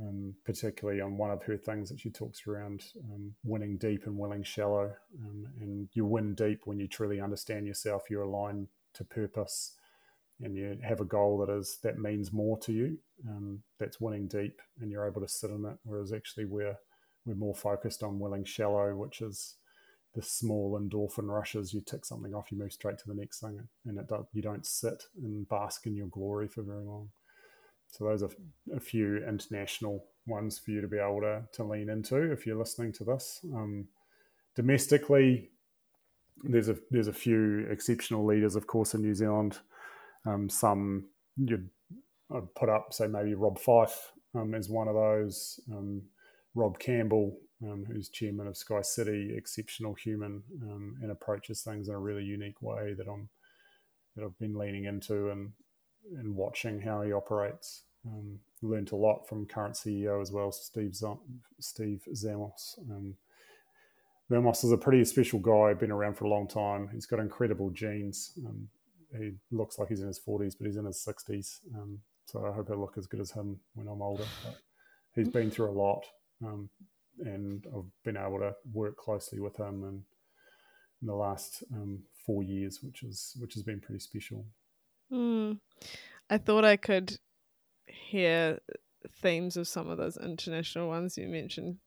Um, 0.00 0.34
particularly 0.46 1.02
on 1.02 1.18
one 1.18 1.30
of 1.30 1.42
her 1.42 1.58
things 1.58 1.90
that 1.90 2.00
she 2.00 2.10
talks 2.10 2.46
around 2.46 2.84
um, 3.12 3.34
winning 3.44 3.76
deep 3.76 4.06
and 4.06 4.16
willing 4.16 4.42
shallow. 4.42 4.92
Um, 5.22 5.46
and 5.60 5.88
you 5.92 6.06
win 6.06 6.34
deep 6.34 6.60
when 6.64 6.78
you 6.80 6.88
truly 6.88 7.20
understand 7.20 7.66
yourself, 7.66 8.04
you're 8.08 8.22
aligned 8.22 8.68
to 8.94 9.04
purpose, 9.04 9.72
and 10.40 10.56
you 10.56 10.78
have 10.82 11.00
a 11.00 11.04
goal 11.04 11.38
that 11.38 11.52
is 11.52 11.78
that 11.82 11.98
means 11.98 12.32
more 12.32 12.56
to 12.60 12.72
you. 12.72 12.98
Um, 13.28 13.62
that's 13.78 14.00
winning 14.00 14.26
deep, 14.26 14.62
and 14.80 14.90
you're 14.90 15.06
able 15.06 15.20
to 15.20 15.28
sit 15.28 15.50
in 15.50 15.66
it. 15.66 15.76
Whereas 15.82 16.12
actually, 16.12 16.46
we're 16.46 16.78
we're 17.26 17.34
more 17.34 17.54
focused 17.54 18.02
on 18.02 18.18
willing 18.18 18.44
shallow, 18.44 18.96
which 18.96 19.20
is 19.20 19.56
the 20.14 20.22
small 20.22 20.80
endorphin 20.80 21.28
rushes. 21.28 21.74
You 21.74 21.82
tick 21.82 22.04
something 22.06 22.34
off, 22.34 22.50
you 22.50 22.58
move 22.58 22.72
straight 22.72 22.98
to 22.98 23.08
the 23.08 23.14
next 23.14 23.40
thing, 23.40 23.68
and 23.84 23.98
it 23.98 24.10
you 24.32 24.40
don't 24.40 24.64
sit 24.64 25.04
and 25.22 25.46
bask 25.48 25.86
in 25.86 25.94
your 25.94 26.08
glory 26.08 26.48
for 26.48 26.62
very 26.62 26.84
long. 26.84 27.10
So 27.90 28.04
those 28.04 28.22
are 28.22 28.30
a 28.74 28.80
few 28.80 29.24
international 29.26 30.04
ones 30.26 30.58
for 30.58 30.70
you 30.70 30.80
to 30.80 30.88
be 30.88 30.98
able 30.98 31.20
to, 31.22 31.42
to 31.52 31.64
lean 31.64 31.88
into 31.88 32.30
if 32.30 32.46
you're 32.46 32.58
listening 32.58 32.92
to 32.94 33.04
this. 33.04 33.40
Um, 33.54 33.88
domestically, 34.54 35.50
there's 36.42 36.68
a 36.68 36.76
there's 36.90 37.08
a 37.08 37.12
few 37.12 37.66
exceptional 37.70 38.24
leaders, 38.24 38.56
of 38.56 38.66
course, 38.66 38.94
in 38.94 39.02
New 39.02 39.14
Zealand. 39.14 39.58
Um, 40.26 40.48
some 40.48 41.06
you'd 41.36 41.68
I'd 42.34 42.54
put 42.54 42.68
up, 42.68 42.92
say 42.92 43.06
maybe 43.06 43.34
Rob 43.34 43.58
Fyfe 43.58 44.12
um, 44.34 44.54
is 44.54 44.68
one 44.68 44.88
of 44.88 44.94
those. 44.94 45.60
Um, 45.72 46.02
Rob 46.54 46.78
Campbell, 46.78 47.36
um, 47.62 47.84
who's 47.86 48.08
chairman 48.08 48.46
of 48.46 48.56
Sky 48.56 48.82
City, 48.82 49.34
exceptional 49.36 49.94
human 49.94 50.42
um, 50.62 50.96
and 51.02 51.10
approaches 51.10 51.62
things 51.62 51.88
in 51.88 51.94
a 51.94 51.98
really 51.98 52.24
unique 52.24 52.60
way 52.62 52.94
that 52.94 53.08
I'm 53.08 53.28
that 54.16 54.24
I've 54.24 54.38
been 54.38 54.56
leaning 54.56 54.84
into 54.84 55.30
and 55.30 55.52
and 56.18 56.34
watching 56.34 56.80
how 56.80 57.02
he 57.02 57.12
operates. 57.12 57.82
Um, 58.06 58.38
learned 58.62 58.92
a 58.92 58.96
lot 58.96 59.28
from 59.28 59.46
current 59.46 59.74
CEO 59.74 60.20
as 60.20 60.32
well, 60.32 60.52
Steve 60.52 60.94
Z- 60.94 61.06
Steve 61.58 62.02
Vamos. 62.06 62.78
Um, 62.90 63.14
Vamos 64.30 64.64
is 64.64 64.72
a 64.72 64.78
pretty 64.78 65.04
special 65.04 65.38
guy, 65.38 65.74
been 65.74 65.90
around 65.90 66.14
for 66.16 66.24
a 66.24 66.28
long 66.28 66.46
time. 66.46 66.88
He's 66.92 67.06
got 67.06 67.18
incredible 67.18 67.70
genes. 67.70 68.32
Um, 68.46 68.68
he 69.18 69.32
looks 69.50 69.78
like 69.78 69.88
he's 69.88 70.02
in 70.02 70.06
his 70.06 70.20
40s, 70.20 70.54
but 70.56 70.66
he's 70.66 70.76
in 70.76 70.84
his 70.84 71.04
60s. 71.04 71.60
Um, 71.74 71.98
so 72.26 72.46
I 72.46 72.52
hope 72.52 72.70
I 72.70 72.74
look 72.74 72.94
as 72.96 73.06
good 73.06 73.20
as 73.20 73.32
him 73.32 73.58
when 73.74 73.88
I'm 73.88 74.02
older. 74.02 74.24
But 74.44 74.56
he's 75.14 75.28
been 75.28 75.50
through 75.50 75.70
a 75.70 75.72
lot, 75.72 76.04
um, 76.44 76.68
and 77.18 77.66
I've 77.74 77.90
been 78.04 78.16
able 78.16 78.38
to 78.38 78.54
work 78.72 78.96
closely 78.96 79.40
with 79.40 79.56
him 79.58 79.82
in, 79.82 80.04
in 81.02 81.06
the 81.08 81.14
last 81.14 81.64
um, 81.74 82.04
four 82.24 82.44
years, 82.44 82.80
which 82.82 83.02
is 83.02 83.36
which 83.40 83.54
has 83.54 83.64
been 83.64 83.80
pretty 83.80 83.98
special. 83.98 84.44
Mm. 85.12 85.58
I 86.28 86.38
thought 86.38 86.64
I 86.64 86.76
could 86.76 87.18
hear 87.86 88.58
themes 89.22 89.56
of 89.56 89.66
some 89.66 89.88
of 89.88 89.98
those 89.98 90.16
international 90.16 90.88
ones 90.88 91.16
you 91.16 91.26
mentioned 91.26 91.78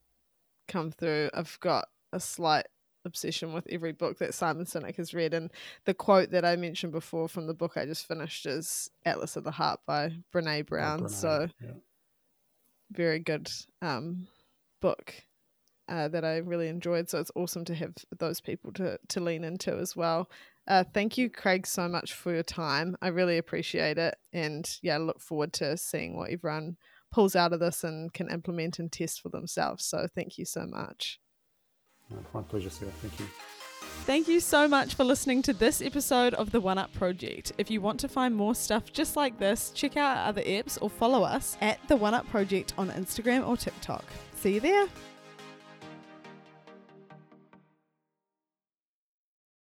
come 0.68 0.92
through. 0.92 1.30
I've 1.34 1.58
got 1.60 1.88
a 2.12 2.20
slight 2.20 2.66
obsession 3.06 3.54
with 3.54 3.68
every 3.70 3.92
book 3.92 4.20
that 4.20 4.34
Simon 4.34 4.66
Sinek 4.66 4.96
has 4.96 5.14
read. 5.14 5.34
And 5.34 5.52
the 5.86 5.94
quote 5.94 6.32
that 6.32 6.46
I 6.46 6.56
mentioned 6.56 6.92
before 6.94 7.28
from 7.28 7.48
the 7.48 7.54
book 7.54 7.74
I 7.76 7.86
just 7.86 8.08
finished 8.08 8.46
is 8.46 8.90
Atlas 9.06 9.36
of 9.36 9.44
the 9.44 9.52
Heart 9.52 9.82
by 9.86 10.14
Brene 10.34 10.66
Brown. 10.66 11.02
Brene, 11.02 11.10
so 11.10 11.48
yeah. 11.62 11.72
very 12.92 13.20
good 13.20 13.48
um, 13.82 14.28
book 14.82 15.14
uh, 15.88 16.08
that 16.08 16.24
I 16.24 16.38
really 16.38 16.68
enjoyed. 16.68 17.10
So 17.10 17.20
it's 17.20 17.32
awesome 17.36 17.66
to 17.66 17.76
have 17.76 17.94
those 18.18 18.42
people 18.42 18.72
to, 18.74 18.98
to 19.10 19.20
lean 19.20 19.44
into 19.44 19.78
as 19.78 19.96
well. 19.96 20.30
Uh, 20.68 20.84
thank 20.93 21.18
you, 21.18 21.30
Craig, 21.30 21.68
so 21.68 21.88
much 21.88 22.14
for 22.14 22.34
your 22.34 22.43
time. 22.43 22.95
I 23.01 23.09
really 23.09 23.38
appreciate 23.38 23.97
it. 23.97 24.16
And 24.32 24.70
yeah, 24.82 24.97
look 24.97 25.20
forward 25.20 25.53
to 25.53 25.76
seeing 25.78 26.16
what 26.16 26.32
everyone 26.32 26.78
pulls 27.11 27.36
out 27.36 27.53
of 27.53 27.59
this 27.59 27.84
and 27.84 28.14
can 28.14 28.30
implement 28.30 28.80
and 28.80 28.91
test 28.91 29.22
for 29.22 29.30
themselves. 29.30 29.86
So 29.86 30.07
thank 30.16 30.38
you 30.38 30.45
so 30.45 30.66
much. 30.66 31.20
My 32.34 32.41
pleasure, 32.41 32.70
Sarah. 32.70 32.91
Thank 33.01 33.20
you. 33.20 33.26
Thank 34.05 34.28
you 34.28 34.39
so 34.41 34.68
much 34.68 34.95
for 34.95 35.05
listening 35.05 35.41
to 35.43 35.53
this 35.53 35.82
episode 35.82 36.34
of 36.34 36.51
the 36.51 36.59
One 36.59 36.78
Up 36.78 36.93
Project. 36.93 37.53
If 37.57 37.72
you 37.72 37.80
want 37.80 37.99
to 38.01 38.09
find 38.09 38.36
more 38.36 38.53
stuff 38.53 38.91
just 38.91 39.16
like 39.16 39.39
this, 39.39 39.72
check 39.72 39.95
out 39.95 40.18
our 40.18 40.28
other 40.28 40.41
apps 40.41 40.78
or 40.82 40.89
follow 40.89 41.24
us 41.24 41.57
at 41.61 41.80
the 41.88 41.95
One 41.95 42.14
Up 42.14 42.28
Project 42.30 42.74
on 42.78 42.89
Instagram 42.89 43.47
or 43.47 43.55
TikTok. 43.55 44.03
See 44.36 44.55
you 44.55 44.59
there. 44.59 44.88